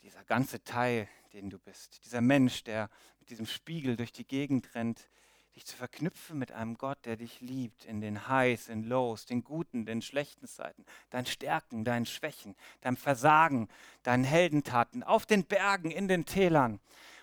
dieser 0.02 0.24
ganze 0.24 0.62
Teil, 0.62 1.08
den 1.32 1.50
du 1.50 1.58
bist, 1.58 2.04
dieser 2.04 2.20
Mensch, 2.20 2.62
der 2.64 2.90
mit 3.18 3.30
diesem 3.30 3.46
Spiegel 3.46 3.96
durch 3.96 4.12
die 4.12 4.26
Gegend 4.26 4.74
rennt, 4.74 5.08
dich 5.56 5.64
zu 5.64 5.76
verknüpfen 5.76 6.38
mit 6.38 6.52
einem 6.52 6.76
Gott, 6.76 6.98
der 7.06 7.16
dich 7.16 7.40
liebt 7.40 7.86
in 7.86 8.02
den 8.02 8.28
Highs, 8.28 8.68
in 8.68 8.84
Lows, 8.84 9.24
den 9.24 9.42
guten, 9.42 9.86
den 9.86 10.02
schlechten 10.02 10.46
Seiten, 10.46 10.84
deinen 11.08 11.24
Stärken, 11.24 11.82
deinen 11.82 12.04
Schwächen, 12.04 12.54
deinem 12.82 12.98
Versagen, 12.98 13.68
deinen 14.02 14.24
Heldentaten, 14.24 15.02
auf 15.02 15.24
den 15.24 15.44
Bergen, 15.44 15.90
in 15.90 16.08
den 16.08 16.26
Tälern. 16.26 16.78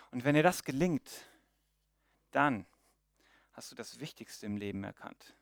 Und 0.10 0.26
wenn 0.26 0.34
dir 0.34 0.44
das 0.44 0.64
gelingt, 0.64 1.10
dann 2.32 2.66
hast 3.54 3.72
du 3.72 3.76
das 3.76 4.00
Wichtigste 4.00 4.48
im 4.48 4.58
Leben 4.58 4.84
erkannt. 4.84 5.36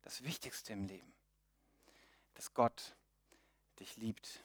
Das 0.00 0.24
Wichtigste 0.24 0.72
im 0.72 0.86
Leben. 0.86 1.12
Dass 2.32 2.54
Gott 2.54 2.96
dich 3.78 3.96
liebt. 3.98 4.42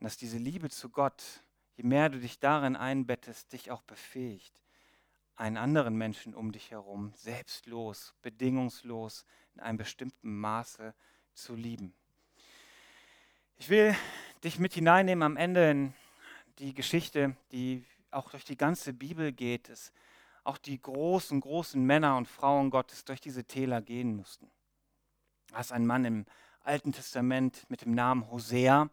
Und 0.00 0.04
dass 0.04 0.16
diese 0.16 0.38
Liebe 0.38 0.70
zu 0.70 0.88
Gott, 0.88 1.44
je 1.76 1.84
mehr 1.84 2.08
du 2.08 2.18
dich 2.18 2.38
darin 2.38 2.76
einbettest, 2.76 3.52
dich 3.52 3.70
auch 3.70 3.82
befähigt, 3.82 4.62
einen 5.36 5.56
anderen 5.56 5.96
Menschen 5.96 6.34
um 6.34 6.52
dich 6.52 6.70
herum 6.70 7.12
selbstlos, 7.14 8.14
bedingungslos, 8.22 9.24
in 9.54 9.60
einem 9.60 9.78
bestimmten 9.78 10.38
Maße 10.38 10.94
zu 11.34 11.54
lieben. 11.54 11.94
Ich 13.58 13.68
will 13.68 13.94
dich 14.44 14.58
mit 14.58 14.74
hineinnehmen 14.74 15.22
am 15.22 15.36
Ende 15.36 15.70
in 15.70 15.94
die 16.58 16.74
Geschichte, 16.74 17.36
die 17.52 17.84
auch 18.10 18.30
durch 18.30 18.44
die 18.44 18.56
ganze 18.56 18.92
Bibel 18.92 19.32
geht. 19.32 19.68
Es 19.68 19.92
auch 20.46 20.58
die 20.58 20.80
großen, 20.80 21.40
großen 21.40 21.84
Männer 21.84 22.16
und 22.16 22.28
Frauen 22.28 22.70
Gottes 22.70 23.04
durch 23.04 23.20
diese 23.20 23.44
Täler 23.44 23.82
gehen 23.82 24.16
mussten. 24.16 24.50
Da 25.50 25.60
ist 25.60 25.72
ein 25.72 25.86
Mann 25.86 26.04
im 26.04 26.26
Alten 26.62 26.92
Testament 26.92 27.68
mit 27.68 27.82
dem 27.82 27.94
Namen 27.94 28.30
Hosea. 28.30 28.88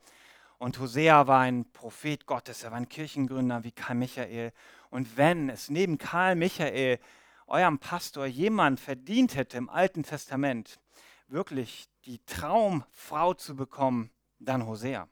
Und 0.58 0.80
Hosea 0.80 1.28
war 1.28 1.42
ein 1.42 1.66
Prophet 1.72 2.26
Gottes, 2.26 2.64
er 2.64 2.72
war 2.72 2.78
ein 2.78 2.90
Kirchengründer 2.90 3.64
wie 3.64 3.72
Karl 3.72 3.96
Michael. 3.96 4.52
Und 4.94 5.18
wenn 5.18 5.50
es 5.50 5.72
neben 5.72 5.98
Karl 5.98 6.36
Michael, 6.36 7.00
eurem 7.48 7.80
Pastor, 7.80 8.28
jemand 8.28 8.80
verdient 8.80 9.36
hätte 9.36 9.58
im 9.58 9.68
Alten 9.68 10.04
Testament, 10.04 10.80
wirklich 11.28 11.90
die 12.06 12.24
Traumfrau 12.26 13.34
zu 13.34 13.56
bekommen, 13.56 14.12
dann 14.38 14.68
Hosea. 14.68 15.10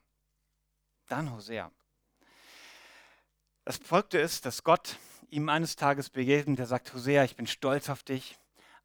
Dann 1.08 1.32
Hosea. 1.32 1.72
Das 3.64 3.76
Folgte 3.78 4.18
ist, 4.18 4.46
dass 4.46 4.62
Gott 4.62 4.98
ihm 5.30 5.48
eines 5.48 5.74
Tages 5.74 6.10
begegnet, 6.10 6.60
der 6.60 6.66
sagt, 6.66 6.94
Hosea, 6.94 7.24
ich 7.24 7.34
bin 7.34 7.48
stolz 7.48 7.90
auf 7.90 8.04
dich. 8.04 8.38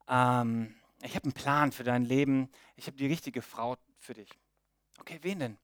Ähm, 0.08 0.74
ich 1.04 1.14
habe 1.14 1.26
einen 1.26 1.34
Plan 1.34 1.72
für 1.72 1.84
dein 1.84 2.06
Leben. 2.06 2.50
Ich 2.76 2.88
habe 2.88 2.98
die 2.98 3.06
richtige 3.06 3.43
Frau 3.43 3.78
für 4.00 4.16
dich. 4.16 4.32
Okay, 5.00 5.20
wen 5.22 5.38
denn? 5.38 5.58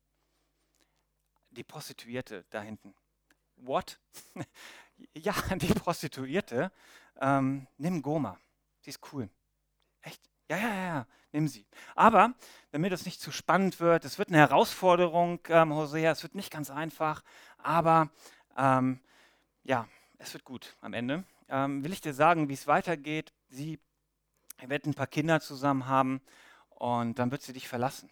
Die 1.49 1.63
Prostituierte 1.63 2.45
da 2.51 2.61
hinten. 2.61 2.93
What? 3.55 3.99
ja, 5.13 5.33
die 5.55 5.73
Prostituierte. 5.73 6.71
Ähm, 7.19 7.67
nimm 7.77 8.01
Goma. 8.01 8.39
Die 8.85 8.89
ist 8.89 8.99
cool. 9.11 9.29
Echt? 10.01 10.21
Ja, 10.49 10.57
ja, 10.57 10.73
ja, 10.73 11.07
nimm 11.31 11.47
sie. 11.47 11.65
Aber 11.95 12.33
damit 12.71 12.91
das 12.91 13.05
nicht 13.05 13.21
zu 13.21 13.31
spannend 13.31 13.79
wird, 13.79 14.05
es 14.05 14.17
wird 14.17 14.29
eine 14.29 14.39
Herausforderung, 14.39 15.39
ähm, 15.47 15.73
Hosea, 15.73 16.11
es 16.11 16.23
wird 16.23 16.35
nicht 16.35 16.51
ganz 16.51 16.69
einfach, 16.69 17.23
aber 17.57 18.09
ähm, 18.57 18.99
ja, 19.63 19.87
es 20.17 20.33
wird 20.33 20.43
gut 20.43 20.75
am 20.81 20.93
Ende. 20.93 21.23
Ähm, 21.49 21.83
will 21.83 21.93
ich 21.93 22.01
dir 22.01 22.13
sagen, 22.13 22.49
wie 22.49 22.53
es 22.53 22.67
weitergeht. 22.67 23.33
Sie 23.49 23.79
wird 24.61 24.85
ein 24.85 24.93
paar 24.93 25.07
Kinder 25.07 25.39
zusammen 25.39 25.87
haben 25.87 26.21
und 26.69 27.19
dann 27.19 27.31
wird 27.31 27.41
sie 27.41 27.53
dich 27.53 27.67
verlassen. 27.67 28.09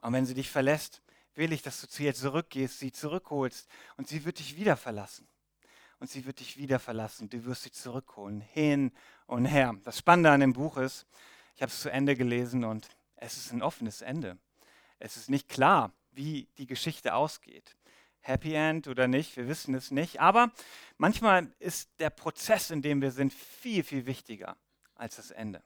Und 0.00 0.12
wenn 0.12 0.26
sie 0.26 0.34
dich 0.34 0.50
verlässt, 0.50 1.02
will 1.38 1.52
ich, 1.52 1.62
dass 1.62 1.80
du 1.80 1.88
zu 1.88 2.02
ihr 2.02 2.14
zurückgehst, 2.14 2.80
sie 2.80 2.92
zurückholst 2.92 3.68
und 3.96 4.08
sie 4.08 4.24
wird 4.24 4.40
dich 4.40 4.56
wieder 4.56 4.76
verlassen. 4.76 5.26
Und 6.00 6.10
sie 6.10 6.26
wird 6.26 6.40
dich 6.40 6.58
wieder 6.58 6.78
verlassen. 6.78 7.30
Du 7.30 7.44
wirst 7.44 7.62
sie 7.62 7.72
zurückholen, 7.72 8.40
hin 8.40 8.92
und 9.26 9.46
her. 9.46 9.74
Das 9.84 9.98
Spannende 9.98 10.30
an 10.30 10.40
dem 10.40 10.52
Buch 10.52 10.76
ist, 10.76 11.06
ich 11.56 11.62
habe 11.62 11.70
es 11.70 11.80
zu 11.80 11.90
Ende 11.90 12.14
gelesen 12.14 12.64
und 12.64 12.88
es 13.16 13.36
ist 13.36 13.52
ein 13.52 13.62
offenes 13.62 14.02
Ende. 14.02 14.38
Es 14.98 15.16
ist 15.16 15.30
nicht 15.30 15.48
klar, 15.48 15.92
wie 16.12 16.48
die 16.58 16.66
Geschichte 16.66 17.14
ausgeht. 17.14 17.76
Happy 18.20 18.54
End 18.54 18.88
oder 18.88 19.08
nicht, 19.08 19.36
wir 19.36 19.48
wissen 19.48 19.74
es 19.74 19.90
nicht. 19.90 20.20
Aber 20.20 20.52
manchmal 20.98 21.52
ist 21.58 21.90
der 21.98 22.10
Prozess, 22.10 22.70
in 22.70 22.82
dem 22.82 23.00
wir 23.00 23.10
sind, 23.10 23.32
viel, 23.32 23.82
viel 23.82 24.06
wichtiger 24.06 24.56
als 24.94 25.16
das 25.16 25.30
Ende. 25.30 25.62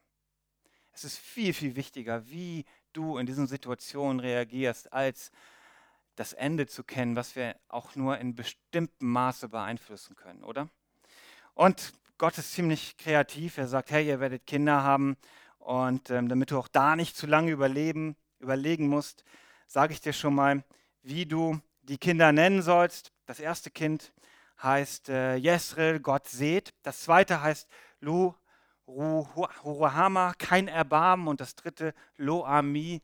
Es 0.92 1.04
ist 1.04 1.18
viel, 1.18 1.54
viel 1.54 1.76
wichtiger, 1.76 2.28
wie 2.28 2.64
du 2.92 3.18
in 3.18 3.26
diesen 3.26 3.46
Situationen 3.46 4.20
reagierst, 4.20 4.92
als 4.92 5.32
das 6.16 6.32
Ende 6.32 6.66
zu 6.66 6.84
kennen, 6.84 7.16
was 7.16 7.36
wir 7.36 7.56
auch 7.68 7.96
nur 7.96 8.18
in 8.18 8.34
bestimmtem 8.34 9.10
Maße 9.10 9.48
beeinflussen 9.48 10.16
können, 10.16 10.44
oder? 10.44 10.68
Und 11.54 11.92
Gott 12.18 12.38
ist 12.38 12.52
ziemlich 12.52 12.96
kreativ. 12.96 13.58
Er 13.58 13.66
sagt, 13.66 13.90
hey, 13.90 14.06
ihr 14.06 14.20
werdet 14.20 14.46
Kinder 14.46 14.82
haben 14.82 15.16
und 15.58 16.10
ähm, 16.10 16.28
damit 16.28 16.50
du 16.50 16.58
auch 16.58 16.68
da 16.68 16.96
nicht 16.96 17.16
zu 17.16 17.26
lange 17.26 17.50
überleben, 17.50 18.16
überlegen 18.38 18.88
musst, 18.88 19.24
sage 19.66 19.92
ich 19.92 20.00
dir 20.00 20.12
schon 20.12 20.34
mal, 20.34 20.64
wie 21.02 21.26
du 21.26 21.60
die 21.82 21.98
Kinder 21.98 22.32
nennen 22.32 22.62
sollst. 22.62 23.12
Das 23.26 23.40
erste 23.40 23.70
Kind 23.70 24.12
heißt 24.62 25.08
äh, 25.08 25.36
Jesrel, 25.36 26.00
Gott 26.00 26.28
seht. 26.28 26.74
Das 26.82 27.00
zweite 27.00 27.42
heißt 27.42 27.68
Lu 28.00 28.34
Ruhama, 28.86 30.34
kein 30.38 30.68
Erbarmen. 30.68 31.28
Und 31.28 31.40
das 31.40 31.54
dritte 31.54 31.94
Loami, 32.16 33.00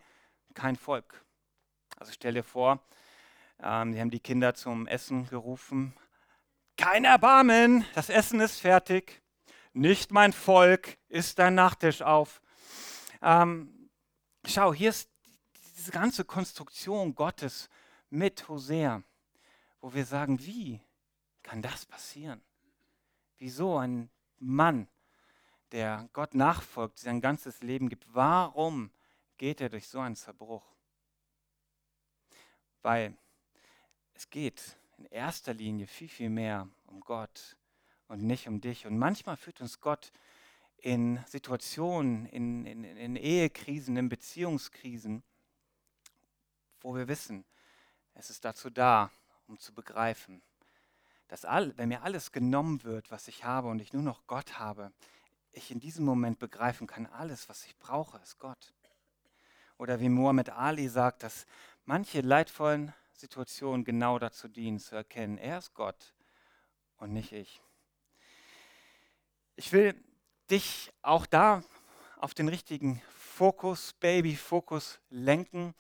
kein 0.55 0.77
Volk. 0.77 1.25
Also 1.97 2.13
stell 2.13 2.35
dir 2.35 2.45
vor, 2.45 2.81
ähm, 3.63 3.93
die 3.93 4.01
haben 4.01 4.11
die 4.11 4.21
Kinder 4.21 4.55
zum 4.55 4.87
Essen 4.87 5.27
gerufen. 5.27 5.95
Kein 6.77 7.05
Erbarmen, 7.05 7.85
das 7.95 8.09
Essen 8.09 8.41
ist 8.41 8.61
fertig. 8.61 9.23
Nicht 9.73 10.13
mein 10.13 10.33
Volk, 10.33 10.97
ist 11.09 11.39
dein 11.39 11.55
Nachtisch 11.55 12.03
auf. 12.03 12.41
Ähm, 13.21 13.91
schau, 14.47 14.73
hier 14.73 14.91
ist 14.91 15.11
diese 15.77 15.91
ganze 15.91 16.25
Konstruktion 16.25 17.15
Gottes 17.15 17.69
mit 18.11 18.49
Hosea, 18.49 19.03
wo 19.81 19.93
wir 19.93 20.05
sagen, 20.05 20.39
wie 20.41 20.81
kann 21.43 21.63
das 21.63 21.85
passieren? 21.87 22.41
Wieso 23.39 23.77
ein 23.79 24.11
Mann, 24.39 24.89
der 25.73 26.09
Gott 26.13 26.35
nachfolgt, 26.35 26.99
sein 26.99 27.21
ganzes 27.21 27.63
Leben 27.63 27.89
gibt, 27.89 28.07
warum 28.15 28.91
geht 29.37 29.61
er 29.61 29.69
durch 29.69 29.89
so 29.89 30.01
einen 30.01 30.17
Zerbruch? 30.17 30.65
Weil 32.83 33.17
es 34.19 34.31
geht 34.31 34.77
in 34.97 35.05
erster 35.05 35.55
Linie 35.55 35.87
viel, 35.87 36.09
viel 36.09 36.29
mehr 36.29 36.69
um 36.87 36.99
Gott 36.99 37.57
und 38.09 38.25
nicht 38.25 38.49
um 38.49 38.61
dich. 38.61 38.85
Und 38.85 38.99
manchmal 38.99 39.37
führt 39.37 39.61
uns 39.61 39.81
Gott 39.81 40.11
in 40.79 41.25
Situationen, 41.29 42.27
in, 42.27 42.67
in, 42.67 42.83
in 42.83 43.15
Ehekrisen, 43.15 43.97
in 43.97 44.09
Beziehungskrisen, 44.09 45.23
wo 46.81 46.97
wir 46.97 47.07
wissen, 47.07 47.45
es 48.15 48.29
ist 48.29 48.45
dazu 48.45 48.71
da, 48.71 49.13
um 49.47 49.57
zu 49.61 49.73
begreifen, 49.73 50.43
dass 51.29 51.45
all, 51.45 51.79
wenn 51.79 51.89
mir 51.89 52.03
alles 52.03 52.33
genommen 52.33 52.83
wird, 52.83 53.13
was 53.13 53.29
ich 53.29 53.45
habe 53.45 53.69
und 53.69 53.81
ich 53.81 53.93
nur 53.93 54.03
noch 54.03 54.27
Gott 54.27 54.59
habe, 54.59 54.91
ich 55.53 55.71
in 55.71 55.79
diesem 55.79 56.05
Moment 56.05 56.41
begreifen 56.41 56.89
kann, 56.89 57.07
alles, 57.07 57.49
was 57.49 57.65
ich 57.67 57.79
brauche, 57.79 58.19
ist 58.19 58.41
Gott. 58.41 58.75
Oder 59.77 60.01
wie 60.01 60.09
Muhammad 60.09 60.51
Ali 60.51 60.89
sagt, 60.89 61.23
dass 61.23 61.47
manche 61.85 62.21
leidvollen 62.21 62.93
Situationen 63.19 63.85
genau 63.85 64.19
dazu 64.19 64.49
dienen, 64.49 64.79
zu 64.79 64.95
erkennen, 64.95 65.39
er 65.39 65.59
ist 65.59 65.75
Gott 65.75 66.15
und 66.97 67.13
nicht 67.13 67.33
ich. 67.33 67.61
Ich 69.57 69.73
will 69.73 69.95
dich 70.51 70.93
auch 71.03 71.27
da 71.27 71.63
auf 72.17 72.35
den 72.35 72.49
richtigen 72.49 73.03
Fokus, 73.17 73.93
Baby-Fokus 73.95 75.01
lenken 75.11 75.75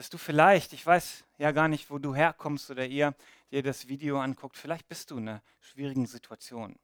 dass 0.00 0.08
du 0.08 0.16
vielleicht, 0.16 0.72
ich 0.72 0.86
weiß 0.86 1.26
ja 1.36 1.52
gar 1.52 1.68
nicht, 1.68 1.90
wo 1.90 1.98
du 1.98 2.14
herkommst 2.14 2.70
oder 2.70 2.86
ihr 2.86 3.14
dir 3.50 3.62
das 3.62 3.86
Video 3.86 4.18
anguckt, 4.18 4.56
vielleicht 4.56 4.88
bist 4.88 5.10
du 5.10 5.18
in 5.18 5.28
einer 5.28 5.42
schwierigen 5.60 6.06
Situation. 6.06 6.78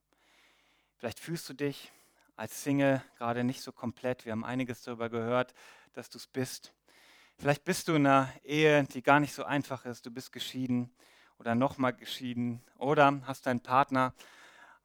Vielleicht 0.98 1.18
fühlst 1.18 1.48
du 1.48 1.54
dich 1.54 1.90
als 2.36 2.62
Single 2.62 3.02
gerade 3.16 3.42
nicht 3.42 3.62
so 3.62 3.72
komplett. 3.72 4.26
Wir 4.26 4.32
haben 4.32 4.44
einiges 4.44 4.82
darüber 4.82 5.08
gehört, 5.08 5.54
dass 5.94 6.10
du 6.10 6.18
es 6.18 6.26
bist. 6.26 6.74
Vielleicht 7.38 7.64
bist 7.64 7.88
du 7.88 7.94
in 7.94 8.06
einer 8.06 8.32
Ehe, 8.44 8.84
die 8.84 9.02
gar 9.02 9.20
nicht 9.20 9.34
so 9.34 9.44
einfach 9.44 9.84
ist. 9.84 10.06
Du 10.06 10.10
bist 10.10 10.32
geschieden 10.32 10.90
oder 11.38 11.54
nochmal 11.54 11.92
geschieden 11.92 12.62
oder 12.78 13.20
hast 13.26 13.46
deinen 13.46 13.60
Partner 13.60 14.14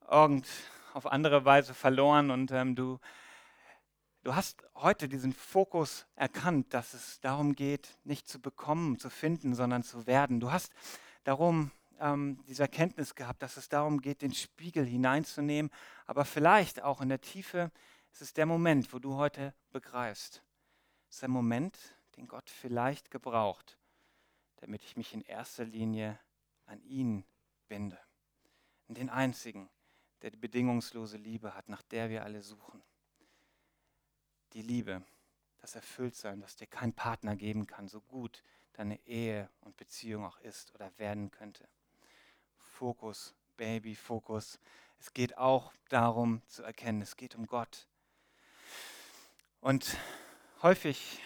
irgend 0.09 0.45
auf 0.93 1.05
andere 1.05 1.45
Weise 1.45 1.73
verloren 1.73 2.29
und 2.29 2.51
ähm, 2.51 2.75
du 2.75 2.99
Du 4.23 4.35
hast 4.35 4.63
heute 4.75 5.09
diesen 5.09 5.33
Fokus 5.33 6.05
erkannt, 6.15 6.75
dass 6.75 6.93
es 6.93 7.19
darum 7.21 7.55
geht, 7.55 7.97
nicht 8.03 8.29
zu 8.29 8.39
bekommen, 8.39 8.99
zu 8.99 9.09
finden, 9.09 9.55
sondern 9.55 9.81
zu 9.81 10.05
werden. 10.05 10.39
Du 10.39 10.51
hast 10.51 10.71
darum 11.23 11.71
ähm, 11.99 12.37
diese 12.47 12.61
Erkenntnis 12.61 13.15
gehabt, 13.15 13.41
dass 13.41 13.57
es 13.57 13.67
darum 13.67 13.99
geht, 13.99 14.21
den 14.21 14.35
Spiegel 14.35 14.85
hineinzunehmen, 14.85 15.71
aber 16.05 16.23
vielleicht 16.23 16.83
auch 16.83 17.01
in 17.01 17.09
der 17.09 17.21
Tiefe 17.21 17.71
ist 18.11 18.21
es 18.21 18.35
der 18.35 18.45
Moment, 18.45 18.93
wo 18.93 18.99
du 18.99 19.15
heute 19.15 19.55
begreifst. 19.71 20.43
Es 21.09 21.15
ist 21.15 21.21
der 21.23 21.29
Moment, 21.29 21.75
den 22.17 22.27
Gott 22.27 22.49
vielleicht 22.49 23.11
gebraucht, 23.11 23.77
damit 24.57 24.83
ich 24.83 24.97
mich 24.97 25.13
in 25.13 25.21
erster 25.21 25.65
Linie 25.65 26.19
an 26.65 26.81
ihn 26.83 27.23
binde. 27.67 27.99
An 28.87 28.95
den 28.95 29.09
einzigen, 29.09 29.69
der 30.21 30.31
die 30.31 30.37
bedingungslose 30.37 31.17
Liebe 31.17 31.55
hat, 31.55 31.69
nach 31.69 31.81
der 31.81 32.09
wir 32.09 32.23
alle 32.23 32.41
suchen 32.41 32.83
die 34.53 34.61
Liebe, 34.61 35.03
das 35.59 35.75
Erfülltsein, 35.75 36.41
das 36.41 36.55
dir 36.55 36.67
kein 36.67 36.93
Partner 36.93 37.35
geben 37.35 37.67
kann, 37.67 37.87
so 37.87 38.01
gut 38.01 38.43
deine 38.73 38.99
Ehe 39.05 39.49
und 39.61 39.77
Beziehung 39.77 40.25
auch 40.25 40.39
ist 40.39 40.73
oder 40.75 40.91
werden 40.97 41.31
könnte. 41.31 41.67
Fokus, 42.57 43.35
Baby, 43.57 43.95
Fokus. 43.95 44.59
Es 44.99 45.13
geht 45.13 45.37
auch 45.37 45.73
darum 45.89 46.41
zu 46.47 46.63
erkennen, 46.63 47.01
es 47.01 47.15
geht 47.15 47.35
um 47.35 47.47
Gott. 47.47 47.87
Und 49.59 49.97
häufig 50.61 51.19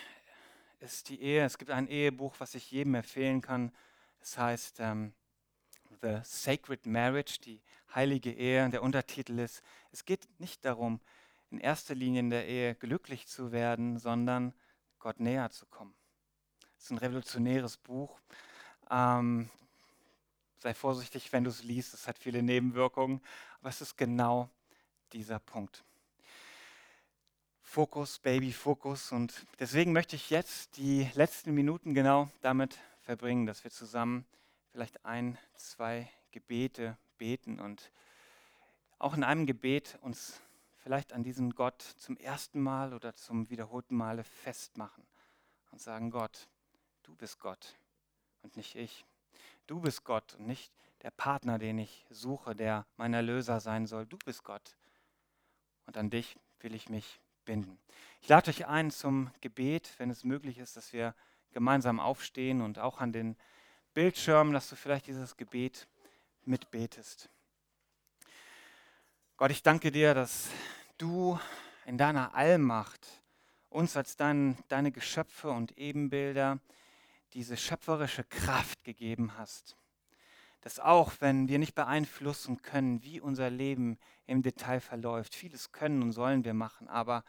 ist 0.86 1.10
die 1.10 1.22
Ehe, 1.22 1.44
es 1.44 1.58
gibt 1.58 1.72
ein 1.72 1.88
Ehebuch, 1.88 2.36
was 2.40 2.56
ich 2.56 2.72
jedem 2.72 2.96
empfehlen 2.96 3.42
kann. 3.42 3.72
Es 4.22 4.38
heißt 4.38 4.80
ähm, 4.80 5.14
The 6.02 6.20
Sacred 6.24 6.86
Marriage, 6.86 7.40
die 7.44 7.62
heilige 7.94 8.32
Ehe. 8.32 8.70
Der 8.70 8.84
Untertitel 8.84 9.40
ist, 9.40 9.64
es 9.92 10.06
geht 10.06 10.28
nicht 10.40 10.64
darum, 10.64 11.02
in 11.50 11.60
erster 11.60 11.96
Linie 11.96 12.20
in 12.20 12.30
der 12.30 12.48
Ehe 12.48 12.76
glücklich 12.76 13.28
zu 13.28 13.52
werden, 13.52 13.98
sondern 13.98 14.54
Gott 15.00 15.20
näher 15.20 15.50
zu 15.50 15.66
kommen. 15.66 15.96
Es 16.78 16.86
ist 16.86 16.92
ein 16.92 16.98
revolutionäres 16.98 17.78
Buch. 17.78 18.20
Ähm, 18.92 19.50
sei 20.60 20.74
vorsichtig, 20.74 21.32
wenn 21.34 21.44
du 21.44 21.50
es 21.50 21.64
liest, 21.64 21.94
es 21.94 22.08
hat 22.08 22.18
viele 22.18 22.44
Nebenwirkungen, 22.44 23.22
aber 23.60 23.70
es 23.70 23.82
ist 23.82 23.98
genau 23.98 24.50
dieser 25.14 25.40
Punkt. 25.40 25.84
Fokus, 27.76 28.20
Baby, 28.20 28.54
Fokus. 28.54 29.12
Und 29.12 29.46
deswegen 29.60 29.92
möchte 29.92 30.16
ich 30.16 30.30
jetzt 30.30 30.78
die 30.78 31.12
letzten 31.14 31.54
Minuten 31.54 31.94
genau 31.94 32.30
damit 32.40 32.80
verbringen, 33.02 33.46
dass 33.46 33.66
wir 33.66 33.72
zusammen 33.72 34.26
vielleicht 34.72 35.06
ein, 35.06 35.38
zwei 35.56 36.10
Gebete 36.32 36.98
beten 37.18 37.60
und 37.60 37.92
auch 38.98 39.14
in 39.14 39.26
einem 39.26 39.46
Gebet 39.46 40.00
uns 40.00 40.40
vielleicht 40.78 41.12
an 41.12 41.24
diesen 41.24 41.54
Gott 41.54 41.82
zum 41.82 42.16
ersten 42.16 42.62
Mal 42.62 42.94
oder 42.94 43.14
zum 43.14 43.50
wiederholten 43.50 43.98
Male 43.98 44.24
festmachen 44.24 45.06
und 45.72 45.82
sagen, 45.82 46.12
Gott, 46.12 46.48
du 47.04 47.14
bist 47.14 47.42
Gott 47.42 47.76
und 48.42 48.56
nicht 48.56 48.76
ich. 48.76 49.04
Du 49.68 49.82
bist 49.82 50.06
Gott 50.06 50.36
und 50.36 50.48
nicht 50.48 50.72
der 51.02 51.12
Partner, 51.12 51.60
den 51.60 51.80
ich 51.80 52.06
suche, 52.10 52.56
der 52.56 52.86
mein 52.96 53.14
Erlöser 53.14 53.60
sein 53.60 53.86
soll. 53.86 54.06
Du 54.06 54.18
bist 54.24 54.46
Gott. 54.46 54.78
Und 55.86 55.98
an 55.98 56.10
dich 56.10 56.40
will 56.62 56.74
ich 56.74 56.88
mich 56.88 57.20
binden. 57.46 57.80
Ich 58.22 58.28
lade 58.28 58.50
euch 58.50 58.66
ein 58.66 58.92
zum 58.92 59.32
Gebet, 59.42 59.94
wenn 59.98 60.10
es 60.10 60.24
möglich 60.24 60.58
ist, 60.58 60.76
dass 60.76 60.92
wir 60.94 61.16
gemeinsam 61.52 62.00
aufstehen 62.00 62.62
und 62.62 62.80
auch 62.80 63.00
an 63.00 63.14
den 63.14 63.38
Bildschirmen, 63.94 64.52
dass 64.52 64.68
du 64.70 64.76
vielleicht 64.76 65.08
dieses 65.08 65.38
Gebet 65.38 65.88
mitbetest. 66.44 67.30
Gott, 69.38 69.52
ich 69.52 69.64
danke 69.64 69.92
dir, 69.92 70.14
dass 70.14 70.50
du 70.98 71.40
in 71.86 71.98
deiner 71.98 72.34
Allmacht 72.36 73.08
uns 73.70 73.96
als 73.96 74.16
dein, 74.16 74.58
deine 74.68 74.92
Geschöpfe 74.92 75.50
und 75.50 75.78
Ebenbilder 75.78 76.60
diese 77.34 77.58
schöpferische 77.58 78.24
Kraft 78.24 78.84
gegeben 78.84 79.38
hast. 79.38 79.76
Dass 80.66 80.80
auch 80.80 81.14
wenn 81.20 81.48
wir 81.48 81.60
nicht 81.60 81.76
beeinflussen 81.76 82.64
können, 82.64 83.04
wie 83.04 83.22
unser 83.22 83.52
Leben 83.52 84.00
im 84.26 84.42
Detail 84.42 84.80
verläuft, 84.80 85.36
vieles 85.36 85.72
können 85.72 86.02
und 86.02 86.12
sollen 86.12 86.44
wir 86.44 86.56
machen, 86.56 86.88
aber 86.88 87.24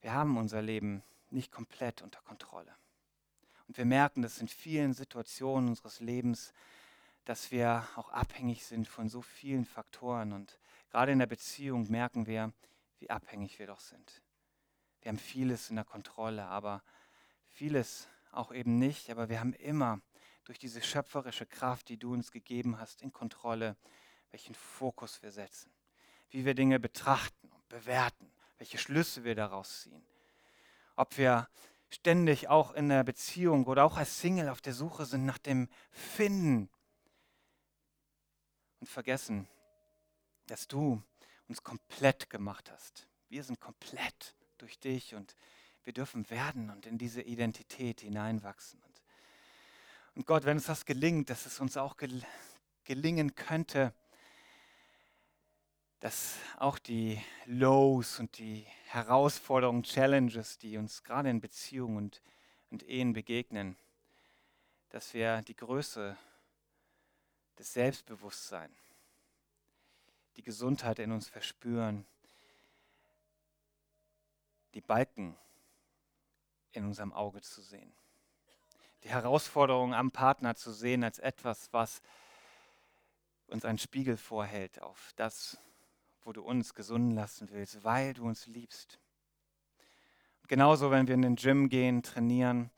wir 0.00 0.12
haben 0.12 0.36
unser 0.36 0.60
Leben 0.60 1.04
nicht 1.30 1.52
komplett 1.52 2.02
unter 2.02 2.20
Kontrolle. 2.22 2.74
Und 3.68 3.78
wir 3.78 3.84
merken 3.84 4.22
dass 4.22 4.40
in 4.40 4.48
vielen 4.48 4.92
Situationen 4.92 5.68
unseres 5.68 6.00
Lebens, 6.00 6.52
dass 7.24 7.52
wir 7.52 7.86
auch 7.94 8.08
abhängig 8.08 8.64
sind 8.64 8.88
von 8.88 9.08
so 9.08 9.22
vielen 9.22 9.64
Faktoren. 9.64 10.32
Und 10.32 10.58
gerade 10.90 11.12
in 11.12 11.20
der 11.20 11.26
Beziehung 11.26 11.88
merken 11.88 12.26
wir, 12.26 12.52
wie 12.98 13.08
abhängig 13.08 13.60
wir 13.60 13.68
doch 13.68 13.78
sind. 13.78 14.20
Wir 15.02 15.10
haben 15.10 15.18
vieles 15.18 15.70
in 15.70 15.76
der 15.76 15.84
Kontrolle, 15.84 16.46
aber 16.46 16.82
vieles 17.46 18.08
auch 18.32 18.50
eben 18.50 18.80
nicht. 18.80 19.10
Aber 19.10 19.28
wir 19.28 19.38
haben 19.38 19.52
immer 19.52 20.00
durch 20.48 20.58
diese 20.58 20.80
schöpferische 20.80 21.44
Kraft, 21.44 21.90
die 21.90 21.98
du 21.98 22.14
uns 22.14 22.32
gegeben 22.32 22.80
hast, 22.80 23.02
in 23.02 23.12
Kontrolle, 23.12 23.76
welchen 24.30 24.54
Fokus 24.54 25.22
wir 25.22 25.30
setzen, 25.30 25.70
wie 26.30 26.46
wir 26.46 26.54
Dinge 26.54 26.80
betrachten 26.80 27.50
und 27.52 27.68
bewerten, 27.68 28.32
welche 28.56 28.78
Schlüsse 28.78 29.24
wir 29.24 29.34
daraus 29.34 29.82
ziehen. 29.82 30.02
Ob 30.96 31.18
wir 31.18 31.50
ständig 31.90 32.48
auch 32.48 32.72
in 32.72 32.88
der 32.88 33.04
Beziehung 33.04 33.66
oder 33.66 33.84
auch 33.84 33.98
als 33.98 34.20
Single 34.20 34.48
auf 34.48 34.62
der 34.62 34.72
Suche 34.72 35.04
sind 35.04 35.26
nach 35.26 35.36
dem 35.36 35.68
Finden 35.90 36.70
und 38.80 38.88
vergessen, 38.88 39.46
dass 40.46 40.66
du 40.66 41.02
uns 41.46 41.62
komplett 41.62 42.30
gemacht 42.30 42.70
hast. 42.70 43.06
Wir 43.28 43.44
sind 43.44 43.60
komplett 43.60 44.34
durch 44.56 44.78
dich 44.78 45.14
und 45.14 45.36
wir 45.84 45.92
dürfen 45.92 46.30
werden 46.30 46.70
und 46.70 46.86
in 46.86 46.96
diese 46.96 47.20
Identität 47.20 48.00
hineinwachsen. 48.00 48.82
Und, 50.18 50.26
Gott, 50.26 50.44
wenn 50.46 50.56
uns 50.56 50.66
das 50.66 50.84
gelingt, 50.84 51.30
dass 51.30 51.46
es 51.46 51.60
uns 51.60 51.76
auch 51.76 51.96
gel 51.96 52.24
gelingen 52.82 53.36
könnte, 53.36 53.94
dass 56.00 56.38
auch 56.56 56.76
die 56.76 57.22
Lows 57.46 58.18
und 58.18 58.36
die 58.38 58.66
Herausforderungen, 58.86 59.84
Challenges, 59.84 60.58
die 60.58 60.76
uns 60.76 61.04
gerade 61.04 61.30
in 61.30 61.40
Beziehungen 61.40 61.96
und, 61.98 62.20
und 62.72 62.82
Ehen 62.82 63.12
begegnen, 63.12 63.76
dass 64.88 65.14
wir 65.14 65.40
die 65.42 65.54
Größe 65.54 66.16
des 67.56 67.72
Selbstbewusstseins 67.72 68.76
die 70.36 70.42
Gesundheit 70.42 70.98
in 70.98 71.12
uns 71.12 71.28
verspüren, 71.28 72.04
die 74.74 74.80
Balken 74.80 75.36
in 76.72 76.84
unserem 76.86 77.12
Auge 77.12 77.40
zu 77.40 77.62
sehen, 77.62 77.94
die 79.04 79.10
Herausforderung 79.10 79.94
am 79.94 80.10
Partner 80.10 80.54
zu 80.54 80.72
sehen 80.72 81.04
als 81.04 81.18
etwas, 81.18 81.72
was 81.72 82.02
uns 83.48 83.64
einen 83.64 83.78
Spiegel 83.78 84.16
vorhält 84.16 84.82
auf 84.82 85.12
das, 85.16 85.58
wo 86.22 86.32
du 86.32 86.42
uns 86.42 86.74
gesunden 86.74 87.12
lassen 87.12 87.48
willst, 87.50 87.84
weil 87.84 88.14
du 88.14 88.24
uns 88.24 88.46
liebst. 88.46 88.98
Und 90.42 90.48
genauso, 90.48 90.90
wenn 90.90 91.06
wir 91.06 91.14
in 91.14 91.22
den 91.22 91.36
Gym 91.36 91.68
gehen, 91.68 92.02
trainieren, 92.02 92.70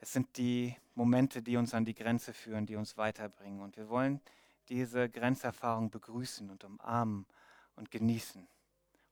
es 0.00 0.12
sind 0.12 0.36
die 0.38 0.76
Momente, 0.94 1.42
die 1.42 1.56
uns 1.56 1.74
an 1.74 1.84
die 1.84 1.94
Grenze 1.94 2.32
führen, 2.32 2.66
die 2.66 2.76
uns 2.76 2.96
weiterbringen. 2.96 3.60
Und 3.60 3.76
wir 3.76 3.88
wollen 3.88 4.20
diese 4.68 5.08
Grenzerfahrung 5.08 5.90
begrüßen 5.90 6.50
und 6.50 6.64
umarmen 6.64 7.26
und 7.76 7.90
genießen, 7.90 8.48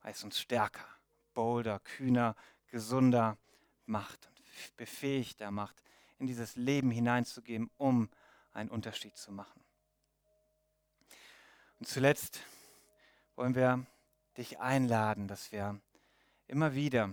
weil 0.01 0.11
es 0.11 0.23
uns 0.23 0.39
stärker, 0.39 0.85
bolder, 1.33 1.79
kühner, 1.79 2.35
gesunder 2.67 3.37
macht 3.85 4.27
und 4.27 4.77
befähigter 4.77 5.51
macht, 5.51 5.81
in 6.19 6.27
dieses 6.27 6.55
Leben 6.55 6.91
hineinzugeben, 6.91 7.69
um 7.77 8.09
einen 8.53 8.69
Unterschied 8.69 9.17
zu 9.17 9.31
machen. 9.31 9.61
Und 11.79 11.87
zuletzt 11.87 12.41
wollen 13.35 13.55
wir 13.55 13.85
dich 14.37 14.59
einladen, 14.59 15.27
dass 15.27 15.51
wir 15.51 15.79
immer 16.47 16.75
wieder 16.75 17.09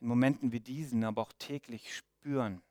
in 0.00 0.08
Momenten 0.08 0.52
wie 0.52 0.60
diesen, 0.60 1.04
aber 1.04 1.22
auch 1.22 1.32
täglich 1.38 1.94
spüren, 1.94 2.62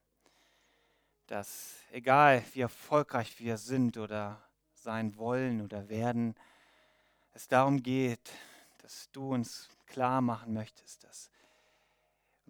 dass 1.28 1.76
egal 1.92 2.44
wie 2.54 2.62
erfolgreich 2.62 3.40
wir 3.40 3.58
sind 3.58 3.98
oder 3.98 4.42
sein 4.74 5.16
wollen 5.18 5.62
oder 5.62 5.90
werden, 5.90 6.36
es 7.34 7.48
darum 7.48 7.82
geht, 7.82 8.32
dass 8.80 9.10
du 9.12 9.34
uns 9.34 9.70
klar 9.86 10.22
machen 10.22 10.54
möchtest, 10.54 11.04
dass 11.04 11.30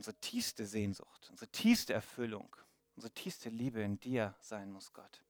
unsere 0.04 0.16
tiefste 0.18 0.66
Sehnsucht, 0.66 1.30
unsere 1.32 1.50
tiefste 1.50 1.94
Erfüllung 1.94 2.56
unsere 2.96 3.14
tiefste 3.14 3.50
Liebe 3.50 3.82
in 3.82 4.00
dir 4.00 4.36
sein 4.40 4.72
muss, 4.72 4.94
Gott. 4.94 5.24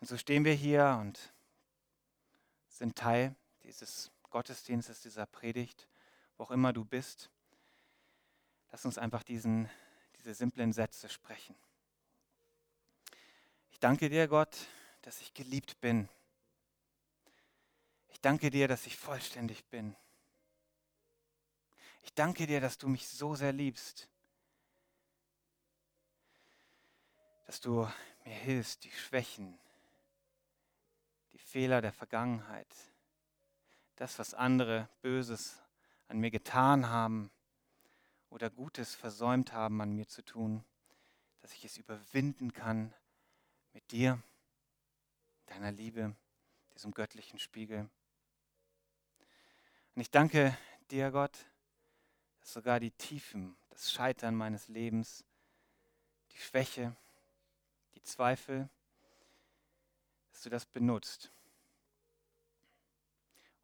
Und 0.00 0.06
so 0.06 0.16
stehen 0.16 0.44
wir 0.44 0.54
hier 0.54 0.98
und 1.00 1.32
sind 2.68 2.96
Teil 2.96 3.34
dieses 3.64 4.12
Gottesdienstes, 4.30 5.00
dieser 5.00 5.26
Predigt, 5.26 5.88
wo 6.36 6.44
auch 6.44 6.50
immer 6.50 6.72
du 6.72 6.84
bist. 6.84 7.30
Lass 8.70 8.84
uns 8.84 8.98
einfach 8.98 9.22
diesen, 9.22 9.68
diese 10.18 10.34
simplen 10.34 10.72
Sätze 10.72 11.08
sprechen. 11.08 11.56
Ich 13.70 13.80
danke 13.80 14.08
dir, 14.08 14.28
Gott, 14.28 14.56
dass 15.02 15.20
ich 15.20 15.34
geliebt 15.34 15.80
bin. 15.80 16.08
Ich 18.08 18.20
danke 18.20 18.50
dir, 18.50 18.68
dass 18.68 18.86
ich 18.86 18.96
vollständig 18.96 19.64
bin. 19.66 19.96
Ich 22.08 22.14
danke 22.14 22.46
dir, 22.46 22.62
dass 22.62 22.78
du 22.78 22.88
mich 22.88 23.06
so 23.06 23.34
sehr 23.34 23.52
liebst, 23.52 24.08
dass 27.44 27.60
du 27.60 27.86
mir 28.24 28.34
hilfst, 28.34 28.84
die 28.84 28.90
Schwächen, 28.90 29.58
die 31.34 31.38
Fehler 31.38 31.82
der 31.82 31.92
Vergangenheit, 31.92 32.74
das, 33.96 34.18
was 34.18 34.32
andere 34.32 34.88
Böses 35.02 35.62
an 36.08 36.18
mir 36.18 36.30
getan 36.30 36.88
haben 36.88 37.30
oder 38.30 38.48
Gutes 38.48 38.94
versäumt 38.94 39.52
haben 39.52 39.82
an 39.82 39.92
mir 39.92 40.08
zu 40.08 40.24
tun, 40.24 40.64
dass 41.42 41.52
ich 41.52 41.66
es 41.66 41.76
überwinden 41.76 42.54
kann 42.54 42.94
mit 43.74 43.92
dir, 43.92 44.18
deiner 45.44 45.72
Liebe, 45.72 46.16
diesem 46.74 46.92
göttlichen 46.92 47.38
Spiegel. 47.38 47.90
Und 49.94 50.00
ich 50.00 50.10
danke 50.10 50.56
dir, 50.90 51.10
Gott, 51.10 51.36
sogar 52.52 52.80
die 52.80 52.90
Tiefen, 52.92 53.56
das 53.70 53.92
Scheitern 53.92 54.34
meines 54.34 54.68
Lebens, 54.68 55.24
die 56.32 56.38
Schwäche, 56.38 56.96
die 57.94 58.02
Zweifel, 58.02 58.68
dass 60.32 60.42
du 60.42 60.50
das 60.50 60.64
benutzt, 60.64 61.30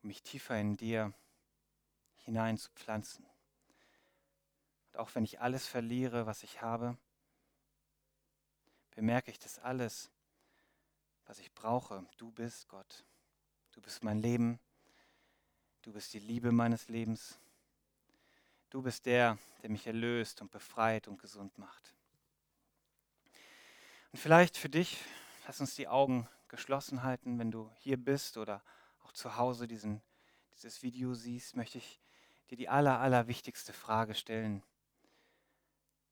um 0.03 0.09
mich 0.09 0.23
tiefer 0.23 0.59
in 0.61 0.77
dir 0.77 1.15
hinein 2.25 2.59
zu 2.59 2.71
pflanzen. 2.73 3.25
Und 4.93 4.99
auch 4.99 5.15
wenn 5.15 5.25
ich 5.25 5.41
alles 5.41 5.67
verliere, 5.67 6.27
was 6.27 6.43
ich 6.43 6.61
habe, 6.61 6.97
bemerke 8.91 9.31
ich, 9.31 9.39
dass 9.39 9.59
alles, 9.59 10.11
was 11.27 11.39
ich 11.39 11.53
brauche, 11.53 12.07
du 12.19 12.31
bist 12.31 12.69
Gott. 12.69 13.05
Du 13.73 13.81
bist 13.81 14.05
mein 14.05 14.19
Leben. 14.19 14.61
Du 15.83 15.93
bist 15.93 16.13
die 16.13 16.21
Liebe 16.21 16.53
meines 16.53 16.89
Lebens. 16.89 17.39
Du 18.75 18.83
bist 18.83 19.07
der, 19.07 19.39
der 19.63 19.71
mich 19.71 19.87
erlöst 19.87 20.43
und 20.43 20.51
befreit 20.51 21.07
und 21.07 21.21
gesund 21.21 21.57
macht. 21.59 21.95
Und 24.11 24.19
vielleicht 24.19 24.57
für 24.57 24.69
dich, 24.69 24.99
lass 25.47 25.61
uns 25.61 25.77
die 25.77 25.87
Augen 25.87 26.29
geschlossen 26.49 27.05
halten, 27.05 27.39
wenn 27.39 27.53
du 27.53 27.71
hier 27.79 27.97
bist 27.97 28.37
oder 28.37 28.65
auch 29.05 29.13
zu 29.13 29.37
Hause 29.37 29.69
diesen, 29.69 30.03
dieses 30.57 30.83
Video 30.83 31.15
siehst, 31.15 31.55
möchte 31.55 31.79
ich 31.79 32.01
dir 32.51 32.57
die 32.57 32.69
aller, 32.69 32.99
aller 32.99 33.29
wichtigste 33.29 33.73
Frage 33.73 34.17
stellen. 34.17 34.61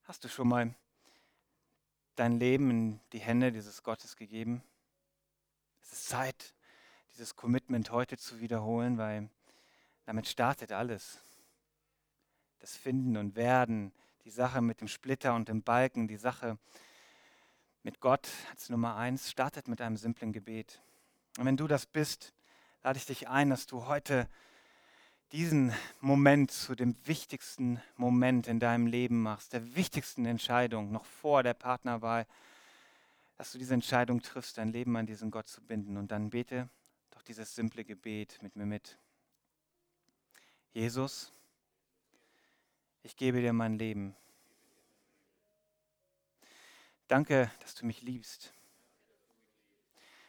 Hast 0.05 0.23
du 0.23 0.29
schon 0.29 0.47
mal 0.47 0.73
dein 2.15 2.39
Leben 2.39 2.71
in 2.71 3.01
die 3.13 3.19
Hände 3.19 3.51
dieses 3.51 3.83
Gottes 3.83 4.15
gegeben? 4.15 4.63
Es 5.81 5.95
ist 5.95 6.07
Zeit, 6.07 6.55
dieses 7.11 7.35
Commitment 7.35 7.91
heute 7.91 8.19
zu 8.19 8.39
wiederholen, 8.39 8.99
weil 8.99 9.31
damit 10.05 10.29
startet 10.29 10.71
alles. 10.71 11.19
Das 12.63 12.77
Finden 12.77 13.17
und 13.17 13.35
Werden, 13.35 13.93
die 14.25 14.31
Sache 14.31 14.63
mit 14.63 14.81
dem 14.81 14.87
Splitter 14.87 15.35
und 15.35 15.49
dem 15.49 15.65
Balken, 15.65 16.07
die 16.07 16.17
Sache 16.17 16.59
mit 17.83 17.99
Gott 17.99 18.29
als 18.53 18.71
Nummer 18.71 18.95
eins, 18.95 19.33
startet 19.33 19.67
mit 19.67 19.81
einem 19.81 19.97
simplen 19.97 20.33
Gebet. 20.33 20.81
Und 21.39 21.45
wenn 21.45 21.57
du 21.57 21.67
das 21.67 21.87
bist, 21.87 22.33
lade 22.85 22.99
ich 22.99 23.05
dich 23.05 23.29
ein, 23.29 23.51
dass 23.51 23.67
du 23.67 23.87
heute 23.87 24.29
diesen 25.33 25.73
Moment 26.01 26.53
zu 26.53 26.77
dem 26.77 26.95
wichtigsten 27.05 27.83
Moment 27.97 28.47
in 28.47 28.61
deinem 28.61 28.87
Leben 28.87 29.23
machst, 29.23 29.55
der 29.55 29.75
wichtigsten 29.75 30.25
Entscheidung 30.25 30.93
noch 30.93 31.05
vor 31.05 31.43
der 31.43 31.55
Partnerwahl, 31.55 32.29
dass 33.39 33.51
du 33.51 33.59
diese 33.59 33.75
Entscheidung 33.75 34.23
triffst, 34.23 34.57
dein 34.57 34.71
Leben 34.71 34.97
an 34.97 35.07
diesen 35.07 35.33
Gott 35.33 35.49
zu 35.49 35.63
binden. 35.63 35.97
Und 35.97 36.13
dann 36.13 36.31
bete 36.31 36.69
doch 37.11 37.23
dieses 37.23 37.57
simple 37.57 37.85
Gebet 37.85 38.39
mit 38.41 38.55
mir 38.55 38.67
mit. 38.67 38.99
Jesus, 40.75 41.33
ich 43.03 43.17
gebe 43.17 43.41
dir 43.41 43.53
mein 43.53 43.79
Leben. 43.79 44.17
Danke, 47.09 47.51
dass 47.61 47.75
du 47.75 47.85
mich 47.85 48.03
liebst, 48.03 48.55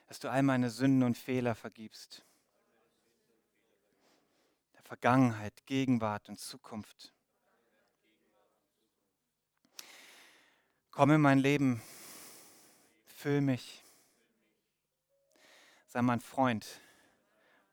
dass 0.08 0.20
du 0.20 0.30
all 0.30 0.44
meine 0.44 0.70
Sünden 0.70 1.04
und 1.04 1.18
Fehler 1.18 1.56
vergibst. 1.56 2.26
Der 4.74 4.82
Vergangenheit, 4.82 5.66
Gegenwart 5.66 6.28
und 6.30 6.40
Zukunft. 6.40 7.14
Komm 10.92 11.12
in 11.12 11.22
mein 11.22 11.40
Leben, 11.40 11.82
füll 13.08 13.42
mich, 13.42 13.84
sei 15.88 16.02
mein 16.02 16.20
Freund, 16.20 16.82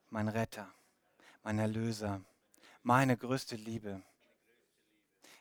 mein 0.08 0.28
Retter, 0.28 0.72
mein 1.42 1.58
Erlöser, 1.58 2.22
meine 2.82 3.16
größte 3.16 3.56
Liebe. 3.56 4.02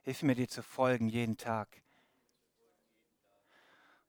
Hilf 0.10 0.24
mir 0.24 0.34
dir 0.34 0.50
zu 0.50 0.64
folgen 0.64 1.08
jeden 1.08 1.38
Tag 1.38 1.84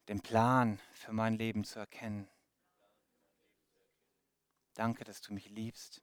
den 0.08 0.22
Plan 0.22 0.80
für 0.94 1.12
mein 1.12 1.34
Leben 1.34 1.62
zu 1.62 1.78
erkennen. 1.78 2.26
Danke, 4.72 5.04
dass 5.04 5.20
du 5.20 5.34
mich 5.34 5.50
liebst. 5.50 6.00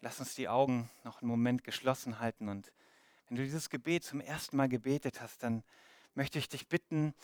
Lass 0.00 0.18
uns 0.18 0.34
die 0.34 0.48
Augen 0.48 0.90
noch 1.04 1.22
einen 1.22 1.30
Moment 1.30 1.62
geschlossen 1.62 2.18
halten 2.18 2.48
und 2.48 2.72
wenn 3.28 3.36
du 3.36 3.44
dieses 3.44 3.70
Gebet 3.70 4.02
zum 4.02 4.20
ersten 4.20 4.56
Mal 4.56 4.68
gebetet 4.68 5.20
hast, 5.20 5.44
dann 5.44 5.62
möchte 6.16 6.40
ich 6.40 6.48
dich 6.48 6.66
bitten, 6.66 7.14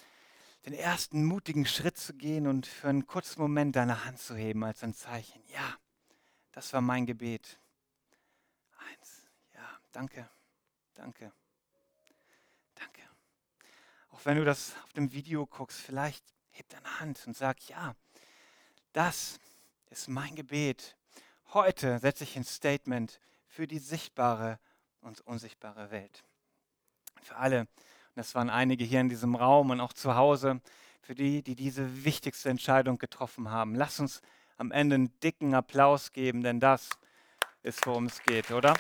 den 0.64 0.74
ersten 0.74 1.24
mutigen 1.24 1.66
Schritt 1.66 1.97
zu 1.97 2.14
gehen 2.14 2.47
und 2.47 2.68
für 2.68 2.88
einen 2.88 3.09
kurzen 3.09 3.42
Moment 3.42 3.74
deine 3.74 4.05
Hand 4.05 4.20
zu 4.20 4.36
heben 4.36 4.62
als 4.62 4.84
ein 4.84 4.94
Zeichen. 4.94 5.42
Ja, 5.49 5.76
das 6.53 6.72
war 6.72 6.82
mein 6.82 7.05
Gebet. 7.05 7.59
Eins, 8.78 9.26
ja, 9.53 9.80
danke, 10.97 11.32
danke. 12.74 13.03
Auch 14.11 14.24
wenn 14.24 14.36
du 14.36 14.44
das 14.44 14.74
auf 14.82 14.92
dem 14.94 15.12
Video 15.12 15.47
guckst, 15.47 15.78
vielleicht 15.78 16.24
heb 16.51 16.68
deine 16.68 17.01
Hand 17.01 17.22
und 17.26 17.36
sag, 17.36 17.68
ja, 17.68 17.94
das 18.92 19.38
ist 19.90 20.09
mein 20.09 20.34
Gebet. 20.34 20.97
Heute 21.53 21.99
setze 21.99 22.24
ich 22.24 22.36
ein 22.36 22.44
Statement 22.44 23.20
für 23.47 23.66
die 23.66 23.78
sichtbare 23.78 24.59
und 25.01 25.20
unsichtbare 25.20 25.90
Welt. 25.90 26.24
Für 27.22 27.36
alle, 27.36 27.61
und 27.61 27.68
das 28.16 28.34
waren 28.34 28.51
einige 28.51 28.84
hier 28.84 29.01
in 29.01 29.09
diesem 29.09 29.34
Raum 29.34 29.70
und 29.70 29.80
auch 29.80 29.92
zu 29.92 30.16
Hause, 30.16 30.61
für 31.03 31.14
die, 31.14 31.42
die 31.42 31.55
diese 31.55 32.05
wichtigste 32.05 32.49
Entscheidung 32.51 32.99
getroffen 32.99 33.51
haben. 33.51 33.74
Lass 33.74 34.01
uns 34.01 34.22
am 34.57 34.72
Ende 34.72 34.97
einen 34.97 35.20
dicken 35.20 35.55
Applaus 35.55 36.11
geben, 36.11 36.42
denn 36.42 36.59
das 36.59 36.90
ist, 37.62 37.86
worum 37.86 38.07
es 38.07 38.22
geht, 38.22 38.51
oder? 38.51 38.74